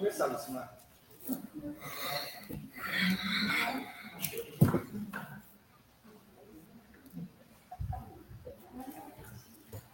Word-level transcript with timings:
começar, 0.00 0.26
Lucimar. 0.28 0.78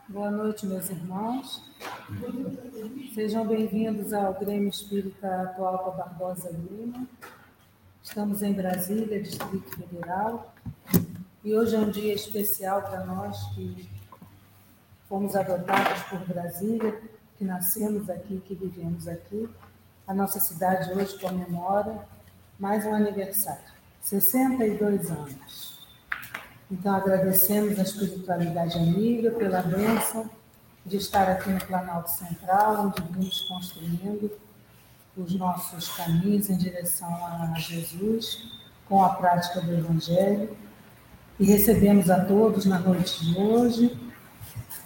Boa 0.09 0.31
noite, 0.31 0.65
meus 0.65 0.89
irmãos. 0.91 1.61
Sejam 3.15 3.49
bem-vindos 3.49 4.13
ao 4.13 4.33
Grêmio 4.35 4.69
Espírita 4.69 5.43
Atual 5.43 5.97
Barbosa 5.97 6.51
Lima. 6.51 7.05
Estamos 8.01 8.43
em 8.43 8.53
Brasília, 8.53 9.21
Distrito 9.21 9.77
Federal, 9.77 10.55
e 11.43 11.53
hoje 11.53 11.75
é 11.75 11.79
um 11.81 11.91
dia 11.91 12.15
especial 12.15 12.81
para 12.83 13.05
nós 13.05 13.43
que 13.57 13.91
fomos 15.09 15.35
adotados 15.35 16.01
por 16.05 16.21
Brasília, 16.21 17.03
que 17.37 17.45
nascemos 17.45 18.09
aqui, 18.09 18.41
que 18.47 18.55
vivemos 18.55 19.09
aqui. 19.09 19.49
A 20.07 20.15
nossa 20.15 20.39
cidade 20.39 20.93
hoje 20.93 21.19
comemora 21.19 22.07
mais 22.61 22.87
um 22.87 22.95
aniversário, 22.95 23.65
62 24.01 25.11
anos. 25.11 25.81
Então 26.71 26.95
agradecemos 26.95 27.77
a 27.77 27.83
espiritualidade 27.83 28.79
amiga 28.79 29.33
pela 29.33 29.63
bênção 29.63 30.31
de 30.85 30.97
estar 30.97 31.29
aqui 31.29 31.51
no 31.51 31.59
Planalto 31.59 32.09
Central, 32.13 32.87
onde 32.87 33.03
vimos 33.03 33.41
construindo 33.49 34.31
os 35.17 35.35
nossos 35.35 35.89
caminhos 35.97 36.49
em 36.51 36.57
direção 36.57 37.09
a 37.27 37.53
Jesus, 37.59 38.49
com 38.89 39.03
a 39.03 39.09
prática 39.09 39.61
do 39.61 39.75
Evangelho. 39.75 40.57
E 41.37 41.45
recebemos 41.45 42.11
a 42.11 42.25
todos 42.25 42.65
na 42.65 42.79
noite 42.79 43.25
de 43.25 43.37
hoje 43.37 43.99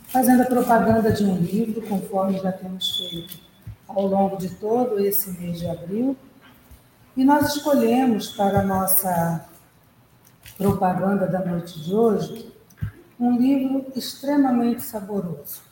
fazendo 0.07 0.45
a 0.45 0.47
propaganda 0.47 1.13
de 1.13 1.25
um 1.25 1.37
livro, 1.37 1.83
conforme 1.83 2.39
já 2.39 2.51
temos 2.53 2.97
feito 2.97 3.50
ao 3.95 4.07
longo 4.07 4.37
de 4.37 4.51
todo 4.51 4.99
esse 5.01 5.31
mês 5.31 5.59
de 5.59 5.69
abril. 5.69 6.17
E 7.17 7.25
nós 7.25 7.57
escolhemos 7.57 8.31
para 8.31 8.61
a 8.61 8.65
nossa 8.65 9.47
propaganda 10.57 11.27
da 11.27 11.45
noite 11.45 11.81
de 11.81 11.95
hoje 11.95 12.53
um 13.19 13.37
livro 13.37 13.87
extremamente 13.97 14.83
saboroso. 14.83 15.63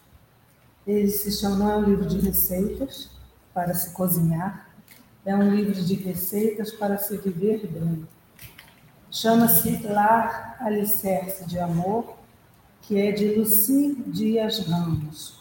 Ele 0.86 1.08
se 1.08 1.30
chama, 1.32 1.72
é 1.72 1.76
um 1.76 1.82
livro 1.82 2.06
de 2.06 2.18
receitas 2.18 3.10
para 3.54 3.74
se 3.74 3.92
cozinhar, 3.92 4.68
é 5.24 5.34
um 5.34 5.54
livro 5.54 5.74
de 5.82 5.94
receitas 5.94 6.70
para 6.70 6.98
se 6.98 7.16
viver 7.18 7.66
bem. 7.66 8.06
Chama-se 9.10 9.86
Lar 9.86 10.56
Alicerce 10.60 11.46
de 11.46 11.58
Amor, 11.58 12.16
que 12.82 12.98
é 12.98 13.12
de 13.12 13.34
Luci 13.34 14.02
Dias 14.06 14.60
Ramos. 14.60 15.37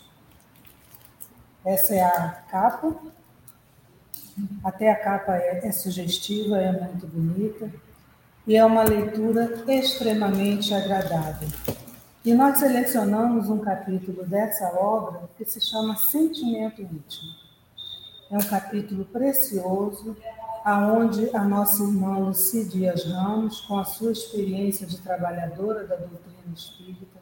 Essa 1.68 1.96
é 1.96 2.02
a 2.02 2.30
capa. 2.50 2.96
Até 4.64 4.90
a 4.90 4.96
capa 4.96 5.36
é, 5.36 5.68
é 5.68 5.72
sugestiva, 5.74 6.58
é 6.58 6.72
muito 6.72 7.06
bonita 7.08 7.70
e 8.48 8.56
é 8.56 8.64
uma 8.64 8.84
leitura 8.84 9.66
extremamente 9.68 10.74
agradável. 10.74 11.50
E 12.24 12.34
nós 12.34 12.60
selecionamos 12.60 13.50
um 13.50 13.60
capítulo 13.60 14.26
dessa 14.26 14.80
obra 14.80 15.30
que 15.38 15.44
se 15.44 15.60
chama 15.60 15.98
Sentimento 15.98 16.82
Íntimo. 16.82 17.36
É 18.32 18.38
um 18.38 18.48
capítulo 18.48 19.04
precioso, 19.04 20.16
aonde 20.64 21.30
a 21.36 21.44
nossa 21.44 21.84
irmã 21.84 22.18
Luci 22.18 22.64
Dias 22.64 23.04
Ramos, 23.04 23.60
com 23.62 23.78
a 23.78 23.84
sua 23.84 24.14
experiência 24.14 24.88
de 24.88 25.00
trabalhadora 25.00 25.86
da 25.86 25.98
doutrina 25.98 26.54
espírita, 26.56 27.20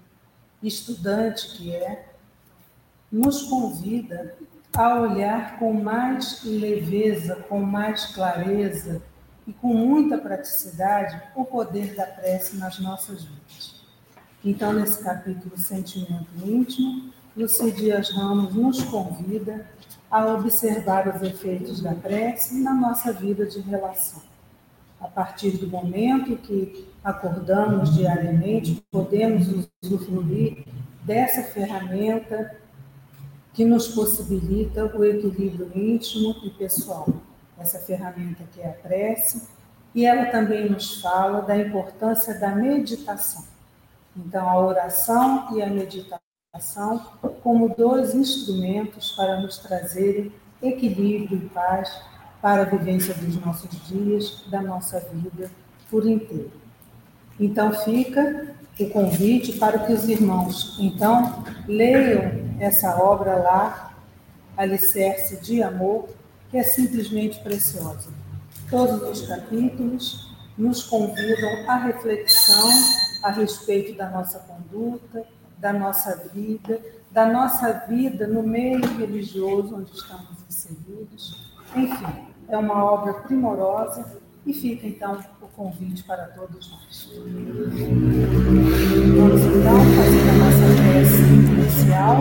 estudante 0.61 1.57
que 1.57 1.75
é, 1.75 2.14
nos 3.15 3.43
convida 3.43 4.35
a 4.73 4.99
olhar 4.99 5.57
com 5.57 5.71
mais 5.71 6.43
leveza, 6.43 7.37
com 7.47 7.61
mais 7.61 8.07
clareza 8.07 9.01
e 9.47 9.53
com 9.53 9.73
muita 9.73 10.17
praticidade 10.17 11.21
o 11.33 11.45
poder 11.45 11.95
da 11.95 12.05
prece 12.05 12.57
nas 12.57 12.77
nossas 12.79 13.23
vidas. 13.23 13.85
Então, 14.43 14.73
nesse 14.73 15.01
capítulo 15.01 15.57
Sentimento 15.57 16.27
Íntimo, 16.43 17.09
Luci 17.37 17.71
Dias 17.71 18.09
Ramos 18.09 18.53
nos 18.53 18.83
convida 18.83 19.65
a 20.11 20.25
observar 20.33 21.07
os 21.07 21.21
efeitos 21.21 21.81
da 21.81 21.95
prece 21.95 22.61
na 22.61 22.73
nossa 22.73 23.13
vida 23.13 23.45
de 23.45 23.61
relação. 23.61 24.21
A 24.99 25.07
partir 25.07 25.51
do 25.51 25.67
momento 25.69 26.35
que 26.35 26.85
acordamos 27.01 27.95
diariamente, 27.95 28.83
podemos 28.91 29.69
usufruir 29.81 30.65
dessa 31.05 31.43
ferramenta 31.43 32.64
que 33.55 33.65
nos 33.65 33.87
possibilita 33.87 34.85
o 34.95 35.03
equilíbrio 35.03 35.71
íntimo 35.73 36.35
e 36.43 36.49
pessoal. 36.51 37.07
Essa 37.57 37.79
ferramenta 37.79 38.43
que 38.53 38.61
é 38.61 38.69
a 38.69 38.73
prece, 38.73 39.47
e 39.95 40.05
ela 40.05 40.25
também 40.25 40.69
nos 40.69 41.01
fala 41.01 41.41
da 41.41 41.57
importância 41.57 42.37
da 42.37 42.53
meditação. 42.53 43.45
Então, 44.15 44.47
a 44.47 44.59
oração 44.59 45.55
e 45.55 45.61
a 45.61 45.67
meditação 45.67 46.21
como 47.41 47.73
dois 47.75 48.13
instrumentos 48.13 49.11
para 49.11 49.39
nos 49.39 49.57
trazerem 49.57 50.31
equilíbrio 50.61 51.37
e 51.37 51.49
paz 51.49 51.89
para 52.41 52.61
a 52.61 52.65
vivência 52.65 53.13
dos 53.13 53.35
nossos 53.43 53.69
dias, 53.87 54.43
da 54.47 54.61
nossa 54.61 54.99
vida 54.99 55.49
por 55.89 56.05
inteiro. 56.05 56.51
Então 57.39 57.73
fica 57.73 58.54
o 58.83 58.89
convite 58.89 59.53
para 59.53 59.79
que 59.79 59.93
os 59.93 60.07
irmãos, 60.09 60.77
então, 60.79 61.43
leiam 61.67 62.45
essa 62.59 62.97
obra 63.01 63.35
lá, 63.35 63.93
Alicerce 64.57 65.37
de 65.37 65.63
Amor, 65.63 66.09
que 66.49 66.57
é 66.57 66.63
simplesmente 66.63 67.39
preciosa. 67.39 68.09
Todos 68.69 69.01
os 69.01 69.27
capítulos 69.27 70.35
nos 70.57 70.83
convidam 70.83 71.69
à 71.69 71.77
reflexão 71.77 72.69
a 73.23 73.31
respeito 73.31 73.97
da 73.97 74.09
nossa 74.09 74.39
conduta, 74.39 75.25
da 75.57 75.73
nossa 75.73 76.29
vida, 76.33 76.79
da 77.11 77.25
nossa 77.25 77.71
vida 77.87 78.27
no 78.27 78.43
meio 78.43 78.85
religioso 78.97 79.75
onde 79.75 79.91
estamos 79.91 80.37
inseridos. 80.49 81.53
Enfim, 81.75 82.27
é 82.47 82.57
uma 82.57 82.83
obra 82.83 83.13
primorosa 83.13 84.21
e 84.45 84.53
fica 84.53 84.87
então 84.87 85.19
o 85.41 85.47
convite 85.47 86.03
para 86.03 86.27
todos 86.27 86.69
nós. 86.69 87.09
Vamos 87.13 87.31
então 89.41 89.79
fazer 89.95 90.29
a 90.29 90.33
nossa 90.33 90.67
prece 90.81 91.23
inicial. 91.23 92.17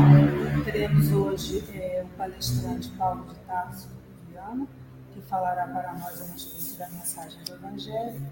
Teremos 0.64 1.12
hoje 1.12 1.62
é, 1.74 2.02
o 2.04 2.08
palestrante 2.16 2.88
Paulo 2.90 3.26
de 3.28 3.34
Tarso 3.40 3.90
Viana, 4.28 4.66
que 5.12 5.20
falará 5.20 5.66
para 5.66 5.92
nós 5.92 6.22
a 6.22 6.26
respeito 6.32 6.78
da 6.78 6.88
mensagem 6.88 7.44
do 7.44 7.52
Evangelho. 7.54 8.26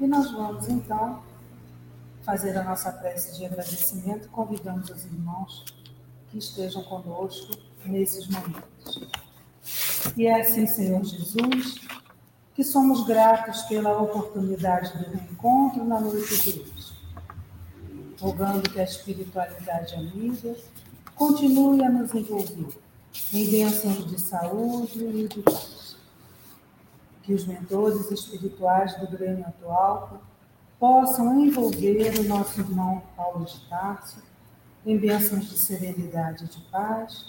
E 0.00 0.06
nós 0.06 0.32
vamos 0.32 0.68
então 0.68 1.22
fazer 2.22 2.58
a 2.58 2.64
nossa 2.64 2.90
prece 2.92 3.38
de 3.38 3.46
agradecimento. 3.46 4.28
Convidamos 4.30 4.90
os 4.90 5.04
irmãos 5.04 5.64
que 6.28 6.38
estejam 6.38 6.82
conosco 6.82 7.56
nesses 7.86 8.26
momentos. 8.28 9.08
E 10.16 10.26
é 10.26 10.40
assim, 10.40 10.66
Senhor 10.66 11.04
Jesus, 11.04 11.76
que 12.58 12.64
somos 12.64 13.06
gratos 13.06 13.62
pela 13.62 13.96
oportunidade 14.02 14.98
do 14.98 15.08
reencontro 15.12 15.84
na 15.84 16.00
noite 16.00 16.36
de 16.42 16.58
hoje. 16.58 16.92
Rogando 18.20 18.68
que 18.68 18.80
a 18.80 18.82
espiritualidade 18.82 19.94
amiga 19.94 20.56
continue 21.14 21.84
a 21.84 21.88
nos 21.88 22.12
envolver 22.12 22.76
em 23.32 23.48
bênçãos 23.48 24.04
de 24.10 24.20
saúde 24.20 24.98
e 24.98 25.28
de 25.28 25.40
paz. 25.40 25.98
Que 27.22 27.32
os 27.32 27.46
mentores 27.46 28.10
espirituais 28.10 28.98
do 28.98 29.06
Grêmio 29.06 29.46
atual 29.46 30.20
possam 30.80 31.40
envolver 31.40 32.18
o 32.18 32.24
nosso 32.24 32.58
irmão 32.58 33.00
Paulo 33.16 33.44
de 33.44 33.60
Tarso 33.68 34.20
em 34.84 34.98
bênçãos 34.98 35.48
de 35.48 35.56
serenidade 35.56 36.44
e 36.44 36.48
de 36.48 36.60
paz, 36.72 37.24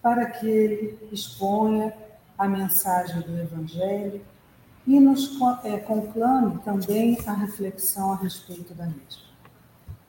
para 0.00 0.24
que 0.24 0.48
ele 0.48 0.98
exponha 1.12 1.94
a 2.38 2.48
mensagem 2.48 3.20
do 3.20 3.38
Evangelho 3.38 4.22
e 4.90 4.98
nos 4.98 5.38
é, 5.62 5.76
conclame 5.78 6.58
também 6.64 7.16
a 7.24 7.32
reflexão 7.32 8.12
a 8.12 8.16
respeito 8.16 8.74
da 8.74 8.86
mesma. 8.86 9.30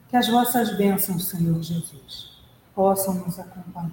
Que 0.08 0.16
as 0.16 0.26
vossas 0.26 0.76
bênçãos, 0.76 1.28
Senhor 1.28 1.62
Jesus, 1.62 2.32
possam 2.74 3.14
nos 3.14 3.38
acompanhar. 3.38 3.92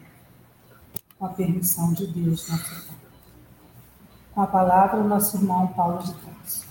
Com 1.20 1.28
a 1.28 1.30
permissão 1.30 1.94
de 1.94 2.08
Deus, 2.08 2.50
nosso 2.50 2.88
Pai. 2.88 2.96
Com 4.34 4.42
a 4.42 4.48
palavra, 4.48 5.04
nosso 5.04 5.38
irmão 5.38 5.68
Paulo 5.68 6.02
de 6.02 6.12
Tarso. 6.12 6.68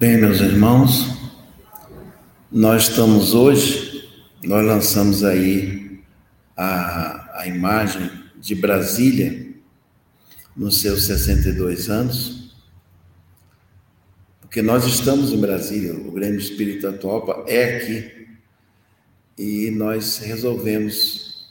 Bem, 0.00 0.20
meus 0.20 0.40
irmãos, 0.40 1.16
nós 2.50 2.88
estamos 2.88 3.32
hoje, 3.32 3.85
nós 4.46 4.64
lançamos 4.64 5.24
aí 5.24 6.00
a, 6.56 7.40
a 7.40 7.48
imagem 7.48 8.08
de 8.36 8.54
Brasília 8.54 9.52
nos 10.56 10.80
seus 10.80 11.04
62 11.06 11.90
anos. 11.90 12.54
porque 14.40 14.62
nós 14.62 14.86
estamos 14.86 15.32
em 15.32 15.40
Brasília, 15.40 15.92
o 15.94 16.12
Grêmio 16.12 16.38
Espírita 16.38 16.90
Atualpa 16.90 17.44
é 17.48 17.76
aqui, 17.76 18.28
e 19.36 19.70
nós 19.72 20.18
resolvemos 20.18 21.44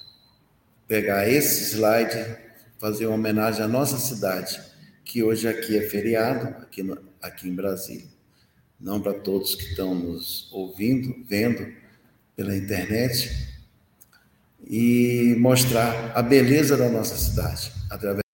pegar 0.87 1.27
esse 1.29 1.75
slide, 1.75 2.37
fazer 2.79 3.07
uma 3.07 3.15
homenagem 3.15 3.61
à 3.61 3.67
nossa 3.67 3.97
cidade, 3.97 4.57
que 5.03 5.21
hoje 5.21 5.49
aqui 5.49 5.77
é 5.77 5.81
feriado, 5.81 6.47
aqui, 6.63 6.81
aqui 7.21 7.49
em 7.49 7.55
Brasília. 7.55 8.07
Não 8.79 9.01
para 9.01 9.13
todos 9.13 9.53
que 9.53 9.65
estão 9.65 9.93
nos 9.93 10.49
ouvindo, 10.53 11.13
vendo 11.27 11.84
pela 12.35 12.55
internet, 12.55 13.31
e 14.67 15.35
mostrar 15.39 16.11
a 16.15 16.21
beleza 16.21 16.75
da 16.75 16.89
nossa 16.89 17.15
cidade 17.15 17.71
através 17.89 18.24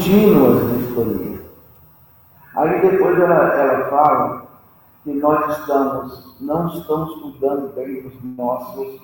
contínuas 0.00 0.66
de 0.66 0.84
escolher. 0.86 1.40
Aí 2.56 2.80
depois 2.80 3.20
ela, 3.20 3.54
ela 3.54 3.90
fala 3.90 4.46
que 5.04 5.12
nós 5.12 5.58
estamos, 5.58 6.36
não 6.40 6.68
estamos 6.68 7.20
cuidando 7.20 7.74
bem 7.74 8.02
dos 8.02 8.14
nossos 8.36 8.98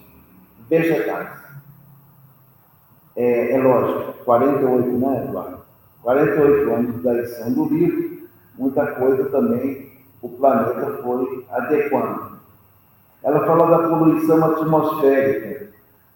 vegetais. 0.68 1.28
É, 3.14 3.52
é 3.52 3.62
lógico, 3.62 4.24
48, 4.24 4.88
né, 4.98 5.24
Eduardo? 5.24 5.58
48 6.02 6.72
anos 6.72 7.02
da 7.02 7.14
edição 7.14 7.52
do 7.52 7.64
livro, 7.66 8.28
muita 8.56 8.86
coisa 8.92 9.24
também 9.26 9.92
o 10.22 10.28
planeta 10.30 10.98
foi 11.02 11.46
adequando. 11.50 12.36
Ela 13.22 13.46
fala 13.46 13.66
da 13.66 13.88
poluição 13.88 14.44
atmosférica 14.44 15.72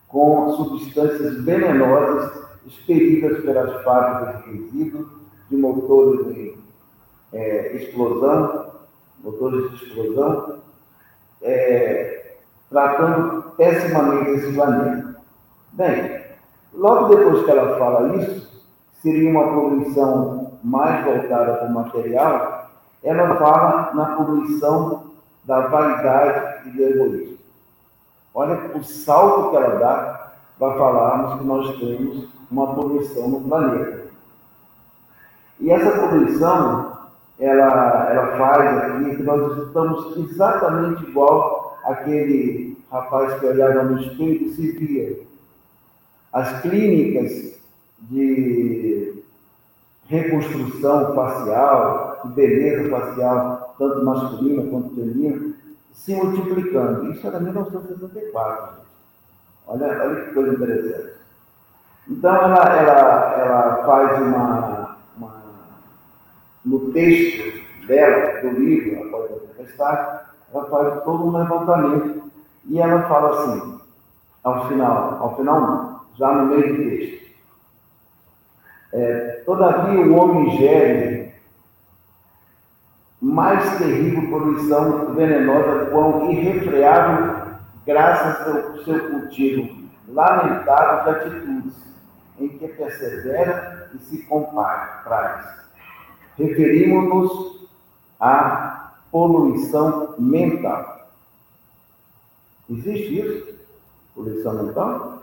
com 0.08 0.52
substâncias 0.52 1.42
venenosas 1.44 2.49
expelidas 2.66 3.42
pelas 3.42 3.82
fábricas 3.82 4.44
de 4.44 4.50
resíduos 4.50 5.08
de 5.48 5.56
motores 5.56 6.54
é, 7.32 7.76
explosão, 7.76 8.70
motores 9.22 9.70
de 9.70 9.84
explosão, 9.84 10.58
é, 11.42 12.36
tratando 12.68 13.42
pessimamente 13.56 14.30
esse 14.30 14.52
planeta. 14.52 15.16
Bem, 15.72 16.22
logo 16.72 17.14
depois 17.14 17.44
que 17.44 17.50
ela 17.50 17.78
fala 17.78 18.16
isso, 18.16 18.62
seria 19.02 19.30
uma 19.30 19.52
poluição 19.52 20.58
mais 20.62 21.04
voltada 21.04 21.54
para 21.54 21.68
o 21.68 21.72
material, 21.72 22.70
ela 23.02 23.36
fala 23.36 23.94
na 23.94 24.16
poluição 24.16 25.10
da 25.44 25.60
vaidade 25.68 26.68
e 26.68 26.72
do 26.72 26.82
egoísmo. 26.82 27.38
Olha 28.34 28.76
o 28.76 28.84
salto 28.84 29.50
que 29.50 29.56
ela 29.56 29.78
dá 29.78 30.32
para 30.58 30.76
falarmos 30.76 31.38
que 31.38 31.44
nós 31.44 31.78
temos 31.78 32.28
uma 32.50 32.74
poluição 32.74 33.28
no 33.28 33.40
planeta. 33.42 34.06
E 35.58 35.70
essa 35.70 35.90
poluição, 36.08 36.98
ela, 37.38 38.10
ela 38.10 38.36
faz 38.36 38.78
aqui 38.78 39.16
que 39.16 39.22
nós 39.22 39.66
estamos 39.66 40.16
exatamente 40.16 41.04
igual 41.04 41.78
aquele 41.84 42.76
rapaz 42.90 43.38
que 43.38 43.46
olhava 43.46 43.84
no 43.84 44.00
espelho 44.00 44.46
e 44.46 44.54
se 44.54 44.72
via. 44.72 45.20
As 46.32 46.60
clínicas 46.62 47.60
de 48.02 49.22
reconstrução 50.06 51.14
facial, 51.14 52.20
de 52.24 52.32
beleza 52.32 52.90
facial, 52.90 53.74
tanto 53.78 54.04
masculina 54.04 54.68
quanto 54.70 54.94
feminina, 54.94 55.54
se 55.92 56.14
multiplicando. 56.14 57.12
Isso 57.12 57.26
era 57.26 57.38
1964. 57.38 58.80
Olha, 59.66 59.86
olha 59.86 60.24
que 60.24 60.34
coisa 60.34 60.54
interessante. 60.54 61.19
Então, 62.10 62.34
ela, 62.34 62.76
ela, 62.76 63.34
ela 63.38 63.84
faz 63.86 64.20
uma, 64.20 64.96
uma. 65.16 65.42
No 66.64 66.92
texto 66.92 67.86
dela, 67.86 68.40
do 68.40 68.50
livro, 68.58 69.06
após 69.06 69.30
a 69.30 69.46
tempestade, 69.46 70.20
ela 70.52 70.64
faz 70.68 71.04
todo 71.04 71.28
um 71.28 71.38
levantamento. 71.38 72.30
E 72.64 72.80
ela 72.80 73.02
fala 73.02 73.30
assim, 73.30 73.80
ao 74.42 74.68
final, 74.68 75.18
ao 75.20 75.36
final 75.36 75.60
não, 75.60 76.00
já 76.16 76.32
no 76.32 76.46
meio 76.46 76.76
do 76.76 76.82
texto. 76.82 77.30
É, 78.92 79.42
Todavia 79.46 80.04
o 80.04 80.16
homem 80.16 80.58
gere 80.58 81.32
mais 83.22 83.78
terrível 83.78 84.28
poluição 84.30 85.14
venenosa 85.14 85.86
quão 85.86 86.30
irrefreável 86.30 87.52
graças 87.86 88.48
ao 88.48 88.78
seu 88.84 89.10
cultivo 89.10 89.80
lamentável 90.08 91.04
de 91.04 91.10
atitudes 91.10 91.89
em 92.40 92.48
que 92.48 92.68
persevera 92.68 93.90
e 93.94 93.98
se 93.98 94.18
compraz. 94.24 95.60
Referimos-nos 96.36 97.68
à 98.18 98.94
poluição 99.10 100.14
mental. 100.18 101.08
Existe 102.68 103.20
isso? 103.20 103.54
Poluição 104.14 104.64
mental? 104.64 105.22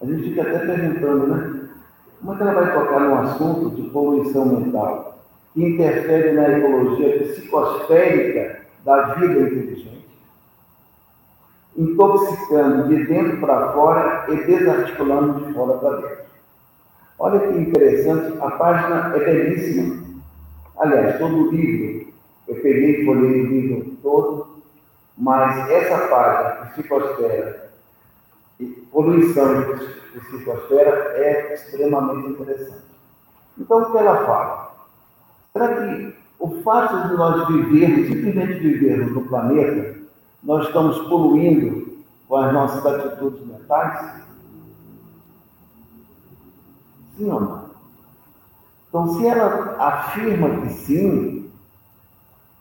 A 0.00 0.06
gente 0.06 0.22
fica 0.22 0.42
até 0.42 0.58
perguntando, 0.58 1.26
né? 1.26 1.68
Como 2.20 2.32
é 2.32 2.36
que 2.36 2.42
ela 2.42 2.54
vai 2.54 2.72
tocar 2.72 3.00
no 3.00 3.14
assunto 3.16 3.70
de 3.74 3.82
poluição 3.90 4.46
mental, 4.46 5.18
que 5.52 5.62
interfere 5.62 6.32
na 6.32 6.58
ecologia 6.58 7.20
psicosférica 7.20 8.64
da 8.84 9.14
vida 9.14 9.40
inteligente, 9.40 9.93
intoxicando 11.76 12.88
de 12.88 13.04
dentro 13.06 13.40
para 13.40 13.72
fora 13.72 14.26
e 14.28 14.36
desarticulando 14.44 15.44
de 15.44 15.52
fora 15.52 15.78
para 15.78 15.96
dentro? 15.96 16.24
Olha 17.18 17.40
que 17.40 17.58
interessante, 17.58 18.38
a 18.40 18.50
página 18.52 19.14
é 19.16 19.18
belíssima. 19.18 20.04
Aliás, 20.78 21.18
todo 21.18 21.36
o 21.36 21.50
livro, 21.50 22.12
eu 22.48 22.54
peguei 22.56 23.02
e 23.02 23.04
folhei 23.06 23.42
o 23.42 23.46
livro 23.46 23.96
todo, 24.02 24.62
mas 25.16 25.70
essa 25.70 26.08
página, 26.08 26.66
psicosfera, 26.72 27.70
poluição 28.90 29.62
de 29.62 30.20
psicosfera 30.20 31.12
é 31.16 31.54
extremamente 31.54 32.30
interessante. 32.30 32.84
Então, 33.58 33.82
o 33.82 33.92
que 33.92 33.98
ela 33.98 34.26
fala? 34.26 34.74
Será 35.52 35.68
que 35.68 36.14
o 36.38 36.62
fato 36.62 37.08
de 37.08 37.14
nós 37.14 37.46
vivermos, 37.48 38.08
simplesmente 38.08 38.58
vivermos 38.58 39.12
no 39.12 39.22
planeta, 39.22 40.03
nós 40.44 40.66
estamos 40.66 40.98
poluindo 41.08 42.04
com 42.28 42.36
as 42.36 42.52
nossas 42.52 42.84
atitudes 42.84 43.46
mentais? 43.46 44.22
Sim 47.16 47.30
ou 47.30 47.40
não? 47.40 47.64
Então, 48.88 49.08
se 49.14 49.26
ela 49.26 49.76
afirma 49.78 50.60
que 50.60 50.72
sim, 50.74 51.50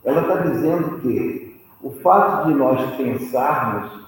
ela 0.04 0.22
está 0.22 0.36
dizendo 0.38 1.00
que 1.02 1.62
o 1.82 1.92
fato 2.02 2.48
de 2.48 2.56
nós 2.56 2.96
pensarmos 2.96 4.04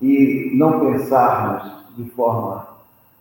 e 0.00 0.50
não 0.54 0.80
pensarmos 0.80 1.94
de 1.96 2.10
forma 2.10 2.66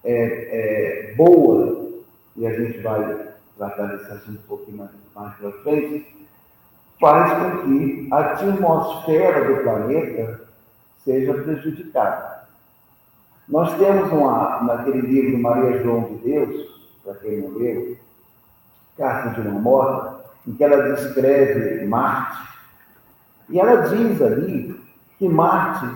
é, 0.04 1.12
é, 1.12 1.16
boa, 1.16 1.90
e 2.36 2.48
a 2.48 2.54
gente 2.54 2.80
vai 2.80 3.34
tratar 3.58 3.88
desse 3.88 4.12
assunto 4.12 4.40
um 4.40 4.48
pouquinho 4.48 4.78
mais, 4.78 4.92
mais 5.14 5.36
para 5.36 5.52
frente, 5.64 6.19
faz 7.00 7.32
com 7.34 7.64
que 7.64 8.08
a 8.12 8.20
atmosfera 8.20 9.46
do 9.46 9.64
planeta 9.64 10.42
seja 11.04 11.34
prejudicada. 11.34 12.48
Nós 13.48 13.76
temos 13.78 14.12
uma, 14.12 14.62
naquele 14.64 15.02
livro 15.02 15.40
Maria 15.40 15.82
João 15.82 16.04
de 16.04 16.16
Deus, 16.18 16.68
para 17.04 17.16
quem 17.16 17.42
não 17.42 17.58
leu, 17.58 17.98
Carta 18.98 19.42
de 19.42 19.48
uma 19.48 19.60
Morta, 19.60 20.26
em 20.46 20.54
que 20.54 20.64
ela 20.64 20.94
descreve 20.94 21.86
Marte, 21.86 22.50
e 23.50 23.60
ela 23.60 23.88
diz 23.88 24.22
ali 24.22 24.80
que 25.18 25.28
Marte 25.28 25.88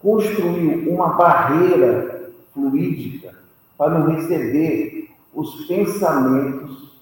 construiu 0.00 0.92
uma 0.92 1.10
barreira 1.10 2.32
fluídica 2.52 3.34
para 3.78 3.98
não 3.98 4.14
receber 4.14 5.10
os 5.32 5.66
pensamentos 5.66 7.00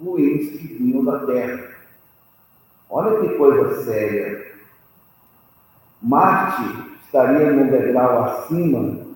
ruins 0.00 0.50
que 0.50 0.66
vinham 0.74 1.04
da 1.04 1.18
Terra. 1.26 1.71
Olha 2.94 3.20
que 3.20 3.38
coisa 3.38 3.84
séria. 3.84 4.52
Marte 6.02 6.62
estaria 7.06 7.50
num 7.50 7.70
degrau 7.70 8.24
acima, 8.24 9.06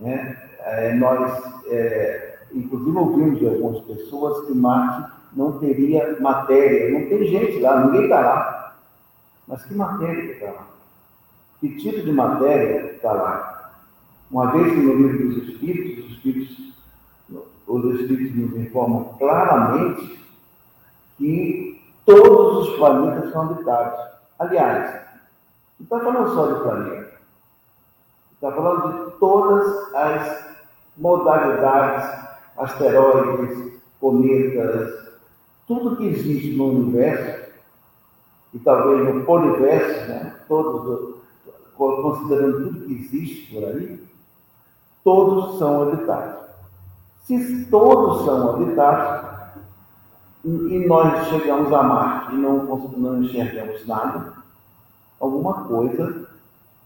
né? 0.00 0.36
É, 0.58 0.92
nós, 0.94 1.40
é, 1.68 2.38
inclusive, 2.52 2.98
ouvimos 2.98 3.38
de 3.38 3.46
algumas 3.46 3.78
pessoas 3.84 4.48
que 4.48 4.54
Marte 4.54 5.08
não 5.34 5.56
teria 5.60 6.16
matéria. 6.18 6.98
Não 6.98 7.08
tem 7.08 7.28
gente 7.28 7.60
lá, 7.60 7.86
ninguém 7.86 8.02
está 8.02 8.20
lá. 8.20 8.76
Mas 9.46 9.62
que 9.62 9.74
matéria 9.74 10.32
está 10.32 10.46
lá? 10.46 10.66
Que 11.60 11.76
tipo 11.76 12.02
de 12.02 12.10
matéria 12.10 12.90
está 12.96 13.12
lá? 13.12 13.72
Uma 14.28 14.50
vez 14.50 14.72
que 14.72 14.80
no 14.80 14.94
livro 14.94 15.28
dos 15.28 15.48
Espíritos, 15.48 16.06
os 16.06 16.10
Espíritos, 16.10 16.74
os 17.68 18.00
Espíritos 18.00 18.36
nos 18.36 18.56
informam 18.56 19.16
claramente 19.16 20.18
que 21.16 21.75
todos 22.06 22.68
os 22.68 22.76
planetas 22.76 23.32
são 23.32 23.42
habitados. 23.42 24.16
Aliás, 24.38 25.02
não 25.78 25.84
está 25.84 26.00
falando 26.00 26.34
só 26.34 26.46
de 26.46 26.60
planeta, 26.62 27.12
está 28.32 28.52
falando 28.52 29.04
de 29.04 29.18
todas 29.18 29.94
as 29.94 30.46
modalidades, 30.96 32.26
asteroides, 32.56 33.80
cometas, 34.00 35.06
tudo 35.66 35.96
que 35.96 36.06
existe 36.06 36.56
no 36.56 36.68
universo, 36.68 37.50
e 38.54 38.58
talvez 38.60 39.14
no 39.14 39.24
poliverso, 39.24 40.08
né? 40.08 40.34
todos 40.48 41.16
considerando 41.76 42.68
tudo 42.68 42.86
que 42.86 42.94
existe 42.94 43.54
por 43.54 43.64
aí, 43.64 44.02
todos 45.04 45.58
são 45.58 45.82
habitados. 45.82 46.46
Se 47.24 47.66
todos 47.66 48.24
são 48.24 48.50
habitados, 48.54 49.25
e 50.46 50.86
nós 50.86 51.28
chegamos 51.28 51.72
a 51.72 51.82
Marte 51.82 52.34
e 52.34 52.38
não, 52.38 52.64
não 52.64 53.22
enxergamos 53.22 53.86
nada, 53.86 54.32
alguma 55.20 55.64
coisa 55.64 56.28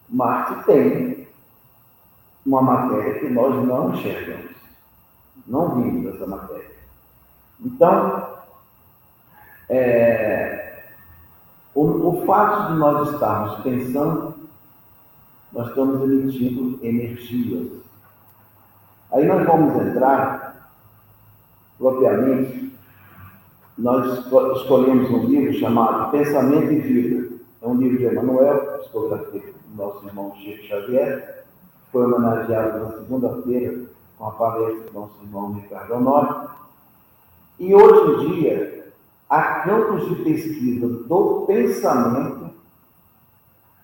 Marte 0.09 0.64
tem 0.64 1.29
uma 2.45 2.62
matéria 2.62 3.21
que 3.21 3.29
nós 3.29 3.55
não 3.67 3.95
enxergamos. 3.95 4.50
Não 5.47 5.83
vimos 5.83 6.14
essa 6.14 6.26
matéria. 6.26 6.71
Então, 7.61 8.29
é, 9.69 10.85
o, 11.75 11.83
o 11.83 12.26
fato 12.26 12.73
de 12.73 12.79
nós 12.79 13.12
estarmos 13.12 13.62
pensando 13.62 14.35
nós 15.52 15.69
estamos 15.69 16.00
emitindo 16.02 16.79
energias. 16.85 17.73
Aí 19.12 19.26
nós 19.26 19.45
vamos 19.45 19.85
entrar, 19.85 20.71
propriamente, 21.76 22.70
nós 23.81 24.19
escolhemos 24.59 25.11
um 25.11 25.25
livro 25.25 25.55
chamado 25.55 26.11
Pensamento 26.11 26.71
e 26.71 26.81
Vida. 26.81 27.35
É 27.63 27.67
um 27.67 27.75
livro 27.75 27.99
de 27.99 28.07
Emmanuel, 28.07 28.79
psicografia 28.81 29.41
do 29.41 29.83
nosso 29.83 30.07
irmão 30.07 30.35
Chico 30.37 30.65
Xavier, 30.65 31.45
foi 31.91 32.05
homenageado 32.05 32.79
na 32.79 32.91
segunda-feira 32.93 33.79
com 34.19 34.27
a 34.27 34.33
palestra 34.33 34.91
do 34.91 35.01
nosso 35.01 35.15
irmão 35.23 35.53
Ricardo 35.55 35.95
Honório. 35.95 36.51
E 37.59 37.75
hoje 37.75 38.11
em 38.11 38.35
dia, 38.35 38.87
há 39.29 39.43
campos 39.61 40.09
de 40.09 40.15
pesquisa 40.25 40.87
do 40.87 41.45
pensamento 41.47 42.51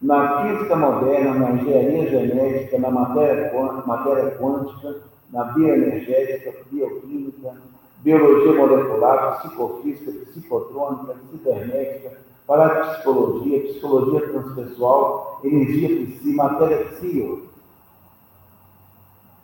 na 0.01 0.43
física 0.43 0.77
moderna, 0.77 1.35
na 1.35 1.51
engenharia 1.53 2.11
genética, 2.11 2.79
na 2.79 2.91
matéria, 2.91 3.51
matéria 3.87 4.37
quântica, 4.37 4.97
na 5.33 5.45
bioenergética, 5.45 6.53
bioquímica, 6.71 7.55
biologia 8.03 8.55
molecular, 8.55 9.41
psicofísica, 9.41 10.13
psicotrônica, 10.27 11.17
cibernética, 11.31 12.19
parapsicologia, 12.47 13.61
psicologia 13.63 14.29
transpessoal, 14.29 15.41
energia 15.43 16.07
psi, 16.07 16.33
matéria 16.35 16.85
psi. 16.87 17.43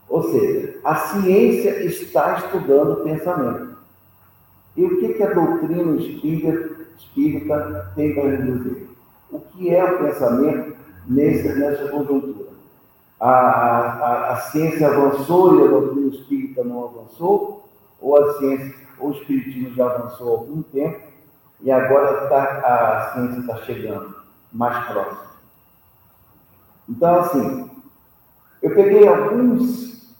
Ou 0.08 0.22
seja, 0.30 0.78
a 0.84 0.94
ciência 0.94 1.84
está 1.84 2.36
estudando 2.36 2.92
o 2.92 3.04
pensamento. 3.04 3.76
E 4.76 4.84
o 4.84 5.00
que, 5.00 5.14
que 5.14 5.22
a 5.22 5.32
doutrina 5.32 5.96
espírita, 5.96 6.70
espírita 6.98 7.92
tem 7.94 8.14
para 8.14 8.38
nos 8.38 8.62
dizer? 8.62 8.88
O 9.30 9.40
que 9.40 9.74
é 9.74 9.84
o 9.84 9.98
pensamento 9.98 10.76
nessa, 11.06 11.54
nessa 11.54 11.88
conjuntura? 11.88 12.52
A, 13.18 13.30
a, 13.30 14.32
a 14.32 14.36
ciência 14.36 14.88
avançou 14.88 15.58
e 15.58 15.64
a 15.64 15.70
doutrina 15.70 16.08
espírita 16.08 16.64
não 16.64 16.84
avançou? 16.84 17.61
Ou 18.02 18.18
a 18.18 18.34
ciência, 18.34 18.74
ou 18.98 19.10
o 19.10 19.12
espiritismo 19.12 19.74
já 19.74 19.86
avançou 19.86 20.28
há 20.28 20.38
algum 20.40 20.62
tempo 20.62 21.00
e 21.60 21.70
agora 21.70 22.28
tá, 22.28 22.42
a 22.42 23.12
ciência 23.12 23.40
está 23.40 23.56
chegando 23.58 24.14
mais 24.52 24.86
próximo? 24.88 25.32
Então, 26.88 27.20
assim, 27.20 27.70
eu 28.60 28.74
peguei 28.74 29.08
alguns, 29.08 30.14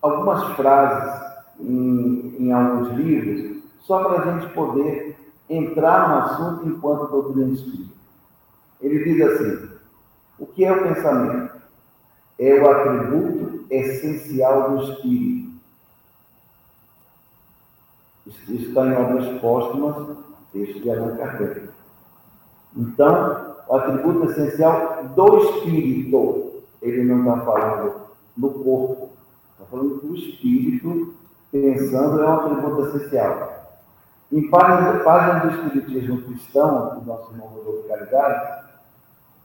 algumas 0.00 0.56
frases 0.56 1.22
em, 1.60 2.36
em 2.38 2.52
alguns 2.52 2.88
livros 2.96 3.62
só 3.80 4.02
para 4.02 4.22
a 4.22 4.32
gente 4.32 4.52
poder 4.54 5.16
entrar 5.48 6.08
no 6.08 6.14
assunto 6.16 6.68
enquanto 6.68 7.10
doutrina 7.10 7.52
espírita. 7.52 7.92
Ele 8.80 9.04
diz 9.04 9.20
assim: 9.20 9.68
o 10.38 10.46
que 10.46 10.64
é 10.64 10.72
o 10.72 10.82
pensamento? 10.82 11.52
É 12.38 12.54
o 12.54 12.70
atributo 12.70 13.66
essencial 13.70 14.70
do 14.70 14.82
espírito. 14.82 15.51
Isso 18.26 18.52
está 18.52 18.86
em 18.86 18.94
obras 18.94 19.40
póstumas, 19.40 20.16
texto 20.52 20.80
de 20.80 20.90
Allan 20.90 21.16
Kardec. 21.16 21.68
Então, 22.76 23.56
o 23.68 23.74
atributo 23.74 24.30
essencial 24.30 25.04
do 25.14 25.38
espírito, 25.38 26.62
ele 26.80 27.04
não 27.04 27.20
está 27.20 27.44
falando 27.44 27.94
no 28.36 28.50
corpo, 28.50 29.10
está 29.52 29.64
falando 29.70 30.00
do 30.00 30.14
espírito, 30.14 31.14
pensando 31.50 32.22
é 32.22 32.26
um 32.26 32.32
atributo 32.32 32.86
essencial. 32.88 33.62
Em 34.30 34.48
página, 34.48 35.40
do 35.40 35.50
Espiritismo 35.50 36.22
Cristão, 36.22 37.00
do 37.00 37.06
nosso 37.06 37.32
irmão 37.32 37.48
Rodolfo 37.48 37.86
Caridade, 37.86 38.64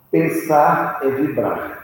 pensar 0.10 1.00
é 1.02 1.10
vibrar. 1.10 1.84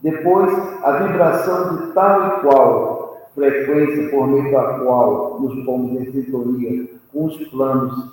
Depois, 0.00 0.52
a 0.84 0.92
vibração 0.98 1.76
de 1.76 1.92
tal 1.92 2.26
e 2.26 2.40
qual 2.42 2.91
frequência 3.34 4.10
por 4.10 4.26
meio 4.26 4.52
da 4.52 4.78
qual 4.80 5.40
nos 5.40 5.64
pomos 5.64 6.00
em 6.00 6.12
sintonia 6.12 6.88
com 7.12 7.26
os 7.26 7.36
planos, 7.48 8.12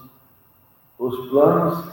os 0.97 1.29
planos 1.29 1.85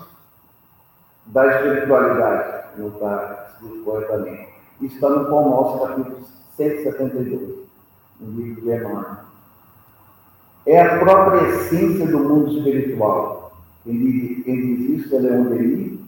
da 1.27 1.47
espiritualidade, 1.57 2.79
não 2.79 2.89
está 2.89 3.49
escrito 3.53 3.85
corretamente. 3.85 4.49
Isso 4.81 4.95
está 4.95 5.09
no 5.09 5.25
Pão 5.27 5.51
Nosso, 5.51 5.87
capítulo 5.87 6.19
172, 6.57 7.57
no 8.21 8.41
livro 8.41 8.63
de 8.63 8.71
Emmanuel 8.71 9.27
é 10.67 10.81
a 10.81 10.99
própria 10.99 11.49
essência 11.49 12.07
do 12.07 12.19
mundo 12.19 12.59
espiritual. 12.59 13.53
Quem 13.85 13.97
diz, 13.97 15.01
isso 15.01 15.15
é 15.15 15.19
Leon 15.21 15.45
Denis, 15.45 16.01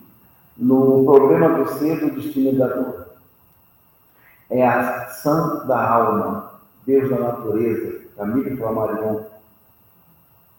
no 0.57 1.05
Problema 1.05 1.57
do 1.57 1.69
Ser 1.79 1.99
do 2.01 2.11
Destino 2.11 2.59
da 2.59 2.67
Dor. 2.67 3.07
É 4.49 4.67
a 4.67 5.03
ação 5.03 5.65
da 5.65 5.89
alma, 5.89 6.48
Deus 6.89 7.07
da 7.07 7.19
natureza, 7.19 7.99
Camille 8.17 8.57
Flammarion. 8.57 9.21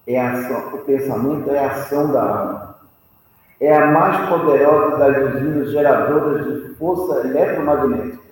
É 0.06 0.20
a 0.20 0.32
ação, 0.32 0.74
o 0.74 0.84
pensamento 0.84 1.50
é 1.50 1.58
a 1.58 1.72
ação 1.72 2.12
da 2.12 2.22
alma. 2.22 2.76
É 3.60 3.76
a 3.76 3.90
mais 3.90 4.28
poderosa 4.28 4.96
das 4.96 5.34
usinas 5.34 5.72
geradoras 5.72 6.46
de 6.46 6.74
força 6.76 7.26
eletromagnética. 7.26 8.22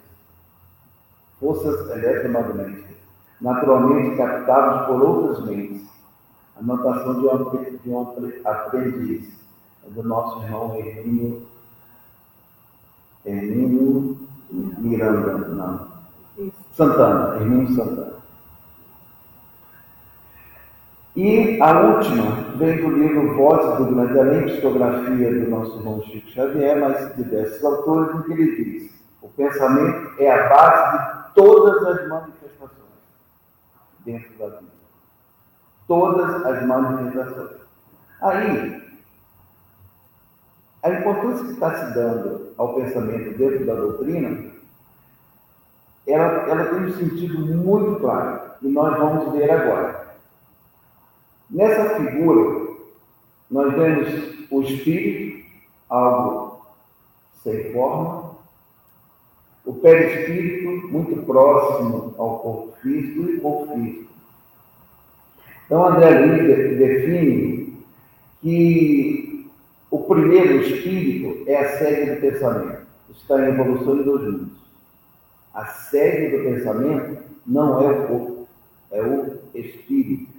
Forças 1.40 1.90
eletromagnéticas 1.90 2.96
naturalmente 3.40 4.16
captados 4.16 4.87
por 4.87 5.02
outras 5.02 5.44
mentes. 5.44 5.82
Anotação 6.56 7.14
de 7.14 7.26
um, 7.26 7.78
de 7.78 7.90
um 7.90 8.00
aprendiz, 8.44 9.28
é 9.87 9.90
do 9.90 10.02
nosso 10.04 10.42
irmão 10.42 10.76
Hermínio, 10.76 11.42
Hermínio 13.24 14.18
Miranda, 14.50 15.38
não. 15.48 15.88
Santana, 16.72 17.37
Hermínio 17.37 17.74
Santana. 17.74 18.18
E 21.16 21.61
a 21.61 21.81
última 21.81 22.57
vem 22.57 22.77
do 22.77 22.90
livro 22.90 23.35
Vozes 23.35 23.77
do 23.77 23.92
Grande 23.92 24.18
Além, 24.20 24.44
psicografia 24.44 25.33
do 25.33 25.51
nosso 25.51 25.79
irmão 25.79 26.01
Chico 26.03 26.31
Xavier, 26.31 26.79
mas 26.79 27.16
diversos 27.16 27.64
autores, 27.64 28.14
em 28.14 28.22
que 28.22 28.33
ele 28.33 28.57
diz: 28.57 28.92
o 29.20 29.29
pensamento 29.29 30.12
é 30.20 30.31
a 30.31 30.48
base 30.48 30.96
de 30.96 31.35
todas 31.35 31.85
as 31.88 32.09
manifestações 32.09 32.79
dentro 34.05 34.38
da 34.38 34.46
vida. 34.46 34.72
Todas 35.88 36.46
as 36.46 36.66
manifestações. 36.66 37.62
Aí, 38.22 38.83
a 40.85 40.90
importância 40.90 41.46
que 41.46 41.53
está 41.53 41.74
se 41.74 41.94
dando 41.94 42.53
ao 42.57 42.74
pensamento 42.74 43.37
dentro 43.37 43.66
da 43.66 43.74
doutrina, 43.74 44.53
ela, 46.12 46.49
ela 46.49 46.64
tem 46.66 46.87
um 46.87 46.92
sentido 46.92 47.38
muito 47.38 48.01
claro, 48.01 48.40
e 48.62 48.68
nós 48.68 48.97
vamos 48.99 49.33
ver 49.33 49.51
agora. 49.51 50.16
Nessa 51.51 51.97
figura, 51.97 52.68
nós 53.51 53.75
vemos 53.75 54.49
o 54.51 54.62
espírito, 54.62 55.47
algo 55.88 56.61
sem 57.42 57.73
forma, 57.73 58.37
o 59.64 59.75
perispírito 59.75 60.88
muito 60.88 61.23
próximo 61.25 62.14
ao 62.18 62.38
corpo 62.38 62.73
físico 62.83 63.31
e 63.31 63.37
o 63.37 63.40
corpo 63.40 63.75
físico. 63.75 64.09
Então, 65.66 65.87
André 65.87 66.18
Luiz 66.21 66.79
define 66.79 67.79
que 68.40 69.51
o 69.90 69.99
primeiro 70.05 70.62
espírito 70.62 71.49
é 71.49 71.57
a 71.57 71.79
sede 71.79 72.14
do 72.14 72.21
pensamento. 72.21 72.87
Está 73.11 73.40
em 73.40 73.53
evolução 73.53 74.01
em 74.01 74.03
dois 74.03 74.23
mundos. 74.23 74.67
A 75.54 75.64
sede 75.66 76.37
do 76.37 76.44
pensamento 76.44 77.22
não 77.46 77.82
é 77.82 77.90
o 77.90 78.06
corpo, 78.06 78.48
é 78.90 79.02
o 79.02 79.38
espírito. 79.54 80.32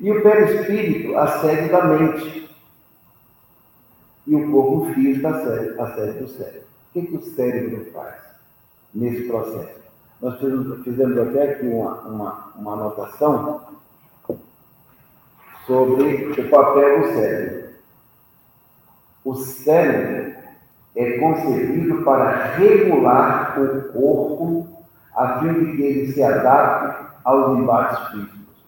E 0.00 0.10
o 0.10 0.22
perispírito, 0.22 1.16
a 1.16 1.40
sede 1.40 1.68
da 1.68 1.84
mente. 1.84 2.48
E 4.26 4.34
o 4.34 4.50
corpo 4.50 4.92
físico, 4.94 5.26
a 5.26 5.44
sede, 5.44 5.80
a 5.80 5.94
sede 5.94 6.18
do 6.18 6.28
cérebro. 6.28 6.60
O 6.60 6.92
que, 6.92 7.06
que 7.06 7.16
o 7.16 7.22
cérebro 7.22 7.92
faz 7.92 8.14
nesse 8.94 9.22
processo? 9.26 9.78
Nós 10.20 10.38
fizemos 10.38 11.18
até 11.18 11.52
aqui 11.52 11.66
uma, 11.66 11.94
uma, 12.02 12.52
uma 12.56 12.72
anotação 12.72 13.60
sobre 15.66 16.40
o 16.40 16.50
papel 16.50 17.00
do 17.00 17.08
cérebro. 17.08 17.68
O 19.24 19.34
cérebro 19.34 20.27
é 20.98 21.16
concebido 21.18 22.02
para 22.02 22.56
regular 22.56 23.56
o 23.60 23.92
corpo 23.92 24.66
a 25.16 25.38
fim 25.38 25.52
de 25.52 25.76
que 25.76 25.82
ele 25.82 26.12
se 26.12 26.20
adapte 26.20 27.06
aos 27.22 27.56
embates 27.56 28.08
físicos. 28.08 28.66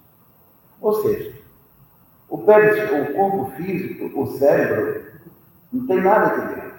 Ou 0.80 1.02
seja, 1.02 1.34
o, 2.28 2.36
o 2.36 3.14
corpo 3.14 3.50
físico, 3.56 4.20
o 4.20 4.26
cérebro, 4.38 5.02
não 5.72 5.86
tem 5.88 6.00
nada 6.00 6.26
aqui 6.26 6.54
dentro. 6.54 6.70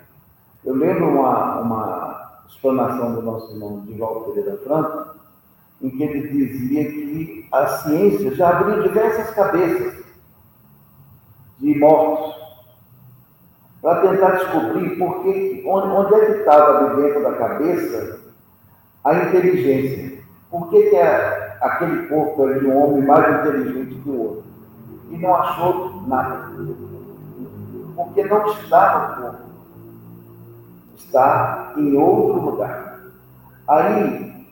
Eu 0.63 0.75
lembro 0.75 1.09
uma, 1.09 1.59
uma 1.59 2.43
explanação 2.47 3.15
do 3.15 3.21
nosso 3.21 3.51
irmão 3.51 3.81
Divaldo 3.81 4.31
Pereira 4.31 4.57
Franco, 4.63 5.15
em 5.81 5.89
que 5.89 6.01
ele 6.01 6.27
dizia 6.29 6.85
que 6.85 7.47
a 7.51 7.67
ciência 7.67 8.33
já 8.35 8.49
abriu 8.51 8.83
diversas 8.83 9.31
cabeças 9.31 10.01
de 11.59 11.77
mortos 11.77 12.41
para 13.81 14.01
tentar 14.01 14.31
descobrir 14.31 14.97
por 14.97 15.23
que, 15.23 15.63
onde, 15.65 15.87
onde 15.87 16.13
é 16.15 16.25
que 16.25 16.31
estava 16.39 16.95
dentro 16.95 17.23
da 17.23 17.33
cabeça 17.33 18.19
a 19.03 19.15
inteligência. 19.15 20.21
Por 20.49 20.69
que, 20.69 20.89
que 20.89 20.95
é 20.95 21.57
aquele 21.61 22.07
corpo 22.07 22.47
era 22.47 22.59
de 22.59 22.67
um 22.67 22.77
homem 22.77 23.05
mais 23.05 23.39
inteligente 23.39 23.95
que 23.95 24.09
o 24.09 24.21
outro? 24.21 24.43
E 25.09 25.17
não 25.17 25.35
achou 25.35 26.03
nada. 26.07 26.51
Porque 27.95 28.23
não 28.23 28.45
está 28.47 29.17
no 29.17 29.23
corpo 29.23 29.51
está 31.11 31.73
em 31.75 31.97
outro 31.97 32.41
lugar. 32.41 33.01
Aí, 33.67 34.47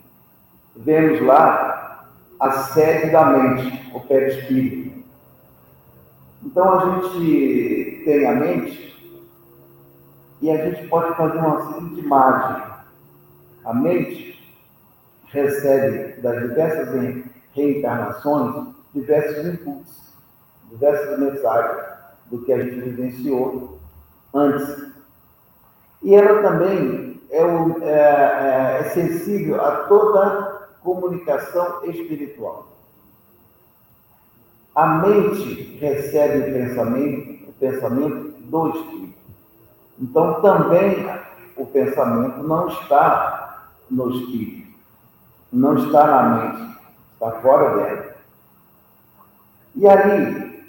vemos 0.75 1.21
lá 1.21 2.05
a 2.39 2.51
sede 2.51 3.11
da 3.11 3.25
mente, 3.25 3.91
o 3.93 3.99
perispírito. 4.01 4.99
Então 6.43 6.73
a 6.73 7.01
gente 7.01 8.01
tem 8.05 8.27
a 8.27 8.33
mente 8.33 8.89
e 10.41 10.49
a 10.49 10.65
gente 10.65 10.88
pode 10.88 11.15
fazer 11.15 11.38
uma 11.38 11.73
seguinte 11.73 11.99
imagem. 12.02 12.63
A 13.65 13.73
mente 13.73 14.58
recebe 15.28 16.21
das 16.21 16.39
diversas 16.41 16.89
reencarnações 17.54 18.73
diversos 18.93 19.45
impulsos, 19.45 20.13
diversas 20.71 21.19
mensagens 21.19 21.88
do 22.28 22.43
que 22.43 22.54
a 22.54 22.63
gente 22.63 22.80
vivenciou 22.80 23.80
antes. 24.34 24.89
E 26.02 26.15
ela 26.15 26.41
também 26.41 27.21
é, 27.30 27.41
é, 27.41 27.47
é, 27.82 28.80
é 28.80 28.84
sensível 28.89 29.62
a 29.62 29.84
toda 29.88 30.69
comunicação 30.82 31.84
espiritual. 31.86 32.67
A 34.73 34.88
mente 34.99 35.78
recebe 35.78 36.49
o 36.49 36.54
pensamento, 36.54 37.49
o 37.49 37.54
pensamento 37.54 38.32
do 38.39 38.69
espírito. 38.69 39.18
Então 39.99 40.41
também 40.41 41.05
o 41.57 41.65
pensamento 41.65 42.41
não 42.43 42.69
está 42.69 43.69
no 43.91 44.09
espírito, 44.12 44.71
não 45.51 45.77
está 45.77 46.07
na 46.07 46.23
mente, 46.29 46.77
está 47.13 47.31
fora 47.41 47.75
dela. 47.75 48.15
E 49.75 49.88
aí, 49.88 50.65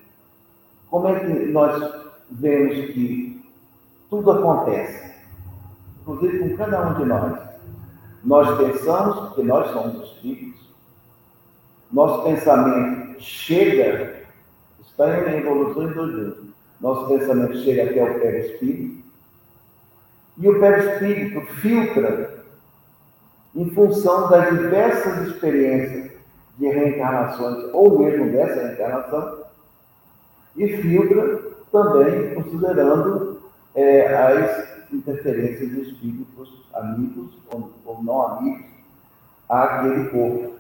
como 0.91 1.09
é 1.09 1.21
que 1.21 1.47
nós 1.53 1.95
vemos 2.31 2.93
que 2.93 3.45
tudo 4.09 4.33
acontece? 4.33 5.15
Inclusive 6.01 6.39
com 6.41 6.57
cada 6.57 6.89
um 6.89 6.95
de 6.95 7.05
nós. 7.05 7.39
Nós 8.25 8.59
pensamos 8.59 9.35
que 9.35 9.43
nós 9.43 9.71
somos 9.73 10.11
espíritos. 10.11 10.61
Nosso 11.93 12.25
pensamento 12.25 13.21
chega, 13.21 14.25
está 14.81 15.31
em 15.31 15.39
evolução 15.39 15.91
em 15.91 15.93
dois 15.93 16.15
mundos. 16.15 16.51
Nosso 16.81 17.09
pensamento 17.09 17.59
chega 17.59 17.91
até 17.91 18.05
o 18.05 18.21
perispírito. 18.21 19.00
E 20.41 20.49
o 20.49 20.59
perispírito 20.59 21.41
filtra 21.57 22.43
em 23.55 23.71
função 23.71 24.29
das 24.31 24.51
diversas 24.51 25.29
experiências 25.29 26.13
de 26.59 26.67
reencarnações, 26.67 27.73
ou 27.73 27.99
mesmo 27.99 28.33
dessa 28.33 28.67
reencarnação, 28.67 29.41
e 30.57 30.69
filtra 30.79 31.43
também 31.71 32.35
considerando 32.35 33.41
é, 33.75 34.15
as 34.15 34.93
interferências 34.93 35.71
de 35.71 35.81
espíritos 35.83 36.67
amigos 36.75 37.31
ou, 37.53 37.71
ou 37.85 38.03
não 38.03 38.23
amigos 38.23 38.65
àquele 39.49 40.09
corpo, 40.09 40.55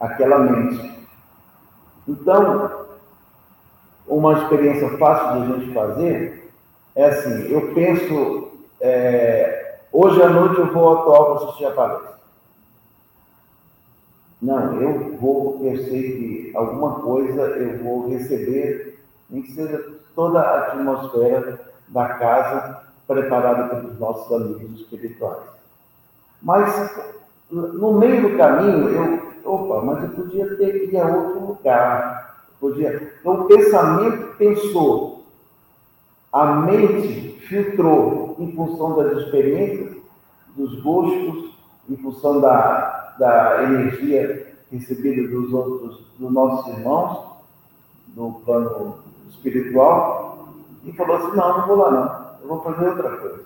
àquela 0.00 0.38
mente. 0.38 1.06
Então, 2.06 2.86
uma 4.06 4.34
experiência 4.34 4.96
fácil 4.98 5.40
de 5.40 5.52
a 5.52 5.56
gente 5.56 5.74
fazer 5.74 6.52
é 6.94 7.04
assim, 7.04 7.52
eu 7.52 7.74
penso, 7.74 8.35
é, 8.80 9.78
hoje 9.92 10.22
à 10.22 10.28
noite 10.28 10.58
eu 10.58 10.72
vou 10.72 10.98
atuar 10.98 11.24
para 11.24 11.34
assistir 11.44 11.64
a 11.66 11.70
palestra. 11.70 12.16
Não, 14.40 14.80
eu 14.80 15.16
vou, 15.16 15.52
porque 15.52 15.76
sei 15.84 16.02
que 16.12 16.52
alguma 16.54 17.00
coisa 17.00 17.42
eu 17.42 17.82
vou 17.82 18.08
receber, 18.08 19.00
nem 19.30 19.42
que 19.42 19.52
seja 19.52 19.82
toda 20.14 20.40
a 20.40 20.72
atmosfera 20.72 21.58
da 21.88 22.08
casa 22.14 22.82
preparada 23.06 23.74
pelos 23.74 23.98
nossos 23.98 24.30
amigos 24.32 24.80
espirituais. 24.80 25.42
Mas, 26.42 26.94
no 27.50 27.94
meio 27.94 28.28
do 28.28 28.36
caminho, 28.36 28.88
eu, 28.90 29.52
opa, 29.52 29.82
mas 29.82 30.04
eu 30.04 30.10
podia 30.10 30.56
ter 30.56 30.92
ir 30.92 30.98
a 30.98 31.06
outro 31.06 31.46
lugar. 31.46 32.44
Podia. 32.60 33.12
Então, 33.20 33.42
o 33.42 33.44
pensamento 33.46 34.36
pensou, 34.36 35.24
a 36.32 36.46
mente 36.46 37.38
filtrou 37.48 38.25
em 38.38 38.54
função 38.54 38.96
das 38.96 39.18
experiências, 39.18 39.96
dos 40.56 40.80
gostos, 40.82 41.50
em 41.88 41.96
função 41.96 42.40
da, 42.40 43.14
da 43.18 43.62
energia 43.64 44.54
recebida 44.70 45.28
dos 45.28 45.52
outros, 45.52 46.00
dos 46.18 46.32
nossos 46.32 46.74
irmãos, 46.74 47.36
no 48.14 48.40
plano 48.40 48.98
espiritual, 49.28 50.48
e 50.84 50.92
falou 50.92 51.16
assim: 51.16 51.36
não, 51.36 51.58
não 51.58 51.66
vou 51.66 51.76
lá 51.76 51.90
não, 51.90 52.42
eu 52.42 52.48
vou 52.48 52.62
fazer 52.62 52.88
outra 52.88 53.16
coisa. 53.16 53.44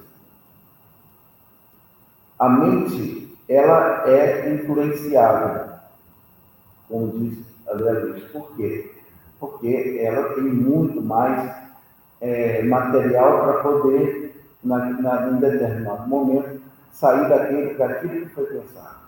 A 2.39 2.49
mente, 2.49 3.37
ela 3.49 4.09
é 4.09 4.55
influenciável, 4.55 5.75
como 6.89 7.19
diz 7.19 7.39
André 7.69 7.93
Luiz. 7.93 8.25
Por 8.31 8.57
quê? 8.57 8.91
Porque 9.39 10.01
ela 10.03 10.35
tem 10.35 10.45
muito 10.45 11.03
mais 11.03 11.55
é, 12.21 12.63
material 12.63 13.45
para 13.45 13.63
poder, 13.63 14.30
na, 14.63 14.79
na, 14.91 15.29
em 15.29 15.37
determinado 15.37 16.09
momento, 16.09 16.61
sair 16.93 17.29
daquilo, 17.29 17.79
daquilo 17.79 18.27
que 18.27 18.35
foi 18.35 18.45
pensado. 18.47 19.01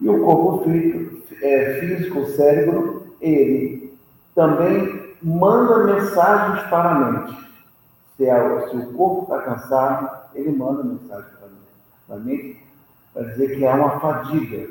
E 0.00 0.08
o 0.08 0.24
corpo 0.24 0.64
físico, 0.64 1.22
é, 1.42 1.80
físico, 1.80 2.20
o 2.20 2.30
cérebro, 2.32 3.14
ele 3.20 3.96
também 4.34 5.14
manda 5.22 5.84
mensagens 5.84 6.68
para 6.68 6.90
a 6.90 6.94
mente. 6.94 7.46
Se, 8.16 8.26
é, 8.26 8.68
se 8.68 8.76
o 8.76 8.92
corpo 8.92 9.22
está 9.22 9.42
cansado, 9.42 10.10
ele 10.34 10.52
manda 10.52 10.84
mensagem 10.84 11.30
para 12.06 12.16
a 12.16 12.18
mente, 12.18 12.62
para 13.12 13.22
dizer 13.24 13.56
que 13.56 13.66
há 13.66 13.74
uma 13.74 13.98
fadiga. 14.00 14.68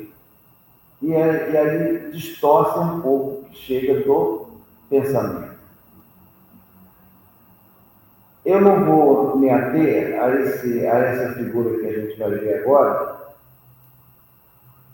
E, 1.02 1.12
é, 1.12 1.50
e 1.50 1.56
aí 1.56 2.10
distorce 2.12 2.78
um 2.78 3.00
pouco, 3.00 3.44
que 3.50 3.56
chega 3.56 4.04
do 4.04 4.46
pensamento. 4.88 5.45
Eu 8.46 8.60
não 8.60 8.84
vou 8.84 9.36
me 9.36 9.50
ater 9.50 10.22
a, 10.22 10.30
esse, 10.36 10.86
a 10.86 10.98
essa 10.98 11.34
figura 11.34 11.80
que 11.80 11.86
a 11.86 12.00
gente 12.00 12.16
vai 12.16 12.30
ver 12.30 12.62
agora, 12.62 13.34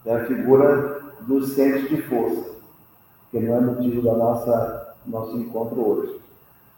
é 0.07 0.15
a 0.15 0.25
figura 0.25 1.03
dos 1.21 1.53
centros 1.53 1.87
de 1.91 2.01
força, 2.01 2.51
que 3.31 3.39
não 3.39 3.55
é 3.55 3.61
motivo 3.61 4.01
da 4.01 4.15
nossa 4.15 4.97
nosso 5.05 5.37
encontro 5.37 5.87
hoje. 5.87 6.19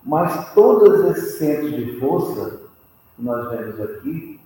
Mas 0.02 0.52
todos 0.52 1.16
esses 1.16 1.38
centros 1.38 1.76
de 1.76 2.00
força 2.00 2.62
que 3.14 3.22
nós 3.22 3.50
vemos 3.50 3.80
aqui, 3.80 4.40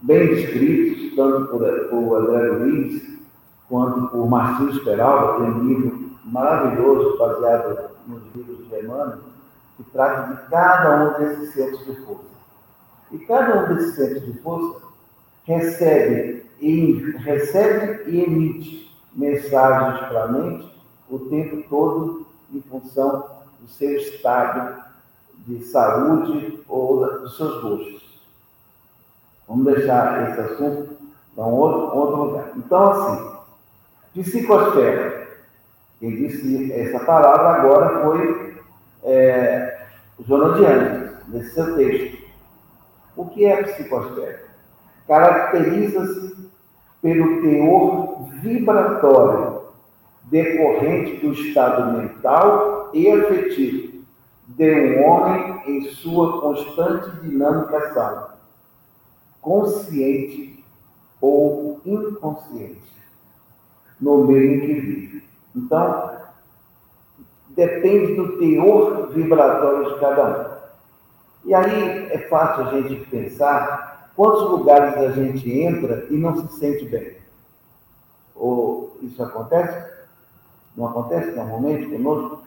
bem 0.00 0.34
descritos, 0.34 1.14
tanto 1.14 1.46
por, 1.46 1.60
por 1.90 2.16
André 2.16 2.48
Luiz, 2.48 3.18
quanto 3.68 4.08
por 4.08 4.28
Marcinho 4.28 4.82
Peralta, 4.82 5.44
tem 5.44 5.52
um 5.52 5.64
livro 5.64 6.10
maravilhoso, 6.24 7.16
baseado 7.18 7.90
nos 8.08 8.22
livros 8.34 8.68
de 8.68 8.80
Emmanuel, 8.80 9.31
que 9.82 9.90
trata 9.90 10.34
de 10.34 10.50
cada 10.50 11.04
um 11.04 11.18
desses 11.18 11.52
centros 11.52 11.84
de 11.84 11.94
força. 12.04 12.24
E 13.10 13.18
cada 13.18 13.62
um 13.62 13.74
desses 13.74 13.94
centros 13.94 14.24
de 14.24 14.38
força 14.40 14.80
recebe 15.44 16.46
e 16.60 16.92
recebe 17.18 18.10
e 18.10 18.22
emite 18.22 18.96
mensagens 19.14 20.08
para 20.08 20.24
a 20.24 20.28
mente 20.28 20.72
o 21.10 21.18
tempo 21.18 21.62
todo 21.68 22.26
em 22.52 22.60
função 22.62 23.28
do 23.60 23.68
seu 23.68 23.96
estado 23.96 24.82
de 25.46 25.64
saúde 25.64 26.62
ou 26.68 27.04
dos 27.20 27.36
seus 27.36 27.62
gostos. 27.62 28.02
Vamos 29.48 29.66
deixar 29.66 30.30
esse 30.30 30.40
assunto 30.40 30.96
para 31.34 31.44
um 31.44 31.54
outro, 31.54 31.98
outro 31.98 32.24
lugar. 32.24 32.52
Então, 32.56 32.90
assim, 32.90 33.32
psicosfera. 34.22 35.28
Quem 35.98 36.10
disse 36.16 36.72
essa 36.72 37.00
palavra 37.04 37.48
agora 37.48 38.02
foi 38.02 38.56
é, 39.04 39.71
Anjos, 40.30 41.28
nesse 41.28 41.54
seu 41.54 41.76
texto. 41.76 42.22
O 43.16 43.26
que 43.26 43.44
é 43.44 43.62
psicosfera? 43.62 44.44
Caracteriza-se 45.06 46.50
pelo 47.00 47.42
teor 47.42 48.28
vibratório 48.40 49.62
decorrente 50.24 51.16
do 51.16 51.32
estado 51.32 51.98
mental 51.98 52.90
e 52.94 53.10
afetivo 53.10 54.04
de 54.46 54.70
um 54.70 55.04
homem 55.04 55.62
em 55.66 55.90
sua 55.90 56.40
constante 56.40 57.10
dinâmica 57.20 57.78
ação, 57.78 58.28
consciente 59.40 60.64
ou 61.20 61.80
inconsciente, 61.84 62.92
no 64.00 64.26
meio 64.26 64.54
em 64.54 64.60
que 64.60 64.74
vive. 64.74 65.24
Então, 65.54 66.21
depende 67.54 68.14
do 68.14 68.38
teor 68.38 69.08
vibratório 69.08 69.94
de 69.94 70.00
cada 70.00 70.24
um. 70.24 71.48
E 71.48 71.54
aí 71.54 72.08
é 72.10 72.18
fácil 72.28 72.64
a 72.64 72.70
gente 72.70 72.96
pensar 73.06 73.92
Quantos 74.14 74.50
lugares 74.50 74.94
a 74.96 75.10
gente 75.12 75.50
entra 75.50 76.06
e 76.10 76.16
não 76.16 76.36
se 76.36 76.58
sente 76.58 76.84
bem? 76.84 77.16
Ou 78.36 78.96
isso 79.00 79.22
acontece? 79.22 79.90
Não 80.76 80.86
acontece 80.86 81.34
normalmente 81.34 81.86
conosco? 81.86 82.42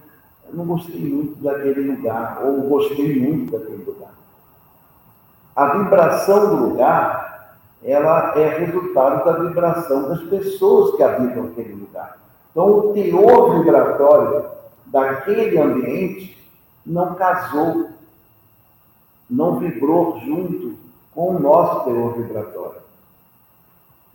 Eu 0.47 0.53
não 0.53 0.65
gostei 0.65 1.01
muito 1.01 1.41
daquele 1.43 1.91
lugar, 1.91 2.41
ou 2.43 2.61
gostei 2.61 3.19
muito 3.19 3.51
daquele 3.51 3.83
lugar. 3.83 4.13
A 5.55 5.77
vibração 5.77 6.49
do 6.49 6.67
lugar 6.67 7.25
ela 7.83 8.33
é 8.37 8.59
resultado 8.59 9.25
da 9.25 9.33
vibração 9.33 10.09
das 10.09 10.21
pessoas 10.23 10.95
que 10.95 11.03
habitam 11.03 11.45
aquele 11.45 11.73
lugar. 11.73 12.17
Então, 12.51 12.67
o 12.67 12.93
teor 12.93 13.59
vibratório 13.59 14.45
daquele 14.87 15.57
ambiente 15.59 16.37
não 16.85 17.15
casou, 17.15 17.89
não 19.29 19.59
vibrou 19.59 20.19
junto 20.19 20.77
com 21.13 21.35
o 21.35 21.39
nosso 21.39 21.85
teor 21.85 22.17
vibratório. 22.17 22.81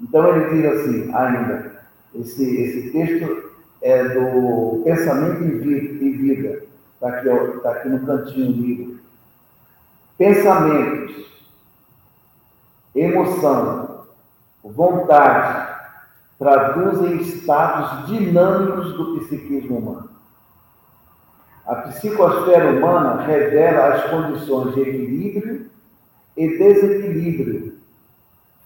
Então, 0.01 0.37
ele 0.37 0.63
diz 0.63 0.73
assim, 0.73 1.15
ainda, 1.15 1.85
esse, 2.15 2.61
esse 2.61 2.91
texto 2.91 3.51
é 3.83 4.09
do 4.09 4.83
Pensamento 4.85 5.45
e 5.45 6.11
Vida, 6.11 6.65
está 6.95 7.09
aqui, 7.09 7.61
tá 7.61 7.71
aqui 7.73 7.89
no 7.89 8.07
cantinho 8.07 8.53
do 8.53 8.63
livro. 8.63 9.01
Pensamentos 10.17 11.31
emoção, 12.95 14.05
vontade, 14.63 15.79
traduzem 16.39 17.17
estados 17.19 18.07
dinâmicos 18.07 18.95
do 18.95 19.21
psiquismo 19.21 19.79
humano. 19.79 20.11
A 21.71 21.77
psicosfera 21.77 22.69
humana 22.73 23.23
revela 23.23 23.95
as 23.95 24.11
condições 24.11 24.75
de 24.75 24.81
equilíbrio 24.81 25.71
e 26.37 26.59
desequilíbrio 26.59 27.79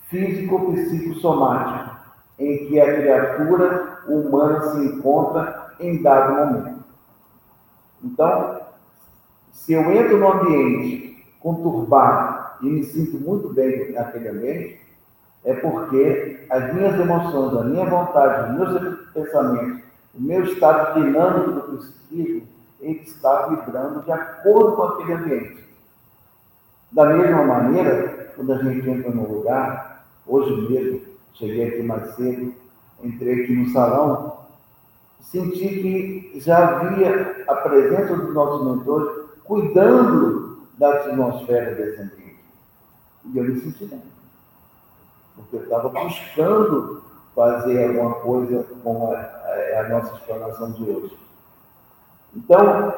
físico-psicossomático 0.08 1.96
em 2.38 2.66
que 2.66 2.80
a 2.80 2.94
criatura 2.94 3.98
humana 4.08 4.62
se 4.70 4.86
encontra 4.86 5.74
em 5.80 6.00
dado 6.00 6.32
momento. 6.34 6.82
Então, 8.02 8.62
se 9.52 9.74
eu 9.74 9.82
entro 9.92 10.16
no 10.16 10.32
ambiente 10.32 11.26
conturbado, 11.40 12.56
e 12.62 12.70
me 12.70 12.84
sinto 12.84 13.18
muito 13.18 13.52
bem 13.52 13.92
naquele 13.92 14.30
ambiente, 14.30 14.80
é 15.44 15.52
porque 15.52 16.46
as 16.48 16.72
minhas 16.72 16.98
emoções, 16.98 17.54
a 17.54 17.64
minha 17.64 17.84
vontade, 17.84 18.50
os 18.50 18.56
meus 18.56 19.10
pensamentos, 19.10 19.82
o 20.14 20.22
meu 20.22 20.42
estado 20.44 20.98
dinâmico 20.98 21.50
do 21.50 21.76
psiquismo, 21.76 22.53
ele 22.84 23.00
está 23.00 23.46
vibrando 23.46 24.02
de 24.02 24.12
acordo 24.12 24.76
com 24.76 24.82
aquele 24.82 25.12
ambiente. 25.14 25.64
Da 26.92 27.06
mesma 27.06 27.44
maneira, 27.44 28.32
quando 28.36 28.52
a 28.52 28.58
gente 28.58 28.88
entra 28.88 29.10
num 29.10 29.26
lugar, 29.26 30.06
hoje 30.26 30.52
mesmo, 30.68 31.00
cheguei 31.32 31.68
aqui 31.68 31.82
mais 31.82 32.14
cedo, 32.14 32.54
entrei 33.02 33.44
aqui 33.44 33.54
no 33.54 33.72
salão, 33.72 34.38
senti 35.20 36.30
que 36.32 36.40
já 36.40 36.68
havia 36.68 37.44
a 37.48 37.54
presença 37.56 38.16
dos 38.16 38.34
nossos 38.34 38.64
mentores 38.64 39.24
cuidando 39.44 40.58
da 40.78 40.90
atmosfera 40.90 41.74
desse 41.74 42.02
ambiente. 42.02 42.44
E 43.32 43.38
eu 43.38 43.44
me 43.44 43.60
senti 43.60 43.86
bem. 43.86 44.02
Porque 45.36 45.56
eu 45.56 45.62
estava 45.62 45.88
buscando 45.88 47.02
fazer 47.34 47.88
alguma 47.88 48.14
coisa 48.16 48.64
com 48.82 49.12
a, 49.12 49.80
a, 49.80 49.88
nossa 49.88 50.14
explanação 50.14 50.72
de 50.72 50.84
hoje. 50.84 51.18
Então, 52.36 52.94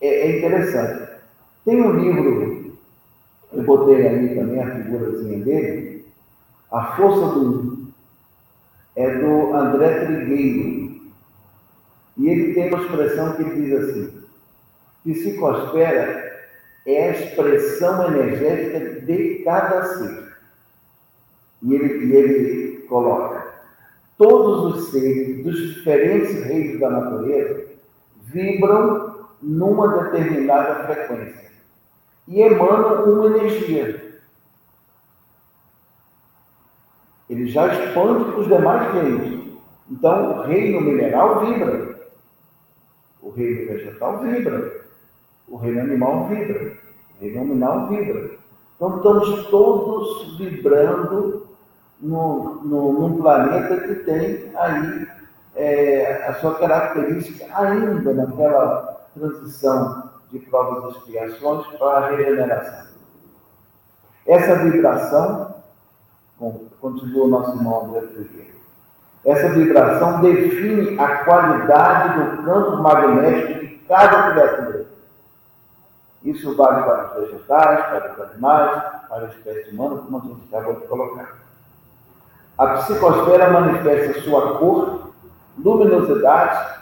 é, 0.00 0.08
é, 0.08 0.38
interessante. 0.38 1.10
Tem 1.64 1.80
um 1.80 1.96
livro, 1.98 2.78
eu 3.52 3.62
botei 3.62 4.06
ali 4.06 4.34
também 4.34 4.60
a 4.60 4.74
figurazinha 4.74 5.44
dele, 5.44 6.06
A 6.70 6.96
Força 6.96 7.34
do 7.34 7.40
Um, 7.40 7.88
é 8.96 9.18
do 9.18 9.54
André 9.54 10.04
Trigueiro. 10.04 11.00
E 12.16 12.28
ele 12.28 12.54
tem 12.54 12.68
uma 12.68 12.82
expressão 12.82 13.34
que 13.34 13.44
diz 13.44 13.72
assim: 13.72 14.22
psicosfera 15.04 16.48
é 16.86 17.08
a 17.08 17.12
expressão 17.12 18.12
energética 18.12 19.00
de 19.00 19.42
cada 19.44 19.84
ser. 19.84 20.32
E 21.62 21.74
ele, 21.74 22.06
e 22.06 22.16
ele 22.16 22.78
coloca: 22.88 23.46
todos 24.18 24.74
os 24.74 24.90
seres 24.90 25.44
dos 25.44 25.74
diferentes 25.74 26.44
reinos 26.44 26.80
da 26.80 26.90
natureza 26.90 27.69
vibram 28.32 29.26
numa 29.42 30.04
determinada 30.04 30.86
frequência 30.86 31.50
e 32.28 32.40
emanam 32.40 33.04
uma 33.04 33.26
energia. 33.26 34.10
Ele 37.28 37.46
já 37.48 37.66
expande 37.66 38.24
para 38.24 38.40
os 38.40 38.46
demais 38.48 38.92
reinos. 38.92 39.58
Então, 39.90 40.38
o 40.38 40.42
reino 40.42 40.80
mineral 40.80 41.40
vibra, 41.40 41.96
o 43.22 43.30
reino 43.30 43.66
vegetal 43.68 44.18
vibra, 44.18 44.84
o 45.48 45.56
reino 45.56 45.80
animal 45.80 46.28
vibra, 46.28 46.72
o 47.16 47.20
reino 47.20 47.40
animal 47.42 47.88
vibra. 47.88 48.30
Então 48.76 48.96
estamos 48.96 49.46
todos 49.48 50.38
vibrando 50.38 51.46
no, 52.00 52.62
num 52.64 53.20
planeta 53.20 53.76
que 53.80 53.94
tem 54.04 54.50
aí 54.56 55.06
é, 55.60 56.26
a 56.26 56.34
sua 56.40 56.54
característica 56.54 57.44
ainda 57.54 58.14
naquela 58.14 59.06
transição 59.14 60.10
de 60.30 60.38
provas 60.38 60.94
e 60.94 60.98
expiações 60.98 61.66
para 61.78 61.98
a 61.98 62.10
regeneração. 62.10 62.86
Essa 64.26 64.56
vibração, 64.64 65.54
continua 66.80 67.24
o 67.26 67.28
nosso 67.28 67.50
irmão 67.50 67.84
André 67.84 68.06
Figueiredo, 68.06 68.60
essa 69.22 69.50
vibração 69.50 70.22
define 70.22 70.98
a 70.98 71.24
qualidade 71.24 72.18
do 72.18 72.42
campo 72.42 72.76
magnético 72.78 73.60
de 73.60 73.68
cada 73.86 74.30
criatura. 74.30 74.86
Isso 76.24 76.56
vale 76.56 76.84
para 76.84 77.20
os 77.20 77.30
vegetais, 77.30 77.84
para 77.86 78.12
os 78.12 78.30
animais, 78.30 78.82
para 79.08 79.26
a 79.26 79.28
espécie 79.28 79.70
humana, 79.74 79.98
como 79.98 80.16
a 80.16 80.20
gente 80.20 80.54
acabou 80.54 80.80
de 80.80 80.86
colocar. 80.86 81.34
A 82.56 82.66
psicosfera 82.78 83.50
manifesta 83.50 84.22
sua 84.22 84.58
cor, 84.58 85.09
luminosidade, 85.58 86.80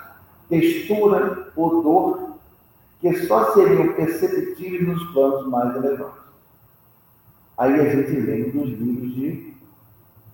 textura, 0.48 1.52
odor, 1.56 2.38
que 3.00 3.26
só 3.26 3.52
seriam 3.52 3.92
perceptíveis 3.92 4.86
nos 4.86 5.04
planos 5.12 5.46
mais 5.48 5.76
elevados. 5.76 6.18
Aí 7.56 7.74
a 7.74 7.90
gente 7.90 8.12
lembra 8.20 8.50
dos 8.52 8.68
livros 8.78 9.14
de 9.14 9.54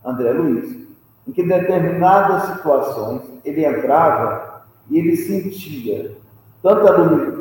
André 0.04 0.32
Luiz, 0.32 0.86
em 1.26 1.32
que 1.32 1.42
em 1.42 1.48
determinadas 1.48 2.54
situações 2.54 3.22
ele 3.44 3.64
entrava 3.64 4.66
e 4.90 4.98
ele 4.98 5.16
sentia 5.16 6.16
tanta 6.62 6.92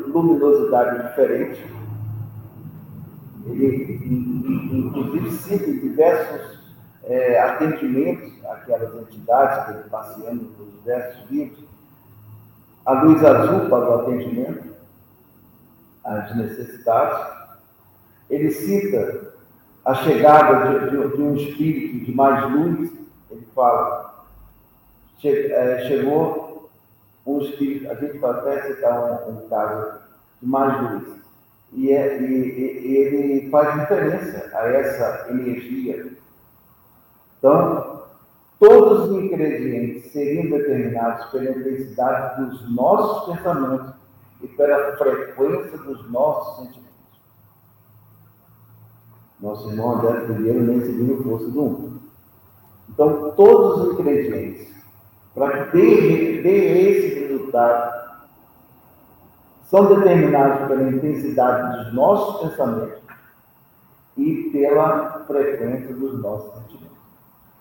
luminosidade 0.08 1.08
diferente. 1.08 1.66
Ele, 3.46 4.00
inclusive, 4.72 5.32
cita 5.32 5.72
diversos 5.72 6.53
é, 7.06 7.40
atendimentos 7.40 8.32
àquelas 8.46 8.94
entidades 8.96 9.84
que 9.84 9.90
passeando 9.90 10.44
nos 10.58 10.74
diversos 10.74 11.30
livros. 11.30 11.64
A 12.86 13.04
luz 13.04 13.24
azul 13.24 13.70
para 13.70 13.90
o 13.90 14.02
atendimento 14.02 14.74
às 16.04 16.36
necessidades. 16.36 17.34
Ele 18.30 18.52
cita 18.52 19.34
a 19.86 19.94
chegada 19.96 20.80
de, 20.80 20.90
de, 20.90 21.16
de 21.16 21.22
um 21.22 21.36
espírito 21.36 22.06
de 22.06 22.14
mais 22.14 22.52
luz. 22.52 22.92
Ele 23.32 23.48
fala, 23.56 24.26
che, 25.20 25.52
é, 25.52 25.88
chegou 25.88 26.70
um 27.26 27.40
espírito, 27.42 27.90
a 27.90 27.96
gente 27.96 28.20
pode 28.20 28.40
até 28.40 28.62
citar 28.68 29.28
um, 29.28 29.32
um 29.32 29.50
caso 29.50 30.00
de 30.42 30.48
mais 30.48 30.82
luz, 30.82 31.24
e, 31.72 31.92
é, 31.92 32.22
e, 32.22 32.26
e, 32.26 32.98
ele 32.98 33.50
faz 33.50 33.80
diferença 33.80 34.52
a 34.54 34.68
essa 34.68 35.28
energia. 35.32 36.14
Então, 37.44 38.04
todos 38.58 39.10
os 39.10 39.22
ingredientes 39.22 40.14
seriam 40.14 40.50
determinados 40.50 41.26
pela 41.26 41.52
intensidade 41.52 42.42
dos 42.42 42.74
nossos 42.74 43.36
pensamentos 43.36 43.94
e 44.42 44.48
pela 44.48 44.96
frequência 44.96 45.78
dos 45.80 46.10
nossos 46.10 46.56
sentimentos. 46.56 46.94
Nosso 49.42 49.70
irmão 49.70 49.96
André 49.96 50.22
Figueiredo 50.22 50.62
nem 50.62 50.86
seguiu 50.86 51.22
força 51.22 51.50
do 51.50 51.64
um. 51.64 52.00
Então, 52.88 53.34
todos 53.36 53.88
os 53.88 54.00
ingredientes 54.00 54.74
para 55.36 55.66
que 55.66 55.78
dê, 55.78 56.42
dê 56.44 56.90
esse 56.92 57.20
resultado, 57.28 58.22
são 59.66 59.94
determinados 59.96 60.66
pela 60.70 60.84
intensidade 60.84 61.84
dos 61.84 61.94
nossos 61.94 62.50
pensamentos 62.50 63.04
e 64.16 64.50
pela 64.54 65.26
frequência 65.28 65.94
dos 65.94 66.22
nossos 66.22 66.54
sentimentos. 66.54 66.93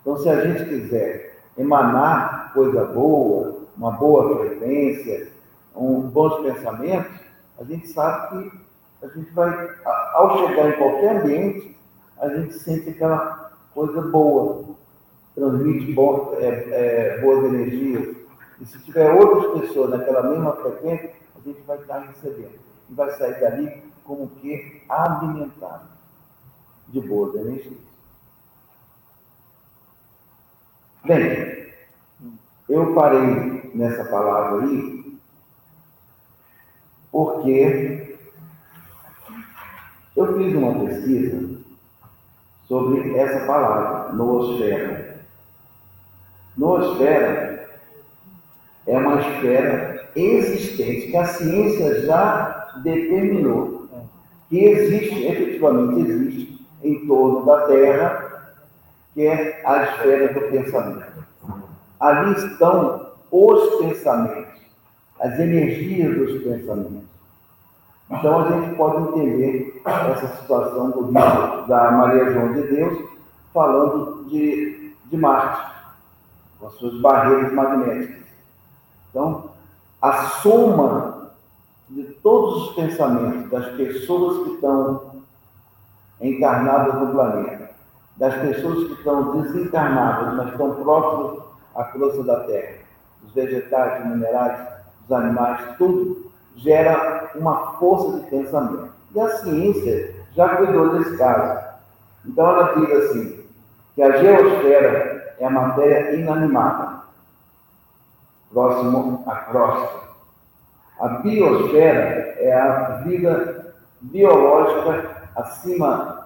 Então, 0.02 0.16
se 0.18 0.28
a 0.28 0.44
gente 0.44 0.68
quiser 0.68 1.38
emanar 1.56 2.52
coisa 2.52 2.84
boa, 2.86 3.62
uma 3.76 3.92
boa 3.92 4.36
frequência, 4.38 5.30
um, 5.74 6.00
bons 6.00 6.42
pensamentos, 6.42 7.20
a 7.58 7.64
gente 7.64 7.86
sabe 7.88 8.50
que 8.50 8.62
a 9.06 9.08
gente 9.08 9.32
vai, 9.32 9.70
ao 10.14 10.38
chegar 10.38 10.70
em 10.70 10.76
qualquer 10.76 11.16
ambiente, 11.16 11.76
a 12.20 12.28
gente 12.28 12.54
sente 12.54 12.90
aquela 12.90 13.52
coisa 13.72 14.00
boa, 14.02 14.64
transmite 15.34 15.92
bo, 15.92 16.34
é, 16.38 16.46
é, 16.46 17.20
boas 17.20 17.44
energias. 17.44 18.16
E 18.60 18.66
se 18.66 18.78
tiver 18.80 19.12
outras 19.12 19.60
pessoas 19.60 19.90
naquela 19.90 20.22
mesma 20.24 20.52
frequência, 20.52 21.12
a 21.36 21.40
gente 21.48 21.60
vai 21.62 21.78
estar 21.78 21.98
recebendo. 22.00 22.58
E 22.90 22.94
vai 22.94 23.10
sair 23.12 23.40
dali 23.40 23.82
como 24.04 24.28
que 24.28 24.82
alimentado 24.88 25.88
de 26.88 27.00
boas 27.00 27.34
energias. 27.36 27.91
Bem, 31.04 31.66
eu 32.68 32.94
parei 32.94 33.70
nessa 33.74 34.04
palavra 34.04 34.64
aí 34.64 35.18
porque 37.10 38.16
eu 40.16 40.36
fiz 40.36 40.54
uma 40.54 40.86
pesquisa 40.86 41.58
sobre 42.66 43.18
essa 43.18 43.44
palavra, 43.46 44.12
noosfera. 44.12 45.26
Noosfera 46.56 47.68
é 48.86 48.96
uma 48.96 49.20
esfera 49.20 50.08
existente 50.14 51.10
que 51.10 51.16
a 51.16 51.26
ciência 51.26 52.02
já 52.06 52.70
determinou 52.82 53.82
que 54.52 54.58
existe, 54.58 55.24
efetivamente 55.24 56.10
existe, 56.10 56.66
em 56.84 57.06
torno 57.06 57.46
da 57.46 57.66
Terra, 57.66 58.21
que 59.14 59.26
é 59.26 59.62
a 59.64 59.84
esfera 59.84 60.32
do 60.32 60.40
pensamento. 60.50 61.24
Ali 62.00 62.32
estão 62.32 63.12
os 63.30 63.76
pensamentos, 63.76 64.60
as 65.20 65.38
energias 65.38 66.16
dos 66.16 66.42
pensamentos. 66.42 67.12
Então 68.10 68.40
a 68.40 68.50
gente 68.50 68.76
pode 68.76 69.02
entender 69.08 69.80
essa 69.84 70.28
situação 70.40 70.90
do 70.90 71.06
livro 71.06 71.66
da 71.66 71.90
Maria 71.92 72.30
João 72.32 72.52
de 72.52 72.62
Deus 72.62 73.08
falando 73.54 74.24
de, 74.28 74.94
de 75.06 75.16
Marte, 75.16 75.72
com 76.58 76.66
as 76.66 76.74
suas 76.74 77.00
barreiras 77.00 77.52
magnéticas. 77.52 78.26
Então, 79.10 79.50
a 80.00 80.12
soma 80.40 81.30
de 81.88 82.04
todos 82.22 82.68
os 82.68 82.74
pensamentos 82.74 83.50
das 83.50 83.76
pessoas 83.76 84.44
que 84.44 84.54
estão 84.54 85.22
encarnadas 86.20 86.94
no 86.94 87.12
planeta, 87.12 87.61
das 88.22 88.36
pessoas 88.36 88.86
que 88.86 88.92
estão 88.92 89.42
desencarnadas, 89.42 90.34
mas 90.34 90.52
estão 90.52 90.76
próximas 90.76 91.42
à 91.74 91.82
crosta 91.86 92.22
da 92.22 92.38
Terra, 92.44 92.78
os 93.24 93.32
vegetais, 93.34 94.04
os 94.04 94.10
minerais, 94.12 94.60
os 95.04 95.12
animais, 95.12 95.60
tudo 95.76 96.30
gera 96.54 97.32
uma 97.34 97.72
força 97.80 98.20
de 98.20 98.30
pensamento. 98.30 98.92
E 99.12 99.20
a 99.20 99.28
ciência 99.38 100.14
já 100.36 100.50
cuidou 100.50 100.90
desse 100.90 101.18
caso. 101.18 101.64
Então 102.24 102.46
ela 102.46 102.74
diz 102.76 102.90
assim, 102.92 103.44
que 103.96 104.02
a 104.04 104.16
geosfera 104.18 105.34
é 105.40 105.44
a 105.44 105.50
matéria 105.50 106.14
inanimada, 106.14 107.00
próximo 108.52 109.24
à 109.26 109.34
crosta. 109.34 109.98
A 111.00 111.08
biosfera 111.08 112.36
é 112.38 112.54
a 112.54 113.02
vida 113.04 113.74
biológica 114.00 115.10
acima 115.34 116.22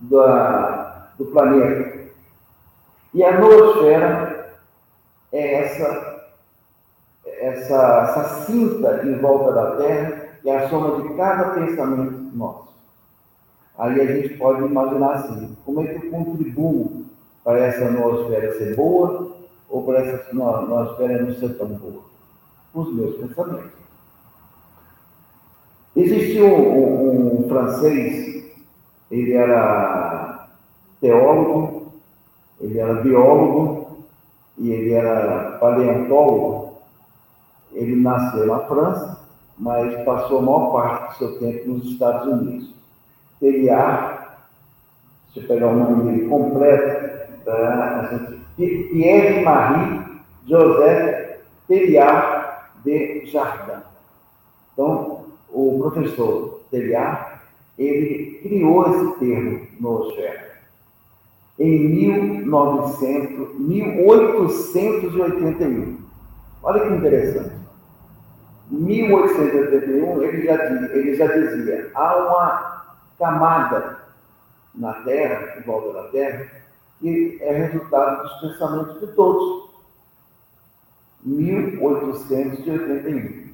da, 0.00 0.83
do 1.18 1.26
planeta. 1.26 2.04
E 3.12 3.22
a 3.22 3.38
noosfera 3.38 4.58
é 5.32 5.62
essa 5.62 6.14
essa, 7.44 8.06
essa 8.08 8.44
cinta 8.46 9.02
em 9.04 9.18
volta 9.18 9.52
da 9.52 9.76
Terra, 9.76 10.22
que 10.42 10.48
é 10.48 10.56
a 10.56 10.68
soma 10.68 11.02
de 11.02 11.14
cada 11.14 11.50
pensamento 11.50 12.36
nosso. 12.36 12.74
Aí 13.78 14.00
a 14.00 14.06
gente 14.06 14.34
pode 14.36 14.62
imaginar 14.62 15.14
assim, 15.14 15.56
como 15.64 15.82
é 15.82 15.86
que 15.86 16.06
eu 16.06 16.10
contribuo 16.10 17.04
para 17.42 17.58
essa 17.58 17.90
noosfera 17.90 18.56
ser 18.56 18.76
boa 18.76 19.36
ou 19.68 19.84
para 19.84 20.00
essa 20.00 20.32
noosfera 20.32 21.22
não 21.22 21.34
ser 21.34 21.56
tão 21.58 21.68
boa? 21.68 22.02
Os 22.72 22.94
meus 22.94 23.16
pensamentos. 23.16 23.84
Existiu 25.96 26.46
um, 26.46 27.08
um, 27.08 27.40
um 27.40 27.48
francês, 27.48 28.52
ele 29.10 29.32
era 29.32 30.23
teólogo, 31.04 31.92
ele 32.58 32.78
era 32.78 32.94
biólogo 32.94 33.98
e 34.56 34.70
ele 34.70 34.94
era 34.94 35.58
paleontólogo, 35.60 36.78
ele 37.72 37.96
nasceu 37.96 38.46
na 38.46 38.60
França, 38.60 39.20
mas 39.58 40.02
passou 40.04 40.38
a 40.38 40.42
maior 40.42 40.72
parte 40.72 41.12
do 41.12 41.18
seu 41.18 41.38
tempo 41.38 41.68
nos 41.68 41.84
Estados 41.84 42.26
Unidos. 42.26 42.70
Teilhard, 43.38 44.28
se 45.32 45.40
eu 45.40 45.46
pegar 45.46 45.68
o 45.68 45.76
nome 45.76 46.04
dele 46.04 46.28
completo, 46.28 47.44
tá? 47.44 48.20
Pierre-Marie 48.56 50.22
Joseph 50.46 51.40
Teilhard 51.68 52.62
de 52.82 53.26
Jardin. 53.26 53.82
Então, 54.72 55.24
o 55.52 55.78
professor 55.80 56.60
Teilhard, 56.70 57.40
ele 57.78 58.38
criou 58.42 58.88
esse 58.88 59.18
termo 59.18 59.66
noosfera 59.80 60.43
em 61.58 61.88
1900, 61.88 63.58
1881. 63.58 65.98
Olha 66.62 66.80
que 66.80 66.94
interessante. 66.94 67.64
1881, 68.70 70.22
ele 70.22 70.42
já, 70.42 70.54
ele 70.54 71.14
já 71.14 71.26
dizia: 71.26 71.90
há 71.94 72.16
uma 72.16 72.84
camada 73.18 73.98
na 74.74 74.94
Terra, 75.04 75.58
em 75.58 75.62
volta 75.62 75.92
da 75.92 76.04
Terra, 76.08 76.46
que 77.00 77.38
é 77.40 77.52
resultado 77.52 78.22
dos 78.22 78.32
pensamentos 78.40 79.00
de 79.00 79.08
todos. 79.14 79.64
1881. 81.24 83.44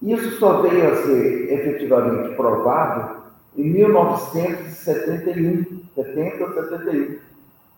Isso 0.00 0.38
só 0.38 0.62
veio 0.62 0.92
a 0.92 1.02
ser 1.02 1.52
efetivamente 1.52 2.36
provado 2.36 3.18
em 3.58 3.72
1971, 3.72 5.82
70 5.96 6.44
ou 6.44 6.54
71, 6.54 7.18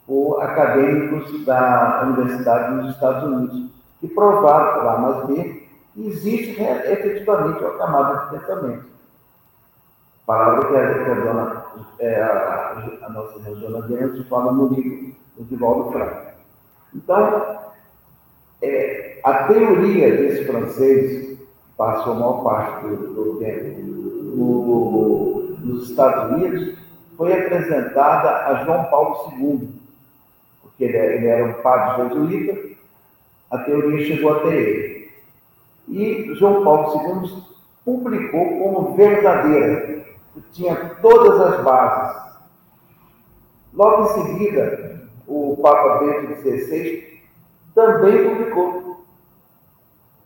por 0.06 0.42
acadêmicos 0.42 1.42
da 1.46 2.02
Universidade 2.04 2.82
dos 2.82 2.94
Estados 2.94 3.24
Unidos, 3.24 3.70
que 3.98 4.08
provaram 4.08 4.90
A 4.90 4.98
mais 4.98 5.26
B 5.26 5.62
existe 5.96 6.60
né, 6.60 6.92
efetivamente 6.92 7.64
uma 7.64 7.78
camada 7.78 8.24
de 8.24 8.38
pensamento. 8.38 8.84
Palavra 10.26 10.68
que 10.68 10.76
a, 10.76 11.04
que 11.04 11.10
a, 11.10 11.14
dona, 11.14 11.64
é, 11.98 12.22
a, 12.22 12.76
a 13.02 13.08
nossa 13.08 13.42
Regina 13.42 13.80
Dentro 13.82 14.22
fala 14.24 14.52
no 14.52 14.68
livro 14.68 15.14
do 15.36 15.44
Divaldo 15.44 15.92
Franco. 15.92 16.32
Então, 16.94 17.58
é, 18.62 19.18
a 19.24 19.44
teoria 19.44 20.14
desse 20.14 20.44
francês 20.44 21.38
passou 21.76 22.12
a 22.12 22.16
maior 22.16 22.44
parte 22.44 22.86
do, 22.86 23.14
do 23.14 23.38
tempo 23.38 23.80
no, 24.36 25.39
nos 25.60 25.90
Estados 25.90 26.32
Unidos, 26.32 26.78
foi 27.16 27.32
apresentada 27.32 28.46
a 28.46 28.64
João 28.64 28.84
Paulo 28.84 29.32
II, 29.38 29.68
porque 30.62 30.84
ele, 30.84 30.96
ele 30.96 31.26
era 31.26 31.46
um 31.46 31.62
padre 31.62 32.08
jesuíta, 32.08 32.76
a 33.50 33.58
teoria 33.58 34.06
chegou 34.06 34.36
até 34.36 34.54
ele 34.54 35.00
e 35.90 36.34
João 36.36 36.62
Paulo 36.62 37.24
II 37.24 37.42
publicou 37.84 38.58
como 38.58 38.94
verdadeira, 38.94 40.04
que 40.32 40.40
tinha 40.52 40.76
todas 41.02 41.40
as 41.40 41.64
bases. 41.64 42.22
Logo 43.74 44.04
em 44.04 44.22
seguida, 44.22 45.08
o 45.26 45.58
Papa 45.60 45.98
Bento 45.98 46.40
XVI 46.40 47.20
também 47.74 48.28
publicou. 48.28 49.04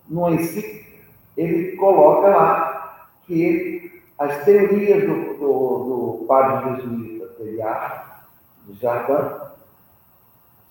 No 0.07 0.29
encíclico, 0.29 0.99
ele 1.35 1.77
coloca 1.77 2.29
lá 2.29 3.09
que 3.27 3.94
as 4.19 4.45
teorias 4.45 5.05
do, 5.05 5.35
do, 5.39 6.19
do 6.19 6.25
padre 6.27 6.77
jesuíta 6.77 7.27
Telhar, 7.37 8.29
de 8.67 8.81
Jardim, 8.81 9.45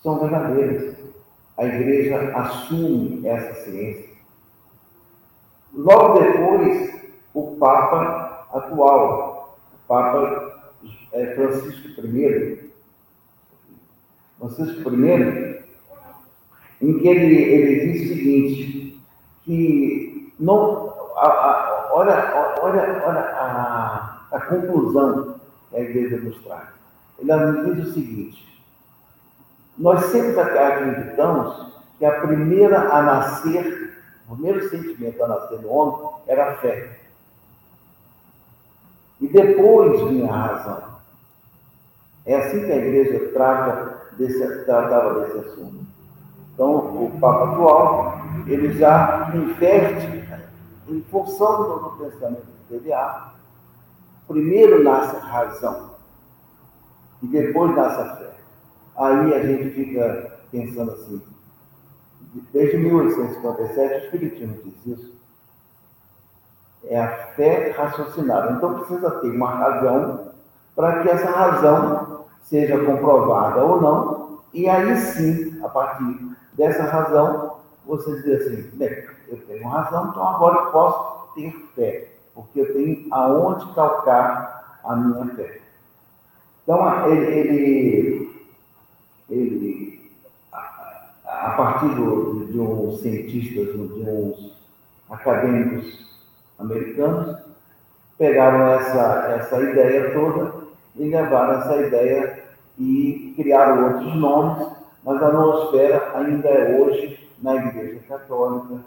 são 0.01 0.19
verdadeiras. 0.19 0.95
A 1.57 1.65
igreja 1.65 2.35
assume 2.35 3.27
essa 3.27 3.53
ciência. 3.63 4.13
Logo 5.73 6.19
depois, 6.19 7.01
o 7.33 7.55
Papa 7.57 8.47
atual, 8.53 9.57
o 9.73 9.87
Papa 9.87 10.73
é, 11.13 11.35
Francisco 11.35 12.01
I, 12.01 12.71
Francisco 14.39 14.89
I, 14.93 15.63
em 16.81 16.99
que 16.99 17.07
ele, 17.07 17.35
ele 17.35 17.91
diz 17.91 18.03
o 18.03 18.13
seguinte, 18.13 19.01
que 19.43 20.33
não, 20.39 20.93
a, 21.15 21.27
a, 21.27 21.89
olha, 21.93 22.32
olha, 22.61 23.03
olha 23.05 23.19
a, 23.19 24.19
a 24.31 24.41
conclusão 24.41 25.35
que 25.69 25.77
a 25.77 25.79
igreja 25.81 26.17
nos 26.17 26.37
traz. 26.43 26.69
Ele 27.19 27.75
diz 27.75 27.87
o 27.87 27.93
seguinte, 27.93 28.63
nós 29.77 30.05
sempre 30.05 30.39
acreditamos 30.39 31.73
que 31.97 32.05
a 32.05 32.21
primeira 32.21 32.79
a 32.93 33.01
nascer 33.01 33.83
o 34.27 34.35
primeiro 34.35 34.69
sentimento 34.69 35.23
a 35.23 35.27
nascer 35.27 35.61
no 35.61 35.69
homem 35.69 36.09
era 36.27 36.51
a 36.51 36.55
fé. 36.55 36.97
E 39.19 39.27
depois 39.27 40.01
vinha 40.09 40.31
a 40.31 40.47
razão. 40.47 40.83
É 42.25 42.35
assim 42.37 42.65
que 42.65 42.71
a 42.71 42.77
igreja 42.77 43.31
trata 43.33 44.01
desse, 44.17 44.65
tratava 44.65 45.19
desse 45.19 45.37
assunto. 45.37 45.83
Então, 46.53 46.75
o 46.75 47.17
Papa 47.19 47.51
atual, 47.51 48.21
ele 48.47 48.73
já 48.73 49.31
inverte 49.33 50.23
em 50.87 51.01
função 51.03 51.63
do 51.63 51.69
novo 51.69 51.97
pensamento 51.97 52.45
que 52.45 52.73
teve 52.73 52.93
a 52.93 53.33
primeiro 54.27 54.83
nasce 54.83 55.15
a 55.15 55.19
razão 55.19 55.91
e 57.21 57.27
depois 57.27 57.75
nasce 57.75 58.01
a 58.01 58.15
fé. 58.15 58.33
Aí 58.95 59.33
a 59.33 59.45
gente 59.45 59.69
fica 59.71 60.39
pensando 60.51 60.91
assim, 60.91 61.21
desde 62.51 62.77
1857 62.77 63.93
o 63.93 63.97
Espiritismo 64.05 64.59
diz 64.63 64.85
isso. 64.97 65.13
É 66.85 66.99
a 66.99 67.27
fé 67.33 67.71
raciocinada. 67.71 68.51
Então 68.53 68.79
precisa 68.79 69.09
ter 69.19 69.29
uma 69.29 69.49
razão 69.49 70.33
para 70.75 71.01
que 71.01 71.09
essa 71.09 71.29
razão 71.29 72.25
seja 72.41 72.83
comprovada 72.83 73.63
ou 73.63 73.81
não, 73.81 74.39
e 74.53 74.67
aí 74.67 74.95
sim, 74.97 75.59
a 75.63 75.69
partir 75.69 76.35
dessa 76.53 76.83
razão, 76.83 77.57
você 77.85 78.21
diz 78.21 78.41
assim, 78.41 78.77
bem, 78.77 79.07
eu 79.27 79.37
tenho 79.45 79.67
razão, 79.67 80.09
então 80.09 80.27
agora 80.27 80.57
eu 80.57 80.71
posso 80.71 81.33
ter 81.35 81.51
fé, 81.75 82.07
porque 82.33 82.61
eu 82.61 82.73
tenho 82.73 83.07
aonde 83.11 83.65
calcar 83.73 84.79
a 84.83 84.95
minha 84.95 85.25
fé. 85.35 85.61
Então, 86.63 87.07
ele, 87.07 87.25
ele, 87.25 88.45
ele 89.29 90.11
a, 91.43 91.49
partir 91.51 91.93
do, 91.95 92.45
de 92.45 92.59
uns 92.59 93.01
cientistas, 93.01 93.73
de 93.73 94.09
uns 94.09 94.53
acadêmicos 95.09 96.07
americanos, 96.57 97.37
pegaram 98.17 98.67
essa, 98.67 99.35
essa 99.37 99.61
ideia 99.61 100.13
toda 100.13 100.63
e 100.95 101.09
levaram 101.09 101.61
essa 101.61 101.75
ideia 101.77 102.43
e 102.77 103.33
criaram 103.35 103.93
outros 103.93 104.15
nomes, 104.15 104.67
mas 105.03 105.21
a 105.21 105.31
noosfera 105.31 106.11
ainda 106.15 106.47
é 106.47 106.79
hoje, 106.79 107.19
na 107.41 107.55
Igreja 107.55 107.99
Católica, 108.07 108.79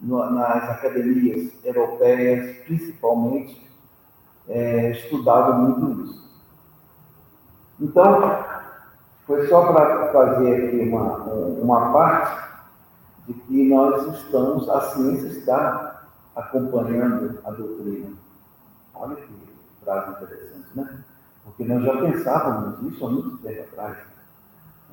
nas 0.00 0.70
academias 0.70 1.52
europeias, 1.64 2.56
principalmente, 2.64 3.70
é, 4.48 4.92
estudado 4.92 5.54
muito 5.54 6.04
isso. 6.04 6.30
Então, 7.80 8.44
foi 9.26 9.46
só 9.46 9.72
para 9.72 10.12
fazer 10.12 10.66
aqui 10.66 10.88
uma, 10.88 11.16
uma 11.24 11.92
parte 11.92 12.50
de 13.26 13.34
que 13.34 13.68
nós 13.68 14.06
estamos, 14.16 14.68
a 14.68 14.80
ciência 14.92 15.28
está 15.28 16.02
acompanhando 16.34 17.38
a 17.44 17.50
doutrina. 17.50 18.16
Olha 18.94 19.16
que 19.16 19.50
frase 19.84 20.10
interessante, 20.10 20.68
né? 20.74 21.04
Porque 21.44 21.64
nós 21.64 21.82
já 21.84 21.96
pensávamos 22.00 22.92
isso 22.92 23.06
há 23.06 23.10
muito 23.10 23.38
tempo 23.38 23.62
atrás, 23.62 23.96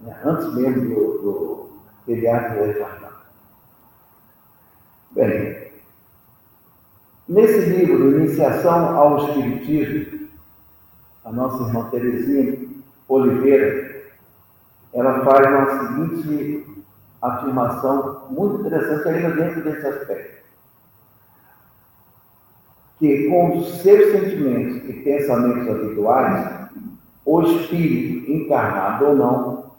né? 0.01 0.21
antes 0.23 0.53
mesmo 0.53 0.95
do, 0.95 1.21
do 1.21 1.69
pediatra 2.05 2.65
retardado. 2.65 3.16
Bem, 5.17 5.71
nesse 7.27 7.71
livro, 7.71 8.19
Iniciação 8.19 8.95
ao 8.95 9.17
Espiritismo, 9.17 10.27
a 11.25 11.31
nossa 11.31 11.63
irmã 11.63 11.89
Terezinha 11.89 12.69
Oliveira, 13.09 14.03
ela 14.93 15.25
faz 15.25 15.47
uma 15.47 15.87
seguinte 15.87 16.67
afirmação 17.19 18.27
muito 18.29 18.61
interessante 18.61 19.07
ainda 19.07 19.31
dentro 19.31 19.63
desse 19.63 19.87
aspecto. 19.87 20.43
Que 22.99 23.27
com 23.27 23.57
os 23.57 23.81
seus 23.81 24.11
sentimentos 24.11 24.87
e 24.87 24.93
pensamentos 25.01 25.67
habituais, 25.67 26.69
o 27.25 27.41
espírito, 27.41 28.31
encarnado 28.31 29.03
ou 29.03 29.15
não, 29.15 29.71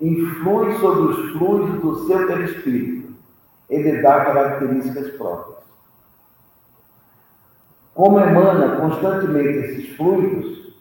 influi 0.00 0.72
sobre 0.78 1.02
os 1.02 1.32
fluidos 1.32 1.80
do 1.82 2.06
seu 2.06 2.26
perispírito. 2.26 2.95
Ele 3.68 4.00
dá 4.02 4.24
características 4.24 5.10
próprias. 5.16 5.58
Como 7.94 8.20
emana 8.20 8.76
constantemente 8.76 9.58
esses 9.58 9.96
fluidos, 9.96 10.76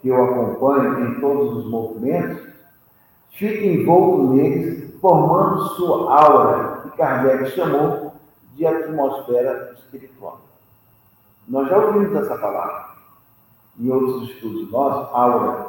que 0.00 0.08
eu 0.08 0.24
acompanho 0.24 1.06
em 1.06 1.20
todos 1.20 1.58
os 1.58 1.70
movimentos, 1.70 2.48
fica 3.30 3.64
envolto 3.64 4.32
neles, 4.34 4.94
formando 5.00 5.68
sua 5.70 6.14
aura, 6.14 6.82
que 6.82 6.96
Kardec 6.96 7.50
chamou 7.50 8.14
de 8.54 8.66
atmosfera 8.66 9.74
espiritual. 9.78 10.40
Nós 11.48 11.68
já 11.68 11.76
ouvimos 11.76 12.14
essa 12.14 12.38
palavra 12.38 12.90
em 13.78 13.90
outros 13.90 14.30
estudos 14.30 14.70
nossos, 14.70 15.14
aura, 15.14 15.66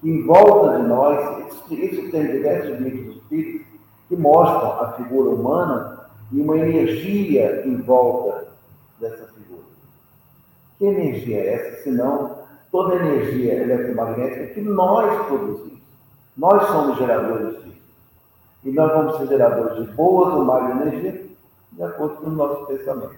que 0.00 0.08
em 0.08 0.24
volta 0.24 0.78
de 0.78 0.86
nós, 0.86 1.48
isso 1.48 2.10
tem 2.10 2.30
diversos 2.30 2.78
livros 2.80 3.16
Espírito 3.26 3.65
que 4.08 4.16
mostram 4.16 4.80
a 4.80 4.92
figura 4.92 5.30
humana 5.30 6.06
e 6.32 6.40
uma 6.40 6.56
energia 6.56 7.66
em 7.66 7.76
volta 7.76 8.48
dessa 9.00 9.26
figura. 9.26 9.62
Que 10.78 10.86
energia 10.86 11.38
é 11.38 11.54
essa, 11.54 11.82
senão 11.82 12.38
toda 12.70 12.96
energia 12.96 13.62
eletromagnética 13.62 14.54
que 14.54 14.60
nós 14.60 15.26
produzimos. 15.26 15.80
Nós 16.36 16.66
somos 16.68 16.98
geradores 16.98 17.56
disso. 17.64 17.76
E 18.64 18.70
nós 18.72 18.92
vamos 18.92 19.16
ser 19.16 19.28
geradores 19.28 19.76
de 19.76 19.92
boas 19.94 20.34
ou 20.34 20.44
más 20.44 20.70
energia 20.70 21.24
de 21.72 21.82
acordo 21.82 22.16
com 22.16 22.26
o 22.26 22.30
nosso 22.30 22.66
pensamento. 22.66 23.16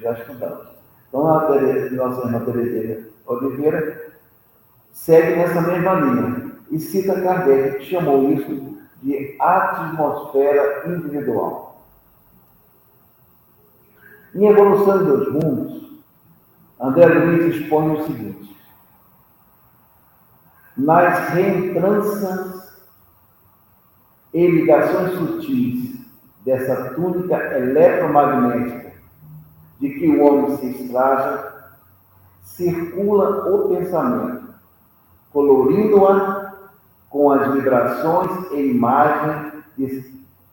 Já 0.00 0.12
estudamos. 0.12 0.66
Então, 1.08 1.26
a 1.28 1.46
Tereza, 1.46 1.94
nossa 1.94 2.26
irmã 2.26 2.44
Terezinha 2.44 3.06
Oliveira 3.26 4.10
segue 4.92 5.36
nessa 5.36 5.60
mesma 5.60 5.94
linha 5.94 6.52
e 6.70 6.78
cita 6.78 7.20
Kardec, 7.20 7.78
que 7.78 7.84
chamou 7.84 8.30
isso 8.30 8.69
de 9.02 9.36
atmosfera 9.38 10.88
individual. 10.88 11.86
Em 14.34 14.46
Evolução 14.46 14.98
de 14.98 15.04
Dois 15.04 15.32
Mundos, 15.32 16.02
André 16.80 17.06
Luiz 17.06 17.54
expõe 17.54 17.90
o 17.96 18.06
seguinte: 18.06 18.56
nas 20.76 21.30
reentranças 21.30 22.78
e 24.32 24.46
ligações 24.46 25.12
sutis 25.12 26.00
dessa 26.44 26.94
túnica 26.94 27.36
eletromagnética 27.58 28.92
de 29.80 29.90
que 29.90 30.08
o 30.08 30.24
homem 30.24 30.56
se 30.58 30.66
extraja, 30.66 31.52
circula 32.42 33.48
o 33.48 33.68
pensamento, 33.68 34.54
colorindo-a 35.32 36.39
com 37.10 37.32
as 37.32 37.52
vibrações 37.52 38.52
e 38.52 38.70
imagem 38.70 39.52
de, 39.76 39.86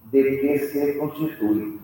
de 0.06 0.38
que 0.38 0.60
se 0.60 0.94
constitui, 0.94 1.80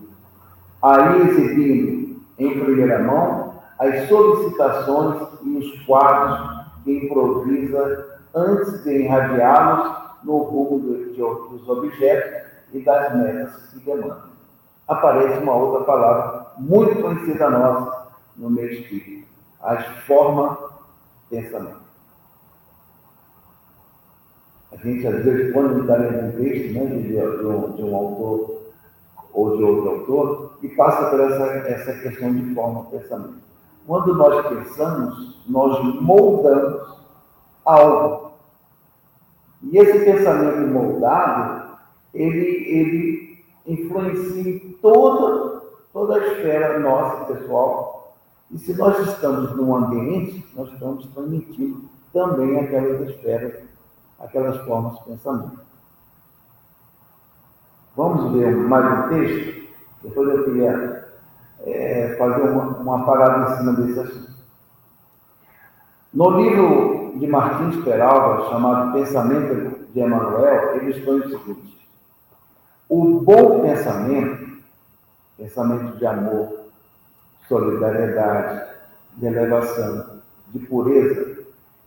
aí 0.82 1.28
exibindo 1.28 2.20
em 2.38 2.60
primeira 2.60 3.02
mão 3.02 3.54
as 3.78 4.08
solicitações 4.08 5.28
e 5.42 5.56
os 5.56 5.86
quadros 5.86 6.66
que 6.82 7.04
improvisa 7.04 8.20
antes 8.34 8.82
de 8.82 9.02
irradiá-los 9.02 10.04
no 10.24 10.38
rumo 10.38 10.80
de, 10.80 11.12
de, 11.12 11.20
dos 11.20 11.68
objetos 11.68 12.50
e 12.72 12.80
das 12.80 13.14
metas 13.16 13.54
que 13.72 13.80
demandam. 13.80 14.34
Aparece 14.88 15.42
uma 15.42 15.54
outra 15.54 15.84
palavra 15.84 16.46
muito 16.58 17.00
conhecida 17.00 17.48
nossa 17.48 18.08
no 18.36 18.50
meio 18.50 18.72
espírito, 18.72 19.28
as 19.62 19.86
forma 20.06 20.58
pensamento. 21.30 21.83
A 24.74 24.86
gente, 24.86 25.06
às 25.06 25.24
vezes, 25.24 25.52
quando 25.52 25.80
está 25.80 25.96
lendo 25.96 26.26
um 26.26 26.32
texto 26.32 26.72
né, 26.72 26.86
de, 26.86 27.02
de, 27.02 27.46
um, 27.46 27.72
de 27.72 27.82
um 27.82 27.96
autor 27.96 28.64
ou 29.32 29.56
de 29.56 29.62
outro 29.64 29.90
autor, 29.90 30.58
e 30.62 30.68
passa 30.68 31.10
por 31.10 31.20
essa, 31.20 31.44
essa 31.68 31.92
questão 32.00 32.32
de 32.32 32.54
forma 32.54 32.84
pensamento. 32.84 33.34
Quando 33.86 34.14
nós 34.14 34.46
pensamos, 34.46 35.42
nós 35.48 36.00
moldamos 36.00 36.94
algo. 37.64 38.32
E 39.62 39.78
esse 39.78 40.04
pensamento 40.04 40.68
moldado, 40.68 41.76
ele, 42.12 42.46
ele 42.68 43.44
influencia 43.66 44.60
toda, 44.80 45.62
toda 45.92 46.14
a 46.14 46.26
esfera 46.28 46.78
nossa, 46.78 47.32
pessoal. 47.32 48.14
E 48.50 48.58
se 48.58 48.74
nós 48.74 48.98
estamos 49.00 49.54
num 49.56 49.74
ambiente, 49.74 50.44
nós 50.54 50.72
estamos 50.72 51.06
transmitindo 51.08 51.82
também 52.12 52.60
aquelas 52.60 53.08
esferas, 53.08 53.64
aquelas 54.20 54.56
formas 54.64 54.98
de 54.98 55.04
pensamento. 55.04 55.60
Vamos 57.96 58.32
ver 58.32 58.56
mais 58.56 59.06
um 59.06 59.08
texto? 59.08 59.68
Depois 60.02 60.28
eu 60.28 60.44
queria 60.44 61.08
é, 61.60 62.16
fazer 62.18 62.42
uma, 62.42 62.64
uma 62.78 63.06
parada 63.06 63.52
em 63.52 63.56
cima 63.56 63.72
desse 63.72 64.00
assunto. 64.00 64.34
No 66.12 66.30
livro 66.30 67.14
de 67.18 67.26
Martins 67.26 67.82
Peralva, 67.84 68.48
chamado 68.50 68.92
Pensamento 68.92 69.92
de 69.92 70.00
Emanuel, 70.00 70.76
ele 70.76 70.90
expõe 70.90 71.20
o 71.20 71.28
seguinte: 71.28 71.88
o 72.88 73.20
bom 73.20 73.62
pensamento, 73.62 74.58
pensamento 75.36 75.96
de 75.96 76.06
amor, 76.06 76.64
solidariedade, 77.48 78.74
de 79.16 79.26
elevação, 79.26 80.20
de 80.48 80.58
pureza, 80.60 81.33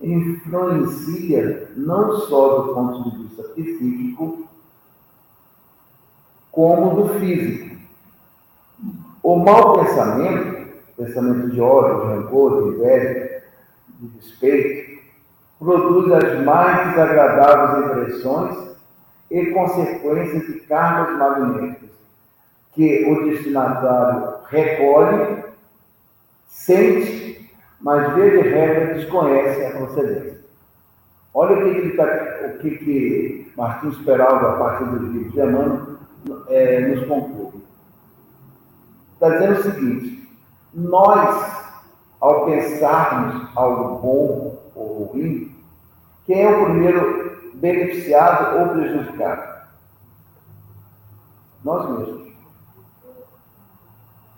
influencia 0.01 1.71
não 1.75 2.19
só 2.21 2.61
do 2.61 2.73
ponto 2.73 3.09
de 3.09 3.17
vista 3.23 3.43
psíquico, 3.43 4.47
como 6.51 7.03
do 7.03 7.19
físico. 7.19 7.77
O 9.21 9.35
mau 9.37 9.79
pensamento, 9.79 10.67
pensamento 10.95 11.49
de 11.49 11.61
ódio, 11.61 12.01
de 12.01 12.15
rancor, 12.15 12.63
de 12.63 12.77
inveja, 12.77 13.43
de 13.99 14.07
despeito, 14.07 15.01
produz 15.59 16.11
as 16.11 16.43
mais 16.43 16.89
desagradáveis 16.89 17.85
impressões 17.85 18.77
e 19.29 19.45
consequências 19.47 20.45
de 20.45 20.59
cargas 20.61 21.17
magnéticas 21.17 21.89
que 22.73 23.05
o 23.05 23.25
destinatário 23.25 24.35
recolhe, 24.49 25.43
sente, 26.47 27.26
mas 27.81 28.13
via 28.15 28.31
de 28.31 28.49
regra 28.49 28.95
desconhece 28.95 29.65
a 29.65 29.71
procedência. 29.71 30.37
Olha 31.33 31.55
o 31.55 31.63
que, 31.63 31.81
que, 31.81 31.97
tá, 31.97 32.05
o 32.45 32.57
que, 32.59 32.77
que 32.77 33.53
Martins 33.55 33.97
Peralta, 33.99 34.49
a 34.49 34.57
partir 34.57 34.85
do 34.85 34.97
livro 34.97 35.29
de 35.29 35.39
Emmanuel, 35.39 35.97
é, 36.47 36.79
nos 36.87 37.07
conclui. 37.07 37.61
Está 39.13 39.29
dizendo 39.29 39.59
o 39.59 39.63
seguinte: 39.63 40.29
nós, 40.73 41.63
ao 42.19 42.45
pensarmos 42.45 43.55
algo 43.55 43.99
bom 43.99 44.71
ou 44.75 45.03
ruim, 45.13 45.55
quem 46.25 46.41
é 46.41 46.49
o 46.49 46.65
primeiro 46.65 47.51
beneficiado 47.53 48.59
ou 48.59 48.69
prejudicado? 48.69 49.57
Nós 51.63 51.89
mesmos. 51.89 52.27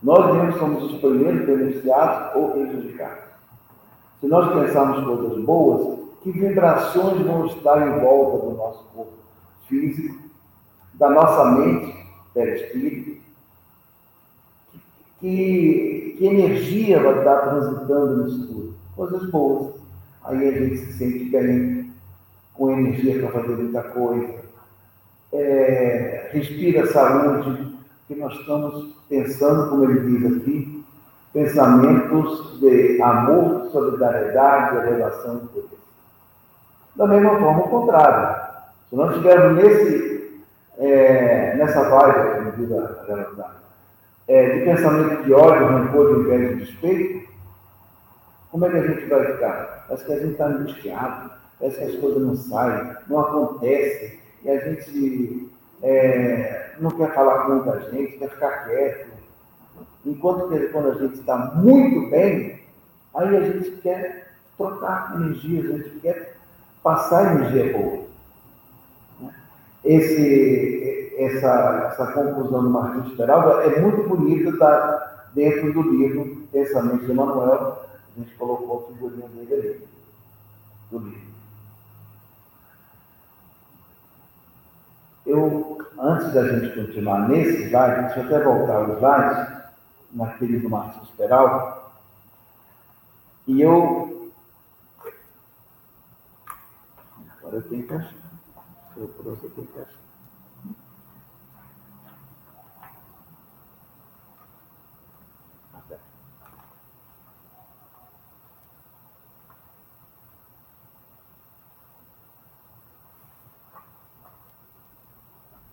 Nós 0.02 0.34
mesmos 0.34 0.56
somos 0.56 0.84
os 0.84 1.02
primeiros 1.02 1.46
beneficiados 1.46 2.36
ou 2.36 2.52
prejudicados. 2.52 3.29
Se 4.20 4.28
nós 4.28 4.54
pensarmos 4.54 5.06
coisas 5.06 5.44
boas, 5.44 6.00
que 6.22 6.32
vibrações 6.32 7.26
vão 7.26 7.46
estar 7.46 7.88
em 7.88 8.02
volta 8.02 8.46
do 8.46 8.58
nosso 8.58 8.84
corpo 8.94 9.14
físico, 9.68 10.18
da 10.96 11.10
nossa 11.10 11.52
mente, 11.52 11.96
perispírito, 12.34 13.22
que, 15.20 16.16
que 16.18 16.26
energia 16.26 17.02
vai 17.02 17.20
estar 17.20 17.38
transitando 17.38 18.24
nisso 18.24 18.48
tudo? 18.48 18.74
Coisas 18.96 19.30
boas. 19.30 19.76
Aí 20.24 20.48
a 20.48 20.52
gente 20.52 20.78
se 20.78 20.94
sente 20.94 21.26
bem, 21.26 21.92
com 22.54 22.72
energia 22.72 23.20
para 23.20 23.42
fazer 23.42 23.56
muita 23.56 23.84
coisa. 23.84 24.40
É, 25.32 26.30
respira 26.34 26.92
saúde, 26.92 27.78
que 28.08 28.16
nós 28.16 28.34
estamos 28.40 28.96
pensando, 29.08 29.70
como 29.70 29.84
ele 29.86 30.18
diz 30.18 30.38
aqui, 30.38 30.79
pensamentos 31.34 32.60
de 32.60 33.02
amor, 33.02 33.70
solidariedade, 33.72 34.78
elevação 34.78 35.42
e 35.44 35.48
poder. 35.48 35.80
Da 36.96 37.08
mesma 37.08 37.40
forma, 37.40 37.60
o 37.60 37.70
contrário. 37.70 38.50
Se 38.90 38.96
nós 38.96 39.12
estivermos 39.12 39.64
nesse, 39.64 40.44
é, 40.80 41.56
nessa 41.56 41.90
vibe, 41.90 42.36
como 42.36 42.52
diz 42.54 42.72
a 42.72 43.06
realidade, 43.06 43.60
é, 44.28 44.50
de 44.50 44.66
pensamento 44.66 45.24
de 45.24 45.34
ódio, 45.34 45.68
rancor, 45.68 46.14
de 46.14 46.20
inveja 46.22 46.54
e 46.54 46.56
despeito, 46.58 47.30
como 48.52 48.66
é 48.66 48.70
que 48.70 48.78
a 48.78 48.88
gente 48.88 49.06
vai 49.06 49.26
ficar? 49.32 49.86
Parece 49.88 50.06
que 50.06 50.14
a 50.14 50.20
gente 50.20 50.32
está 50.32 50.48
angustiado, 50.48 51.32
parece 51.60 51.78
que 51.78 51.84
as 51.84 51.96
coisas 51.96 52.24
não 52.24 52.36
saem, 52.36 52.96
não 53.08 53.20
acontecem, 53.20 54.20
e 54.44 54.50
a 54.50 54.60
gente 54.60 55.52
é, 55.84 56.72
não 56.80 56.92
quer 56.92 57.14
falar 57.14 57.44
com 57.44 57.54
muita 57.54 57.80
gente, 57.92 58.18
quer 58.18 58.30
ficar 58.30 58.66
quieto. 58.66 59.19
Enquanto 60.06 60.50
que 60.50 60.68
quando 60.68 60.92
a 60.92 60.96
gente 60.96 61.16
está 61.16 61.38
muito 61.56 62.10
bem, 62.10 62.62
aí 63.14 63.38
a 63.38 63.42
gente 63.42 63.72
quer 63.82 64.34
trocar 64.58 65.16
energia, 65.16 65.62
a 65.62 65.78
gente 65.78 66.00
quer 66.00 66.38
passar 66.84 67.36
energia 67.36 67.78
boa. 67.78 68.10
Esse, 69.84 71.16
essa, 71.18 71.92
essa 71.92 72.12
conclusão 72.12 72.64
do 72.64 72.70
Martins 72.70 73.16
Peralta 73.16 73.64
é 73.64 73.82
muito 73.82 74.08
bonita 74.08 74.58
tá 74.58 75.28
dentro 75.34 75.72
do 75.74 75.82
livro 75.82 76.48
Pensamento 76.52 77.06
de 77.06 77.14
Manuel. 77.14 77.86
A 78.16 78.20
gente 78.20 78.36
colocou 78.36 78.90
a 78.90 78.94
figurinha 78.94 79.28
dele 79.30 79.54
ali, 79.54 79.88
do 80.92 81.00
livro. 81.00 81.30
Eu, 85.26 85.78
antes 86.00 86.34
da 86.34 86.48
gente 86.48 86.76
continuar 86.76 87.30
nesse 87.30 87.68
slide, 87.68 88.02
deixa 88.02 88.20
eu 88.20 88.26
até 88.26 88.44
voltar 88.44 88.90
os 88.90 88.98
slides, 88.98 89.59
naquele 90.12 90.60
do 90.60 90.70
Martins 90.70 91.10
Peralta, 91.12 91.82
e 93.48 93.62
eu. 93.62 94.32
Agora 97.38 97.56
eu 97.56 97.70
tenho 97.70 97.88
que 97.88 97.94
achar. 97.94 98.14
Eu 98.96 99.08
trouxe 99.08 99.48
aqui 99.48 99.66
que 99.66 99.80
achar. 99.80 100.00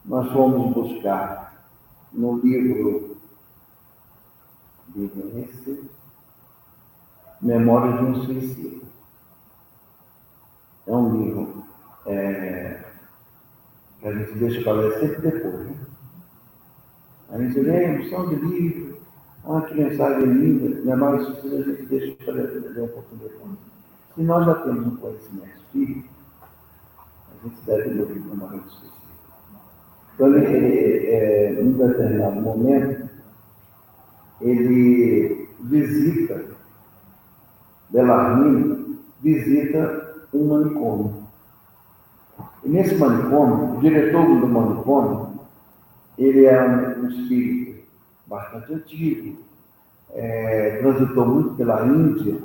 nós 0.07 0.33
fomos 0.33 0.73
buscar 0.73 1.63
no 2.13 2.39
livro, 2.39 3.17
esse, 5.05 5.91
Memória 7.43 7.99
de 7.99 8.05
um 8.05 8.25
Suicídio. 8.25 8.83
É 10.87 10.93
um 10.93 11.17
livro 11.17 11.65
é, 12.07 12.83
que 14.01 14.09
a 14.09 14.13
gente 14.13 14.39
deixa 14.39 14.63
para 14.63 14.73
ler 14.73 14.99
sempre 14.99 15.31
depois. 15.31 15.67
Né? 15.67 15.77
A 17.29 17.39
gente 17.39 17.61
lê 17.61 17.99
opção 17.99 18.29
de 18.29 18.37
livro, 18.37 18.99
ah, 19.45 19.61
que 19.63 19.75
mensagem 19.75 20.33
linda, 20.33 20.81
Memória 20.83 21.19
de 21.19 21.25
Suicídio 21.27 21.59
a 21.59 21.63
gente 21.63 21.87
deixa 21.87 22.25
para 22.25 22.35
ler 22.35 22.83
um 22.83 22.89
pouco 22.89 23.17
depois. 23.17 23.59
Se 24.15 24.23
nós 24.23 24.47
já 24.47 24.55
temos 24.55 24.87
um 24.87 24.97
conhecimento 24.97 25.57
espírita, 25.59 26.09
a 27.31 27.47
gente 27.47 27.61
deve 27.67 27.91
ler 27.91 28.03
o 28.03 28.13
livro 28.13 28.31
Memória 28.31 28.61
de 28.61 28.71
Suicídio. 28.71 28.97
Então, 30.15 30.35
ele 30.35 31.07
é, 31.09 31.53
em 31.53 31.69
um 31.69 31.73
determinado 31.73 32.41
momento, 32.41 33.16
ele 34.41 35.49
visita, 35.61 36.45
Belarmino 37.91 38.99
visita 39.23 40.25
um 40.33 40.49
manicômio. 40.49 41.27
E 42.63 42.69
nesse 42.69 42.95
manicômio, 42.97 43.77
o 43.77 43.81
diretor 43.81 44.27
do 44.27 44.47
manicômio, 44.47 45.41
ele 46.19 46.45
é 46.45 46.97
um, 46.99 47.09
espírito 47.09 47.87
bastante 48.27 48.75
antigo, 48.75 49.39
é, 50.13 50.79
transitou 50.79 51.27
muito 51.27 51.55
pela 51.55 51.87
Índia, 51.87 52.39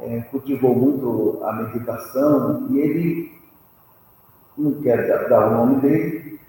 é, 0.00 0.20
cultivou 0.22 0.74
muito 0.74 1.42
a 1.44 1.52
meditação, 1.52 2.66
e 2.70 2.78
ele 2.78 3.32
não 4.56 4.80
quer 4.80 5.28
dar 5.28 5.48
o 5.48 5.66
nome 5.66 5.80
dele, 5.80 6.40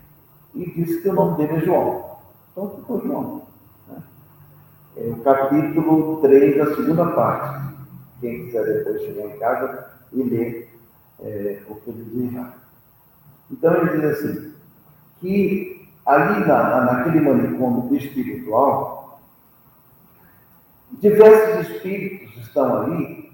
e 0.55 0.71
disse 0.71 1.01
que 1.01 1.09
o 1.09 1.13
nome 1.13 1.37
dele 1.37 1.57
é 1.57 1.65
João. 1.65 2.17
Então 2.51 2.69
ficou 2.75 3.01
João. 3.01 3.48
É 4.97 5.13
capítulo 5.23 6.21
3 6.21 6.57
da 6.57 6.75
segunda 6.75 7.05
parte. 7.11 7.75
Quem 8.19 8.45
quiser 8.45 8.65
depois 8.65 9.01
chegar 9.01 9.27
em 9.27 9.39
casa 9.39 9.91
e 10.11 10.23
ler 10.23 10.73
é, 11.21 11.61
o 11.69 11.75
que 11.75 11.89
ele 11.89 12.03
diz 12.03 12.33
lá. 12.33 12.53
Então 13.51 13.73
ele 13.75 13.89
diz 13.91 14.03
assim, 14.03 14.53
que 15.19 15.89
ali 16.05 16.45
na, 16.45 16.81
naquele 16.81 17.21
manicômio 17.21 17.95
espiritual, 17.95 19.21
diversos 20.99 21.69
espíritos 21.69 22.35
estão 22.37 22.81
ali 22.81 23.31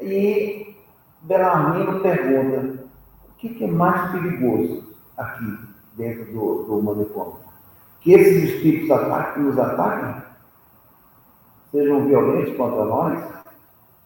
e 0.00 0.74
Belarmino 1.22 2.00
pergunta, 2.00 2.84
o 3.28 3.34
que, 3.38 3.50
que 3.50 3.64
é 3.64 3.68
mais 3.68 4.12
perigoso 4.12 4.94
aqui? 5.16 5.76
dentro 5.96 6.26
do, 6.32 6.62
do 6.64 6.82
manicômio. 6.82 7.38
Que 8.00 8.12
esses 8.12 8.50
espíritos 8.50 8.90
ataquem, 8.90 9.42
nos 9.42 9.58
ataquem, 9.58 10.22
sejam 11.70 12.06
violentos 12.06 12.56
contra 12.56 12.84
nós. 12.84 13.44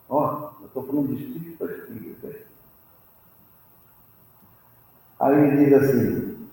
Ó, 0.08 0.50
eu 0.60 0.66
estou 0.66 0.86
falando 0.86 1.08
de 1.08 1.24
espírito 1.24 1.58
para 1.58 1.72
espírito. 1.72 2.26
Né? 2.26 2.34
Aí 5.20 5.34
ele 5.34 5.64
diz 5.64 5.72
assim, 5.74 6.48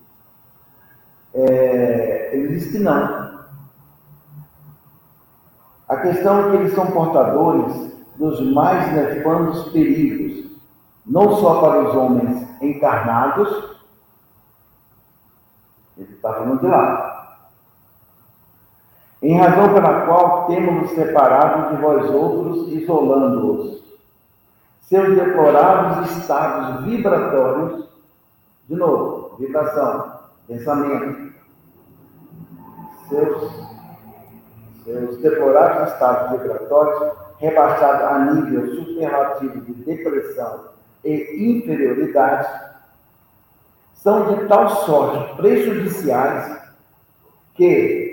é, 1.33 2.29
ele 2.33 2.47
diz 2.49 2.71
que 2.71 2.79
não. 2.79 3.27
A 5.87 5.97
questão 5.97 6.39
é 6.39 6.51
que 6.51 6.57
eles 6.57 6.73
são 6.73 6.91
portadores 6.91 7.95
dos 8.17 8.41
mais 8.53 8.91
nefandos 8.93 9.71
perigos, 9.71 10.51
não 11.05 11.37
só 11.37 11.61
para 11.61 11.87
os 11.87 11.95
homens 11.95 12.61
encarnados, 12.61 13.77
ele 15.97 16.13
está 16.13 16.33
falando 16.33 16.59
de 16.59 16.67
lá. 16.67 17.06
Em 19.21 19.35
razão 19.35 19.73
pela 19.73 20.05
qual 20.05 20.45
temos 20.45 20.81
nos 20.81 20.91
separado 20.91 21.75
de 21.75 21.81
vós 21.81 22.09
outros, 22.09 22.71
isolando-os. 22.71 23.83
Seus 24.81 25.15
deploráveis 25.15 26.17
estados 26.17 26.85
vibratórios, 26.85 27.89
de 28.69 28.75
novo, 28.75 29.35
vibração, 29.37 30.13
pensamento. 30.47 31.33
Seus, 33.09 33.51
seus 34.83 35.17
deploráveis 35.17 35.93
estados 35.93 36.39
vibratórios 36.39 37.17
rebaixado 37.39 38.05
a 38.05 38.19
nível 38.33 38.75
superlativo 38.75 39.61
de 39.61 39.73
depressão 39.83 40.65
e 41.03 41.57
inferioridade, 41.57 42.47
são 43.93 44.35
de 44.35 44.47
tal 44.47 44.69
sorte 44.69 45.35
prejudiciais 45.37 46.61
que 47.55 48.06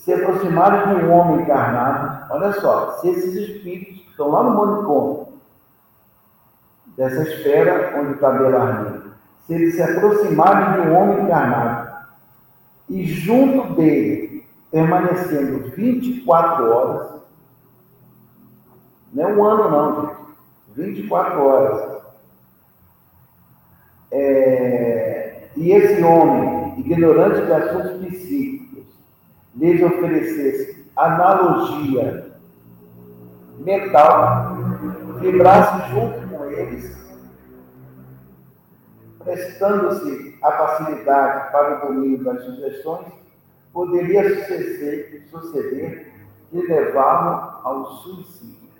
se 0.00 0.14
aproximarem 0.14 0.96
de 0.96 1.04
um 1.04 1.12
homem 1.12 1.42
encarnado, 1.42 2.32
olha 2.32 2.52
só, 2.60 2.98
se 2.98 3.08
esses 3.10 3.34
espíritos 3.34 4.02
que 4.02 4.10
estão 4.10 4.30
lá 4.30 4.42
no 4.42 4.56
manicômio, 4.56 5.28
dessa 6.96 7.22
esfera 7.22 7.98
onde 8.00 8.14
está 8.14 8.30
Belarmino, 8.30 9.12
se 9.46 9.54
eles 9.54 9.74
se 9.74 9.82
aproximarem 9.82 10.82
de 10.82 10.88
um 10.88 10.96
homem 10.96 11.24
encarnado 11.24 11.90
e 12.88 13.04
junto 13.04 13.74
dele, 13.74 14.46
permanecendo 14.70 15.70
24 15.70 16.70
horas, 16.70 17.20
não 19.12 19.28
é 19.28 19.34
um 19.34 19.44
ano 19.44 19.70
não, 19.70 20.02
gente, 20.76 21.02
24 21.02 21.42
horas, 21.42 22.00
é, 24.12 25.48
e 25.56 25.70
esse 25.72 26.02
homem, 26.02 26.80
ignorante 26.80 27.44
de 27.44 27.52
assuntos 27.52 28.06
psíquicos, 28.06 28.69
lhes 29.60 29.82
oferecesse 29.82 30.90
analogia 30.96 32.34
mental, 33.58 34.56
vibrasse 35.20 35.90
junto 35.90 36.28
com 36.28 36.44
eles, 36.46 36.98
prestando-se 39.22 40.38
a 40.42 40.52
facilidade 40.52 41.52
para 41.52 41.76
o 41.76 41.88
domínio 41.88 42.24
das 42.24 42.42
sugestões, 42.42 43.12
poderia 43.70 44.40
suceder, 44.40 45.28
suceder 45.30 46.12
de 46.50 46.66
levá-lo 46.66 47.60
ao 47.62 47.86
suicídio. 47.98 48.70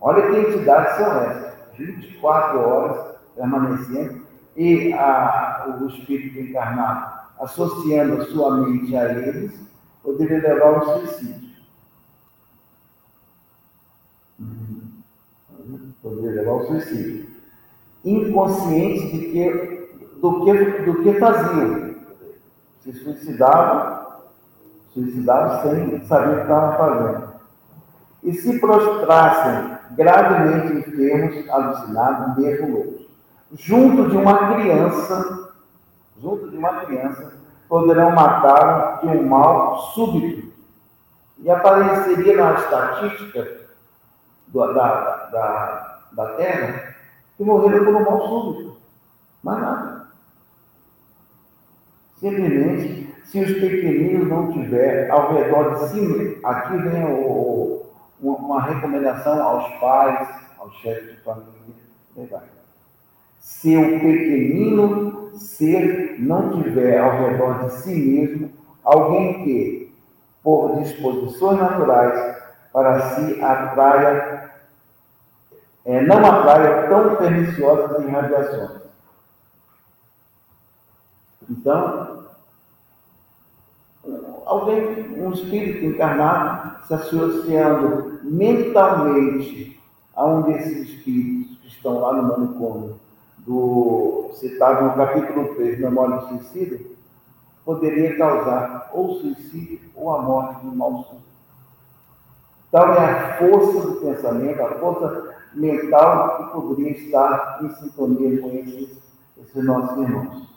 Olha 0.00 0.28
que 0.28 0.38
entidades 0.38 0.96
são 0.96 1.20
essas. 1.20 1.50
24 1.76 2.58
horas 2.58 3.16
permanecendo 3.34 4.26
e 4.54 4.92
a, 4.92 5.78
o 5.80 5.86
espírito 5.86 6.38
encarnado 6.38 7.19
associando 7.40 8.20
a 8.20 8.26
sua 8.26 8.56
mente 8.58 8.94
a 8.94 9.12
eles, 9.12 9.52
poderia 10.02 10.40
levar 10.40 10.74
ao 10.74 10.98
suicídio. 11.00 11.50
Poderia 16.02 16.30
levar 16.30 16.50
ao 16.50 16.66
suicídio. 16.66 17.28
Inconsciente 18.04 19.18
de 19.18 19.26
que, 19.32 19.88
do, 20.20 20.44
que, 20.44 20.82
do 20.82 21.02
que 21.02 21.18
faziam. 21.18 21.94
Se 22.80 22.92
suicidavam, 22.92 24.06
suicidavam 24.92 25.62
sem 25.62 26.02
saber 26.06 26.32
o 26.32 26.36
que 26.36 26.42
estavam 26.42 26.76
fazendo. 26.76 27.30
E 28.22 28.32
se 28.34 28.58
prostrassem 28.58 29.78
gravemente 29.96 30.88
enfermos, 30.88 31.48
alucinados, 31.48 32.38
nervosos, 32.38 33.06
junto 33.52 34.10
de 34.10 34.16
uma 34.16 34.54
criança, 34.54 35.49
junto 36.20 36.50
de 36.50 36.56
uma 36.56 36.84
criança, 36.84 37.32
poderão 37.68 38.10
matar 38.12 39.00
de 39.00 39.06
um 39.06 39.26
mal 39.26 39.76
súbito. 39.92 40.50
E 41.38 41.50
apareceria 41.50 42.36
na 42.36 42.54
estatística 42.54 43.60
do, 44.48 44.74
da, 44.74 45.26
da, 45.26 45.98
da 46.12 46.26
Terra 46.34 46.94
que 47.36 47.44
morreram 47.44 47.84
por 47.84 47.96
um 47.96 48.04
mal 48.04 48.28
súbito. 48.28 48.76
Mas 49.42 49.60
nada. 49.60 50.06
Simplesmente, 52.18 53.14
se 53.24 53.40
os 53.40 53.52
pequeninos 53.52 54.28
não 54.28 54.52
tiverem 54.52 55.10
ao 55.10 55.32
redor 55.32 55.74
de 55.74 55.88
si, 55.88 56.40
aqui 56.44 56.76
vem 56.76 57.06
o, 57.06 57.86
uma 58.20 58.60
recomendação 58.60 59.42
aos 59.42 59.72
pais, 59.80 60.28
aos 60.58 60.74
chefes 60.74 61.16
de 61.16 61.22
família. 61.22 62.59
Se 63.40 63.76
o 63.76 64.00
pequenino 64.00 65.32
ser 65.36 66.16
não 66.18 66.62
tiver 66.62 66.98
ao 66.98 67.18
redor 67.18 67.64
de 67.64 67.72
si 67.80 67.94
mesmo 67.94 68.50
alguém 68.84 69.44
que, 69.44 69.94
por 70.42 70.76
disposições 70.82 71.58
naturais, 71.58 72.36
para 72.72 73.00
si 73.10 73.42
atraia, 73.42 74.50
é, 75.84 76.02
não 76.02 76.24
atraia 76.24 76.88
tão 76.88 77.16
perniciosas 77.16 78.04
irradiações. 78.04 78.80
Então, 81.48 82.26
alguém, 84.44 85.20
um 85.20 85.32
espírito 85.32 85.84
encarnado, 85.84 86.84
se 86.86 86.94
associando 86.94 88.20
mentalmente 88.22 89.80
a 90.14 90.26
um 90.26 90.42
desses 90.42 90.88
espíritos 90.88 91.58
que 91.58 91.68
estão 91.68 91.98
lá 91.98 92.12
no 92.12 92.22
manicômio, 92.28 93.00
do, 93.50 94.30
citado 94.34 94.84
no 94.84 94.94
capítulo 94.94 95.56
3, 95.56 95.80
Memória 95.80 96.18
do 96.18 96.28
Suicida, 96.28 96.78
poderia 97.64 98.16
causar 98.16 98.88
ou 98.92 99.16
suicídio 99.16 99.80
ou 99.96 100.14
a 100.14 100.22
morte 100.22 100.60
de 100.60 100.76
mal 100.76 101.02
súbito. 101.02 101.30
Tal 102.70 102.94
é 102.94 103.04
a 103.04 103.38
força 103.38 103.88
do 103.88 103.96
pensamento, 103.96 104.62
a 104.62 104.74
força 104.76 105.34
mental 105.52 106.36
que 106.36 106.52
poderia 106.52 106.92
estar 106.92 107.58
em 107.64 107.74
sintonia 107.74 108.40
com 108.40 108.50
esses, 108.50 109.02
esses 109.42 109.64
nossos 109.64 109.98
irmãos. 109.98 110.48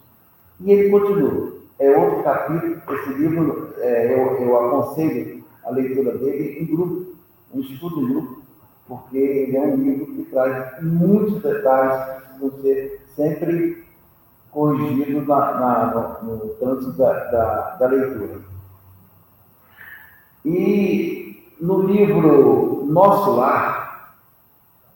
E 0.60 0.72
ele 0.72 0.92
continua 0.92 1.54
é 1.80 1.98
outro 1.98 2.22
capítulo. 2.22 2.80
Esse 2.92 3.14
livro 3.16 3.74
é, 3.80 4.14
eu, 4.14 4.38
eu 4.38 4.66
aconselho 4.68 5.44
a 5.66 5.72
leitura 5.72 6.16
dele 6.20 6.60
em 6.62 6.66
grupo, 6.68 7.16
um 7.52 7.60
estudo 7.60 8.02
em 8.02 8.14
grupo, 8.14 8.44
porque 8.88 9.18
ele 9.18 9.58
é 9.58 9.62
um 9.62 9.78
livro 9.78 10.06
que 10.06 10.26
traz 10.26 10.80
muitos 10.84 11.42
detalhes 11.42 12.23
ser 12.52 13.06
sempre 13.16 13.86
corrigidos 14.52 15.28
na, 15.28 15.54
na, 15.54 16.20
no, 16.22 16.36
no 16.38 16.50
trânsito 16.56 16.92
da, 16.94 17.14
da, 17.26 17.76
da 17.78 17.88
leitura. 17.88 18.42
E 20.46 21.54
no 21.60 21.82
livro 21.84 22.86
Nosso 22.86 23.32
Lar, 23.32 24.16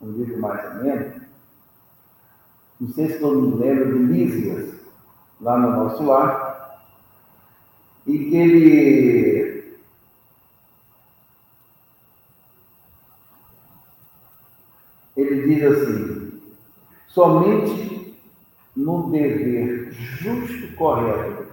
um 0.02 0.12
livro 0.12 0.40
mais 0.40 0.76
ou 0.76 0.84
menos, 0.84 1.22
não 2.80 2.94
sei 2.94 3.08
se 3.08 3.14
estou 3.14 3.42
me 3.42 3.56
lembro 3.56 3.98
de 3.98 4.04
Lísias, 4.04 4.76
lá 5.42 5.58
no 5.58 5.72
Nosso 5.72 6.04
Lar, 6.04 6.84
e 8.06 8.18
que 8.18 8.38
ele 8.38 9.78
ele 15.18 15.56
diz 15.56 15.64
assim: 15.64 16.17
somente 17.18 18.16
no 18.76 19.10
dever 19.10 19.92
justo 19.92 20.76
correto, 20.76 21.48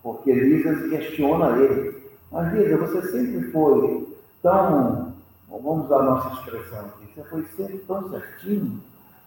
porque 0.00 0.32
Lisa 0.32 0.88
questiona 0.88 1.58
ele. 1.58 2.04
Mas 2.30 2.54
Lisa, 2.54 2.76
você 2.76 3.02
sempre 3.08 3.50
foi 3.50 4.16
tão, 4.40 5.12
vamos 5.50 5.86
usar 5.86 5.96
a 5.96 6.02
nossa 6.04 6.34
expressão 6.34 6.86
aqui, 6.86 7.12
você 7.12 7.24
foi 7.24 7.44
sempre 7.56 7.78
tão 7.78 8.10
certinho, 8.10 8.80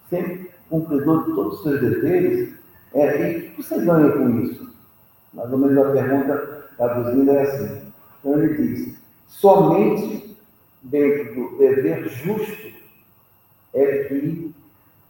sempre 0.10 0.50
cumpridor 0.70 1.26
de 1.26 1.36
todos 1.36 1.58
os 1.58 1.64
seus 1.64 1.82
deveres, 1.82 2.56
é, 2.94 3.34
e 3.34 3.38
o 3.38 3.52
que 3.52 3.64
você 3.64 3.78
ganha 3.84 4.14
com 4.14 4.40
isso? 4.40 4.74
Mais 5.34 5.52
ou 5.52 5.58
menos 5.58 5.78
a 5.78 5.92
pergunta 5.92 6.70
traduzindo 6.78 7.32
é 7.32 7.42
assim. 7.42 7.82
Então 8.20 8.42
ele 8.42 8.54
diz: 8.54 8.98
somente 9.28 10.38
dentro 10.82 11.36
do 11.36 11.58
dever 11.58 12.08
justo 12.08 12.74
é 13.74 14.06
que 14.06 14.55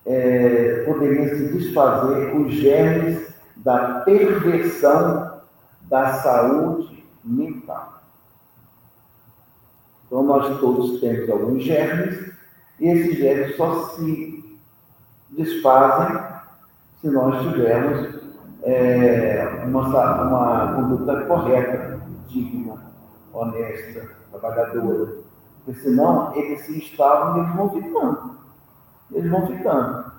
é, 0.06 0.84
poderia 0.86 1.36
se 1.36 1.48
desfazer 1.54 2.36
os 2.36 2.54
germes 2.54 3.34
da 3.58 4.02
perversão 4.02 5.42
da 5.84 6.14
saúde 6.14 7.04
mental. 7.24 8.02
Então, 10.06 10.24
nós 10.24 10.60
todos 10.60 11.00
temos 11.00 11.30
alguns 11.30 11.64
germes, 11.64 12.32
e 12.80 12.88
esses 12.88 13.18
germes 13.18 13.56
só 13.56 13.90
se 13.90 14.60
desfazem 15.30 16.24
se 17.02 17.10
nós 17.10 17.42
tivermos 17.42 18.16
é, 18.64 19.64
uma, 19.66 19.82
uma 20.22 20.74
conduta 20.76 21.26
correta, 21.26 22.02
digna, 22.28 22.76
honesta, 23.34 24.10
trabalhadora. 24.32 25.14
Porque 25.64 25.80
senão 25.82 26.36
eles 26.36 26.62
se 26.66 26.78
instalam 26.78 27.44
e 27.44 27.58
vão 27.58 27.70
ficando. 27.70 28.45
Eles 29.12 29.32
vão 29.32 29.48
ficando. 29.48 30.12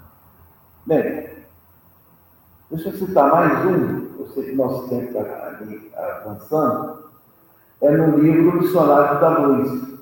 Bem, 0.86 1.28
deixa 2.70 2.88
eu 2.88 2.98
citar 2.98 3.30
mais 3.30 3.66
um, 3.66 4.20
eu 4.20 4.28
sei 4.28 4.44
que 4.44 4.52
nosso 4.54 4.88
tempo 4.88 5.06
está 5.06 6.20
avançando, 6.22 7.10
é 7.80 7.90
no 7.90 8.18
livro 8.18 8.60
Missionário 8.60 9.20
da 9.20 9.38
Luz. 9.38 9.96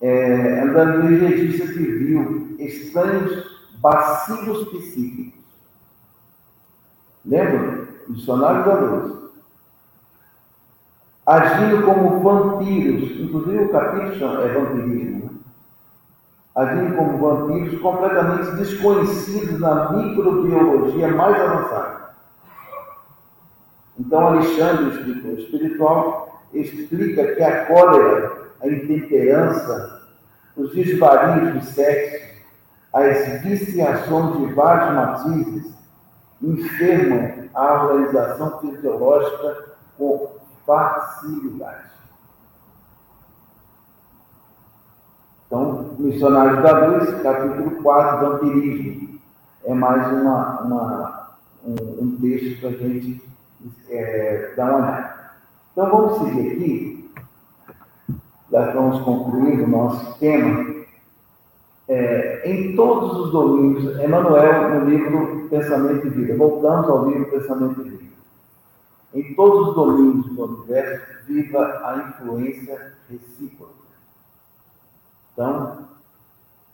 É, 0.00 0.60
André 0.60 0.84
Luiz 0.84 1.22
registra 1.22 1.72
que 1.72 1.78
viu 1.78 2.56
estranhos 2.58 3.46
bacilos 3.80 4.68
psíquicos 4.68 5.36
Lembra? 7.26 7.88
Missionário 8.08 8.64
da 8.64 8.74
luz. 8.74 9.16
agindo 11.26 11.84
como 11.84 12.20
vampiros, 12.20 13.18
inclusive 13.18 13.64
o 13.64 13.68
capítulo 13.68 14.42
é 14.42 14.54
vampirismo, 14.54 15.24
né? 15.24 15.35
Agindo 16.56 16.96
como 16.96 17.18
vampiros 17.18 17.78
completamente 17.80 18.56
desconhecidos 18.56 19.60
na 19.60 19.92
microbiologia 19.92 21.08
mais 21.08 21.38
avançada. 21.38 22.06
Então, 23.98 24.28
Alexandre, 24.28 24.84
o 24.84 25.38
espiritual, 25.38 26.42
explica 26.54 27.34
que 27.34 27.42
a 27.42 27.66
cólera, 27.66 28.32
a 28.62 28.68
intemperança, 28.68 30.02
os 30.56 30.72
desvarios 30.74 31.52
do 31.52 31.60
sexo, 31.62 32.26
as 32.92 33.42
viciações 33.42 34.38
de 34.38 34.54
vários 34.54 34.94
matizes 34.94 35.74
enfermam 36.42 37.48
a 37.54 37.84
organização 37.84 38.60
fisiológica 38.60 39.74
com 39.98 40.36
facilidade. 40.64 41.95
Então, 45.46 45.94
Missionários 45.98 46.60
da 46.60 46.88
Luz, 46.88 47.22
capítulo 47.22 47.70
4, 47.82 48.26
vampirismo. 48.26 49.20
É 49.64 49.72
mais 49.72 50.10
uma, 50.12 50.60
uma 50.62 51.28
um, 51.64 51.74
um, 52.02 52.18
texto 52.20 52.60
para 52.60 52.70
a 52.70 52.72
gente 52.72 53.22
é, 53.88 54.54
dar 54.56 54.70
uma 54.70 54.78
olhada. 54.78 55.14
Então, 55.72 55.90
vamos 55.90 56.18
seguir 56.18 56.50
aqui. 56.50 57.10
Já 58.50 58.66
estamos 58.66 59.00
concluindo 59.02 59.64
o 59.64 59.68
nosso 59.68 60.18
tema. 60.18 60.74
É, 61.88 62.42
em 62.50 62.74
todos 62.74 63.16
os 63.16 63.30
domínios, 63.30 64.00
Emmanuel, 64.00 64.80
no 64.80 64.90
livro 64.90 65.46
Pensamento 65.48 66.08
e 66.08 66.10
Vida. 66.10 66.36
Voltamos 66.36 66.88
ao 66.88 67.08
livro 67.08 67.30
Pensamento 67.30 67.82
e 67.82 67.90
Vida. 67.90 68.12
Em 69.14 69.34
todos 69.34 69.68
os 69.68 69.74
domínios 69.76 70.26
do 70.26 70.44
universo, 70.44 71.06
viva 71.28 71.60
a 71.84 72.08
influência 72.08 72.94
recíproca. 73.08 73.85
Então, 75.36 75.86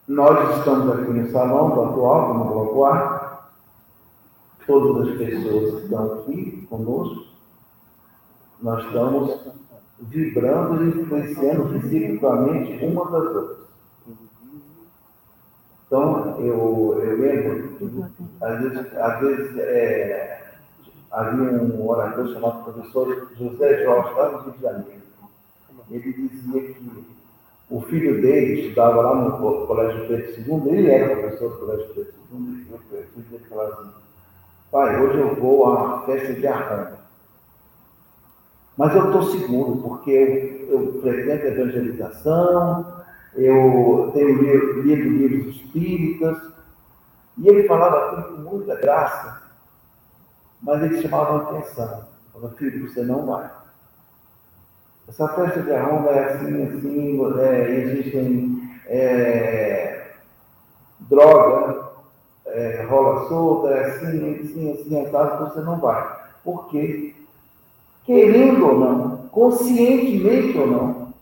nós 0.07 0.57
estamos 0.57 0.89
aqui 0.89 1.11
no 1.11 1.33
salão 1.33 1.71
do 1.71 1.83
atual, 1.83 2.35
no 2.35 2.45
bloco 2.45 2.85
A, 2.85 3.49
todas 4.65 5.09
as 5.09 5.19
pessoas 5.19 5.75
que 5.75 5.83
estão 5.83 6.13
aqui 6.13 6.67
conosco, 6.71 7.25
nós 8.61 8.85
estamos 8.85 9.37
vibrando 9.99 10.85
e 10.85 11.01
influenciando 11.01 11.77
reciprocamente 11.77 12.85
uma 12.85 13.11
das 13.11 13.35
outras. 13.35 13.67
Então, 15.89 16.41
eu, 16.41 17.03
eu 17.03 17.19
lembro, 17.19 18.15
às 18.41 18.61
vezes, 18.61 18.97
às 18.97 19.21
vezes 19.21 19.59
é, 19.59 20.53
havia 21.11 21.51
um 21.51 21.89
orador 21.89 22.33
chamado 22.33 22.63
professor 22.63 23.29
José 23.37 23.83
Jorge, 23.83 24.15
lá 24.15 24.31
no 24.31 24.39
Rio 24.39 24.53
de 24.53 24.63
Janeiro. 24.63 25.03
Ele 25.91 26.13
dizia 26.13 26.75
que 26.75 27.22
o 27.73 27.81
filho 27.81 28.21
dele 28.21 28.61
estudava 28.61 29.01
lá 29.01 29.15
no 29.15 29.67
Colégio 29.67 30.07
Pedro 30.07 30.67
II, 30.67 30.77
ele 30.77 30.91
era 30.91 31.17
professor 31.17 31.53
do 31.53 31.59
Colégio 31.59 31.87
Pedro 31.95 32.13
II, 32.31 32.67
e 32.71 32.75
o 32.75 32.79
filho 32.79 33.27
dele 33.31 33.45
falava 33.49 33.73
assim, 33.73 33.91
pai, 34.71 35.01
hoje 35.01 35.19
eu 35.19 35.35
vou 35.37 35.65
uma 35.65 36.03
festa 36.03 36.35
de 36.35 36.47
arranjo. 36.47 36.99
Mas 38.77 38.95
eu 38.95 39.07
estou 39.07 39.23
seguro, 39.23 39.81
porque 39.81 40.69
eu, 40.69 40.81
eu 40.81 41.01
frequento 41.01 41.47
a 41.47 41.49
evangelização, 41.49 43.03
eu 43.37 44.11
tenho 44.13 44.43
lido, 44.43 44.83
lido 44.83 45.09
livros 45.09 45.57
espíritas, 45.57 46.37
e 47.39 47.49
ele 47.49 47.67
falava 47.67 48.23
com 48.23 48.43
muita 48.43 48.77
graça, 48.77 49.45
mas 50.61 50.83
ele 50.83 51.01
chamava 51.01 51.39
a 51.39 51.51
atenção. 51.51 52.05
Falava, 52.35 52.55
filho, 52.57 52.87
você 52.87 53.03
não 53.03 53.25
vai. 53.25 53.51
Essa 55.13 55.29
festa 55.29 55.61
de 55.61 55.71
arromba 55.71 56.09
é 56.09 56.25
assim, 56.25 56.63
assim, 56.63 57.21
é, 57.39 57.71
existem 57.71 58.63
é, 58.87 60.11
droga, 61.01 61.91
é, 62.47 62.87
rola 62.89 63.29
solta, 63.29 63.69
é 63.69 63.91
assim, 63.91 64.41
assim, 64.41 64.73
assim, 64.73 65.05
assado, 65.05 65.53
você 65.53 65.61
não 65.61 65.79
vai. 65.79 66.17
Por 66.43 66.67
quê? 66.71 67.15
Querendo 68.07 68.67
ou 68.67 68.79
não, 68.79 69.17
conscientemente 69.29 70.57
ou 70.57 70.67
não, 70.67 71.13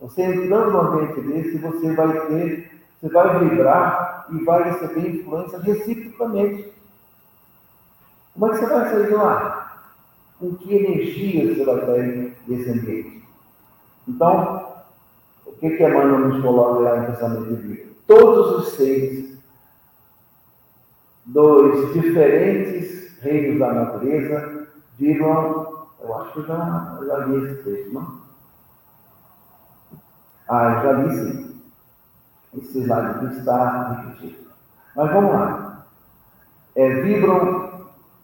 você 0.00 0.22
entrando 0.22 0.72
no 0.72 0.80
ambiente 0.80 1.20
desse, 1.20 1.58
você 1.58 1.94
vai 1.94 2.26
ter, 2.26 2.72
você 3.00 3.08
vai 3.08 3.38
vibrar 3.38 4.26
e 4.32 4.42
vai 4.42 4.64
receber 4.64 5.10
influência 5.10 5.60
reciprocamente. 5.60 6.72
Como 8.34 8.46
é 8.46 8.50
que 8.50 8.64
você 8.64 8.66
vai 8.66 8.90
sair 8.90 9.06
de 9.06 9.14
lá? 9.14 9.80
Com 10.40 10.56
que 10.56 10.74
energia 10.74 11.54
você 11.54 11.64
vai 11.64 11.86
sair 11.86 12.36
desse 12.48 12.70
ambiente? 12.70 13.17
Então, 14.08 14.66
o 15.44 15.52
que, 15.52 15.70
que 15.76 15.84
Emmanuel 15.86 16.28
nos 16.28 16.42
coloca 16.42 16.80
lá 16.80 16.98
em 16.98 17.06
Pensamento 17.06 17.56
Vida? 17.56 17.90
Todos 18.06 18.58
os 18.58 18.72
seres 18.74 19.38
dos 21.26 21.92
diferentes 21.92 23.18
reinos 23.20 23.58
da 23.58 23.72
natureza 23.74 24.68
viram, 24.98 25.86
eu 26.00 26.14
acho 26.16 26.32
que 26.32 26.48
já, 26.48 26.98
já 27.06 27.18
li 27.26 27.44
esse 27.44 27.62
texto, 27.62 27.92
não? 27.92 28.18
Ah, 30.48 30.80
já 30.82 30.92
li 30.92 31.14
sim. 31.14 31.60
Esse 32.56 32.90
aqui 32.90 33.26
está 33.26 33.92
repetido. 33.92 34.48
Mas 34.96 35.12
vamos 35.12 35.32
lá. 35.32 35.86
É, 36.74 37.02
vibram 37.02 37.77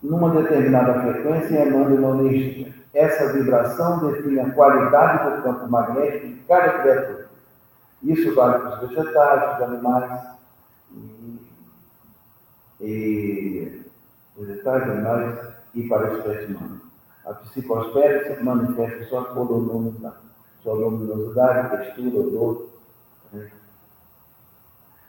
numa 0.04 0.30
determinada 0.30 1.00
frequência 1.00 1.54
e 1.54 1.68
emanam 1.68 1.96
uma 1.96 2.22
energia. 2.22 2.74
Essa 2.92 3.32
vibração 3.32 4.06
define 4.06 4.38
a 4.38 4.50
qualidade 4.50 5.36
do 5.36 5.42
campo 5.42 5.68
magnético 5.68 6.28
de 6.28 6.34
cada 6.46 6.78
criatura. 6.78 7.28
Isso 8.02 8.34
vale 8.34 8.58
para 8.58 8.84
os 8.84 8.88
vegetais, 8.88 9.40
para 9.40 9.56
os 9.56 9.62
animais, 9.62 10.22
e, 12.80 13.82
vegetais, 14.36 14.82
animais 14.82 15.54
e 15.74 15.88
para 15.88 16.06
a 16.06 16.12
espécie 16.12 16.52
humana. 16.52 16.80
A 17.24 17.32
psicosfera 17.32 18.36
se 18.36 18.42
manifesta 18.42 19.04
sua 19.06 19.20
luminosidade, 19.30 20.16
sua 20.62 20.74
luminosidade, 20.74 21.78
textura, 21.78 22.20
odor. 22.20 22.68
Né? 23.32 23.50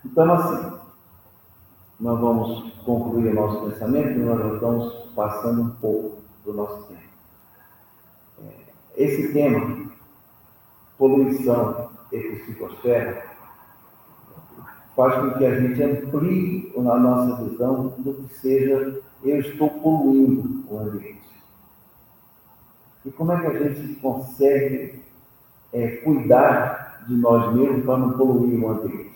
Então, 0.05 0.33
assim, 0.33 0.79
nós 1.99 2.19
vamos 2.19 2.73
concluir 2.83 3.29
o 3.29 3.33
nosso 3.33 3.69
pensamento 3.69 4.19
e 4.19 4.23
nós 4.23 4.53
estamos 4.53 4.93
passando 5.15 5.61
um 5.61 5.69
pouco 5.69 6.21
do 6.43 6.53
nosso 6.53 6.87
tempo. 6.87 7.05
Esse 8.97 9.33
tema, 9.33 9.89
poluição 10.97 11.89
ecosistosfera, 12.11 13.25
faz 14.95 15.15
com 15.15 15.37
que 15.37 15.45
a 15.45 15.59
gente 15.59 15.83
amplie 15.83 16.73
a 16.77 16.81
nossa 16.81 17.43
visão 17.43 17.93
do 17.97 18.13
que 18.13 18.33
seja 18.35 19.01
eu 19.23 19.39
estou 19.39 19.69
poluindo 19.69 20.63
o 20.69 20.79
ambiente. 20.79 21.21
E 23.03 23.11
como 23.11 23.31
é 23.31 23.39
que 23.39 23.47
a 23.47 23.69
gente 23.69 23.95
consegue 23.95 25.03
é, 25.73 25.87
cuidar 25.97 27.03
de 27.07 27.15
nós 27.15 27.53
mesmos 27.53 27.85
para 27.85 27.97
não 27.97 28.13
poluir 28.13 28.63
o 28.63 28.69
ambiente? 28.69 29.14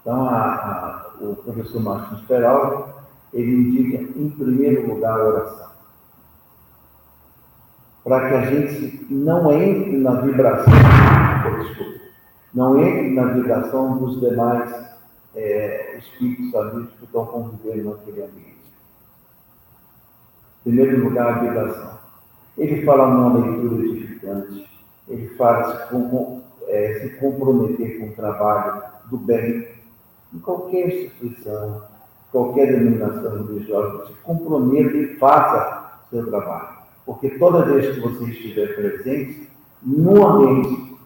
Então, 0.00 0.28
a, 0.28 0.34
a, 0.34 1.12
o 1.20 1.36
professor 1.36 1.80
Márcio 1.80 2.26
Peral, 2.26 3.02
ele 3.32 3.52
indica, 3.52 4.18
em 4.18 4.30
primeiro 4.30 4.94
lugar, 4.94 5.18
a 5.18 5.24
oração 5.24 5.68
para 8.08 8.26
que 8.26 8.34
a 8.34 8.40
gente 8.46 9.06
não 9.10 9.52
entre 9.52 9.98
na 9.98 10.22
vibração, 10.22 10.72
desculpa, 11.60 12.00
não 12.54 12.82
entre 12.82 13.10
na 13.10 13.24
vibração 13.34 13.98
dos 13.98 14.18
demais 14.18 14.72
é, 15.34 15.98
espíritos 15.98 16.54
amigos 16.54 16.94
que 16.94 17.04
estão 17.04 17.26
convivendo 17.26 17.90
naquele 17.90 18.22
ambiente. 18.22 18.56
Em 20.64 20.70
primeiro 20.70 21.04
lugar, 21.04 21.26
a 21.34 21.38
vibração. 21.40 21.98
Ele 22.56 22.82
fala 22.86 23.08
numa 23.08 23.44
leitura 23.44 23.84
edificante, 23.84 24.66
ele 25.06 25.28
fala 25.36 25.76
se, 25.76 25.88
com, 25.90 26.42
é, 26.66 27.00
se 27.00 27.10
comprometer 27.20 28.00
com 28.00 28.06
o 28.06 28.12
trabalho 28.14 28.82
do 29.10 29.18
bem, 29.18 29.68
em 30.34 30.38
qualquer 30.38 30.88
instituição, 30.88 31.82
qualquer 32.30 32.66
denominação 32.66 33.46
religiosa, 33.46 34.06
se 34.06 34.12
comprometa 34.22 34.96
e 34.96 35.16
faça 35.16 36.00
seu 36.10 36.26
trabalho. 36.26 36.78
Porque 37.06 37.30
toda 37.38 37.64
vez 37.64 37.94
que 37.94 38.00
você 38.00 38.24
estiver 38.24 38.74
presente 38.74 39.48
no 39.82 40.26
ambiente 40.26 40.98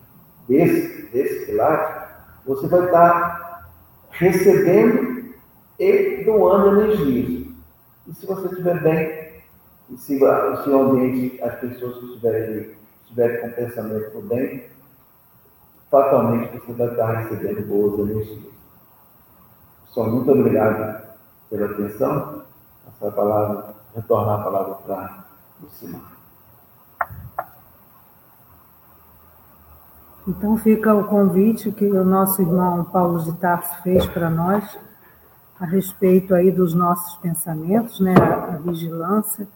desse, 0.48 1.06
desse 1.12 1.46
pilar, 1.46 2.40
você 2.44 2.66
vai 2.66 2.84
estar 2.84 3.70
recebendo 4.10 5.32
e 5.78 6.24
doando 6.24 6.80
energias. 6.80 7.46
E 8.06 8.14
se 8.14 8.26
você 8.26 8.48
estiver 8.48 8.82
bem, 8.82 9.42
e 9.90 9.96
se 9.96 10.16
o 10.16 10.64
seu 10.64 10.80
ambiente, 10.80 11.40
as 11.42 11.54
pessoas 11.60 11.98
que 11.98 12.06
estiverem 12.06 12.42
ali, 12.42 12.76
estiverem 13.02 13.40
com 13.40 13.50
pensamento 13.50 14.10
do 14.10 14.22
bem, 14.22 14.64
fatalmente 15.90 16.58
você 16.58 16.72
vai 16.72 16.88
estar 16.88 17.12
recebendo 17.12 17.66
boas 17.66 17.98
energias. 18.00 18.52
Pessoal, 19.92 20.10
muito 20.10 20.32
obrigado 20.32 21.02
pela 21.50 21.66
atenção. 21.66 22.44
Essa 22.88 23.12
palavra, 23.12 23.74
retornar 23.94 24.40
a 24.40 24.42
palavra 24.42 24.74
para 24.76 25.24
Lucimar. 25.60 26.12
Então 30.26 30.56
fica 30.56 30.94
o 30.94 31.04
convite 31.04 31.70
que 31.72 31.84
o 31.84 32.04
nosso 32.06 32.40
irmão 32.40 32.84
Paulo 32.84 33.22
de 33.22 33.34
Tarso 33.34 33.82
fez 33.82 34.06
para 34.06 34.30
nós 34.30 34.78
a 35.60 35.66
respeito 35.66 36.34
aí 36.34 36.50
dos 36.50 36.72
nossos 36.72 37.16
pensamentos, 37.16 38.00
né, 38.00 38.14
a 38.14 38.56
vigilância. 38.64 39.46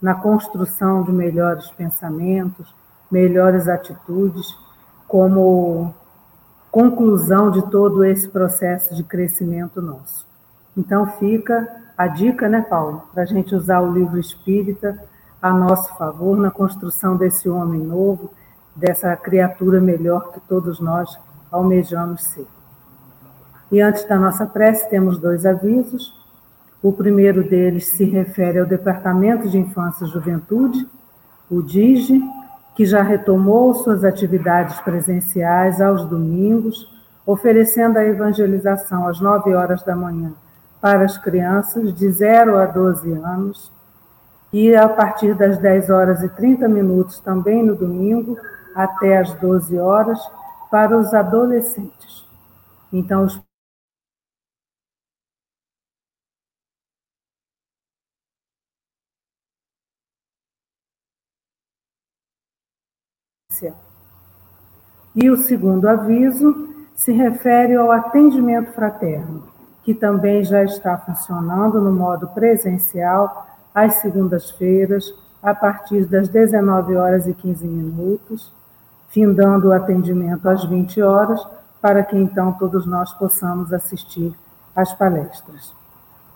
Na 0.00 0.14
construção 0.14 1.02
de 1.02 1.12
melhores 1.12 1.70
pensamentos, 1.70 2.74
melhores 3.10 3.68
atitudes, 3.68 4.46
como 5.08 5.94
conclusão 6.70 7.50
de 7.50 7.62
todo 7.70 8.04
esse 8.04 8.28
processo 8.28 8.94
de 8.94 9.02
crescimento 9.02 9.80
nosso. 9.80 10.26
Então 10.76 11.06
fica 11.18 11.66
a 11.96 12.06
dica, 12.06 12.48
né, 12.48 12.60
Paulo, 12.60 13.02
para 13.14 13.22
a 13.22 13.26
gente 13.26 13.54
usar 13.54 13.80
o 13.80 13.92
livro 13.92 14.18
espírita 14.18 15.02
a 15.40 15.52
nosso 15.52 15.96
favor 15.96 16.36
na 16.36 16.50
construção 16.50 17.16
desse 17.16 17.48
homem 17.48 17.80
novo, 17.80 18.30
dessa 18.74 19.16
criatura 19.16 19.80
melhor 19.80 20.32
que 20.32 20.40
todos 20.40 20.80
nós 20.80 21.18
almejamos 21.50 22.22
ser. 22.24 22.46
E 23.70 23.80
antes 23.80 24.04
da 24.04 24.18
nossa 24.18 24.46
prece, 24.46 24.88
temos 24.90 25.18
dois 25.18 25.46
avisos. 25.46 26.14
O 26.86 26.92
primeiro 26.92 27.42
deles 27.42 27.88
se 27.88 28.04
refere 28.04 28.60
ao 28.60 28.64
Departamento 28.64 29.48
de 29.48 29.58
Infância 29.58 30.04
e 30.04 30.08
Juventude, 30.08 30.88
o 31.50 31.60
DIGE, 31.60 32.22
que 32.76 32.86
já 32.86 33.02
retomou 33.02 33.74
suas 33.74 34.04
atividades 34.04 34.78
presenciais 34.78 35.80
aos 35.80 36.04
domingos, 36.04 36.88
oferecendo 37.26 37.98
a 37.98 38.04
evangelização 38.04 39.08
às 39.08 39.18
9 39.18 39.52
horas 39.52 39.82
da 39.82 39.96
manhã 39.96 40.32
para 40.80 41.04
as 41.04 41.18
crianças 41.18 41.92
de 41.92 42.08
0 42.08 42.56
a 42.56 42.66
12 42.66 43.10
anos 43.14 43.72
e 44.52 44.72
a 44.76 44.88
partir 44.88 45.34
das 45.34 45.58
10 45.58 45.90
horas 45.90 46.22
e 46.22 46.28
30 46.28 46.68
minutos 46.68 47.18
também 47.18 47.64
no 47.64 47.74
domingo 47.74 48.38
até 48.76 49.18
as 49.18 49.34
12 49.40 49.76
horas 49.76 50.20
para 50.70 50.96
os 50.96 51.12
adolescentes. 51.12 52.24
Então, 52.92 53.24
os 53.24 53.44
E 65.14 65.30
o 65.30 65.36
segundo 65.36 65.88
aviso 65.88 66.68
se 66.94 67.12
refere 67.12 67.74
ao 67.74 67.90
atendimento 67.90 68.72
fraterno, 68.72 69.44
que 69.82 69.94
também 69.94 70.44
já 70.44 70.62
está 70.64 70.98
funcionando 70.98 71.80
no 71.80 71.92
modo 71.92 72.28
presencial 72.28 73.46
às 73.74 73.94
segundas-feiras, 73.94 75.14
a 75.42 75.54
partir 75.54 76.06
das 76.06 76.28
19 76.28 76.96
horas 76.96 77.26
e 77.26 77.34
15 77.34 77.66
minutos, 77.66 78.52
findando 79.10 79.68
o 79.68 79.72
atendimento 79.72 80.48
às 80.48 80.64
20 80.64 81.00
horas, 81.02 81.40
para 81.80 82.02
que 82.02 82.16
então 82.16 82.52
todos 82.52 82.84
nós 82.86 83.12
possamos 83.12 83.72
assistir 83.72 84.34
às 84.74 84.92
palestras. 84.92 85.72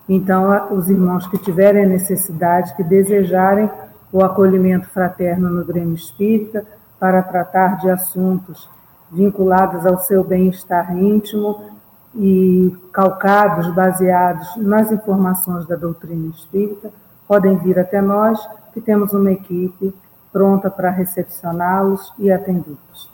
Então, 0.09 0.75
os 0.75 0.89
irmãos 0.89 1.27
que 1.27 1.39
tiverem 1.39 1.87
necessidade, 1.87 2.75
que 2.75 2.83
desejarem 2.83 3.71
o 4.12 4.25
acolhimento 4.25 4.89
fraterno 4.89 5.51
no 5.51 5.64
Grêmio 5.64 5.95
Espírita, 5.95 6.64
para 7.01 7.22
tratar 7.22 7.78
de 7.78 7.90
assuntos 7.90 8.68
vinculados 9.11 9.86
ao 9.86 9.98
seu 9.98 10.22
bem-estar 10.22 10.96
íntimo 10.96 11.70
e 12.14 12.76
calcados, 12.92 13.72
baseados 13.74 14.55
nas 14.57 14.92
informações 14.92 15.66
da 15.66 15.76
doutrina 15.76 16.28
espírita, 16.28 16.92
podem 17.26 17.57
vir 17.57 17.78
até 17.78 18.03
nós, 18.03 18.38
que 18.74 18.80
temos 18.80 19.12
uma 19.14 19.32
equipe 19.32 19.94
pronta 20.32 20.70
para 20.70 20.90
recepcioná-los 20.90 22.12
e 22.18 22.30
atendê-los. 22.30 23.11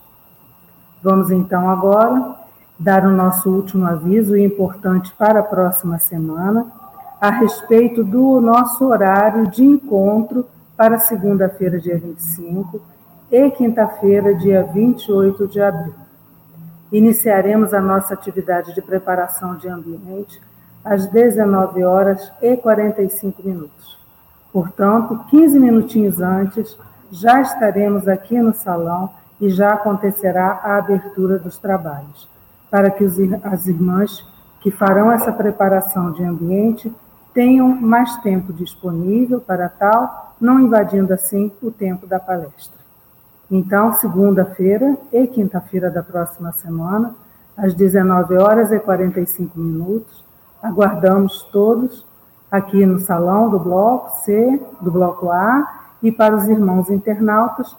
Vamos 1.03 1.31
então 1.31 1.71
agora 1.71 2.35
dar 2.79 3.07
o 3.07 3.11
nosso 3.11 3.49
último 3.49 3.87
aviso 3.87 4.37
importante 4.37 5.13
para 5.17 5.41
a 5.41 5.45
próxima 5.45 5.99
semana 5.99 6.67
a 7.21 7.31
respeito 7.31 8.05
do 8.05 8.41
nosso 8.41 8.85
horário 8.87 9.47
de 9.47 9.65
encontro 9.65 10.47
para 10.77 10.99
segunda-feira, 10.99 11.81
dia 11.81 11.97
25 11.97 12.96
e 13.31 13.51
quinta-feira, 13.51 14.35
dia 14.35 14.63
28 14.63 15.49
de 15.49 15.61
abril. 15.61 15.95
Iniciaremos 16.93 17.75
a 17.75 17.81
nossa 17.81 18.15
atividade 18.15 18.75
de 18.75 18.81
preparação 18.81 19.57
de 19.57 19.69
ambiente 19.69 20.41
às 20.85 21.07
19 21.09 21.83
horas 21.83 22.33
e 22.41 22.57
45 22.57 23.43
minutos. 23.43 23.99
Portanto, 24.53 25.25
15 25.29 25.59
minutinhos 25.59 26.21
antes, 26.21 26.79
já 27.11 27.41
estaremos 27.41 28.07
aqui 28.07 28.41
no 28.41 28.55
salão 28.55 29.11
e 29.41 29.51
já 29.51 29.73
acontecerá 29.73 30.61
a 30.63 30.77
abertura 30.79 31.39
dos 31.39 31.59
trabalhos, 31.59 32.29
para 32.71 32.91
que 32.91 33.05
as 33.05 33.67
irmãs 33.67 34.25
que 34.61 34.71
farão 34.71 35.11
essa 35.13 35.33
preparação 35.33 36.13
de 36.13 36.25
ambiente 36.25 36.93
tenham 37.35 37.69
mais 37.69 38.17
tempo 38.19 38.53
disponível 38.53 39.41
para 39.41 39.69
tal, 39.69 40.35
não 40.41 40.61
invadindo 40.61 41.13
assim 41.13 41.53
o 41.61 41.71
tempo 41.71 42.07
da 42.07 42.19
palestra. 42.19 42.86
Então, 43.51 43.93
segunda-feira 43.93 44.97
e 45.13 45.27
quinta-feira 45.27 45.89
da 45.89 46.03
próxima 46.03 46.51
semana, 46.53 47.15
às 47.57 47.75
19 47.75 48.37
horas 48.37 48.73
e 48.73 48.79
45 48.79 49.59
minutos, 49.59 50.25
aguardamos 50.63 51.43
todos 51.53 52.05
aqui 52.51 52.85
no 52.85 52.99
salão 52.99 53.49
do 53.49 53.59
bloco 53.59 54.11
C, 54.25 54.61
do 54.81 54.91
bloco 54.91 55.31
A, 55.31 55.85
e 56.03 56.11
para 56.11 56.37
os 56.37 56.49
irmãos 56.49 56.91
internautas, 56.91 57.75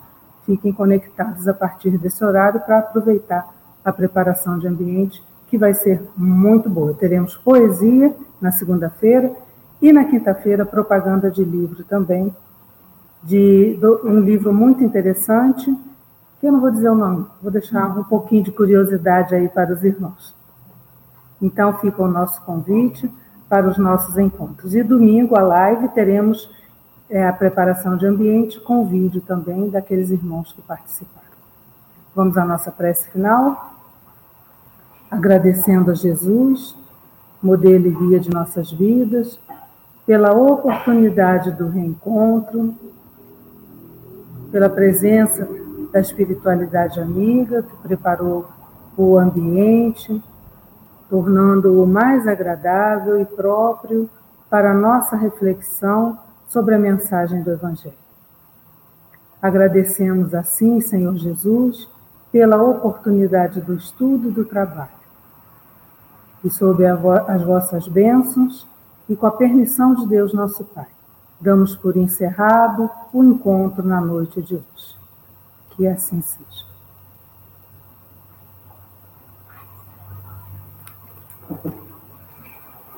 fiquem 0.45 0.71
conectados 0.71 1.47
a 1.47 1.53
partir 1.53 1.97
desse 1.97 2.23
horário 2.23 2.61
para 2.61 2.79
aproveitar 2.79 3.47
a 3.83 3.91
preparação 3.91 4.57
de 4.57 4.67
ambiente, 4.67 5.21
que 5.47 5.57
vai 5.57 5.73
ser 5.73 6.01
muito 6.15 6.69
boa. 6.69 6.93
Teremos 6.93 7.35
poesia 7.35 8.15
na 8.39 8.51
segunda-feira 8.51 9.33
e 9.81 9.91
na 9.91 10.05
quinta-feira 10.05 10.65
propaganda 10.65 11.29
de 11.29 11.43
livro 11.43 11.83
também 11.83 12.33
de 13.27 13.77
um 14.05 14.21
livro 14.21 14.53
muito 14.53 14.81
interessante, 14.81 15.65
que 16.39 16.47
eu 16.47 16.51
não 16.53 16.61
vou 16.61 16.71
dizer 16.71 16.89
o 16.89 16.95
nome, 16.95 17.25
vou 17.41 17.51
deixar 17.51 17.85
um 17.99 18.03
pouquinho 18.05 18.41
de 18.41 18.53
curiosidade 18.53 19.35
aí 19.35 19.49
para 19.49 19.73
os 19.73 19.83
irmãos. 19.83 20.33
Então 21.41 21.77
fica 21.79 22.01
o 22.01 22.07
nosso 22.07 22.41
convite 22.43 23.11
para 23.49 23.67
os 23.67 23.77
nossos 23.77 24.17
encontros. 24.17 24.73
E 24.73 24.81
domingo, 24.81 25.37
a 25.37 25.41
live, 25.41 25.89
teremos 25.89 26.49
é, 27.09 27.27
a 27.27 27.33
preparação 27.33 27.97
de 27.97 28.05
ambiente 28.05 28.61
com 28.61 28.87
vídeo 28.87 29.19
também 29.19 29.69
daqueles 29.69 30.09
irmãos 30.09 30.53
que 30.53 30.61
participaram. 30.61 31.27
Vamos 32.15 32.37
à 32.37 32.45
nossa 32.45 32.71
prece 32.71 33.09
final, 33.11 33.73
agradecendo 35.11 35.91
a 35.91 35.93
Jesus, 35.93 36.77
modelo 37.43 37.87
e 37.87 37.91
guia 37.91 38.21
de 38.21 38.29
nossas 38.29 38.71
vidas, 38.71 39.37
pela 40.05 40.31
oportunidade 40.31 41.51
do 41.51 41.67
reencontro, 41.67 42.73
pela 44.57 44.71
presença 44.71 45.47
da 45.93 45.99
espiritualidade 45.99 46.99
amiga, 46.99 47.61
que 47.61 47.75
preparou 47.83 48.47
o 48.97 49.15
ambiente, 49.15 50.19
tornando-o 51.07 51.85
mais 51.85 52.27
agradável 52.27 53.21
e 53.21 53.25
próprio 53.25 54.09
para 54.49 54.71
a 54.71 54.73
nossa 54.73 55.15
reflexão 55.15 56.17
sobre 56.47 56.73
a 56.73 56.79
mensagem 56.79 57.43
do 57.43 57.51
Evangelho. 57.51 57.93
Agradecemos 59.39 60.33
assim, 60.33 60.81
Senhor 60.81 61.15
Jesus, 61.17 61.87
pela 62.31 62.59
oportunidade 62.59 63.61
do 63.61 63.75
estudo 63.75 64.29
e 64.29 64.31
do 64.31 64.43
trabalho. 64.43 64.89
E 66.43 66.49
sob 66.49 66.83
as 66.83 67.43
vossas 67.43 67.87
bênçãos 67.87 68.67
e 69.07 69.15
com 69.15 69.27
a 69.27 69.31
permissão 69.31 69.93
de 69.93 70.07
Deus, 70.07 70.33
nosso 70.33 70.63
Pai 70.63 70.96
Damos 71.39 71.75
por 71.75 71.95
encerrado 71.95 72.89
o 73.13 73.23
encontro 73.23 73.83
na 73.83 74.01
noite 74.01 74.41
de 74.41 74.55
hoje. 74.55 74.97
Que 75.71 75.87
assim 75.87 76.21
seja. 76.21 76.65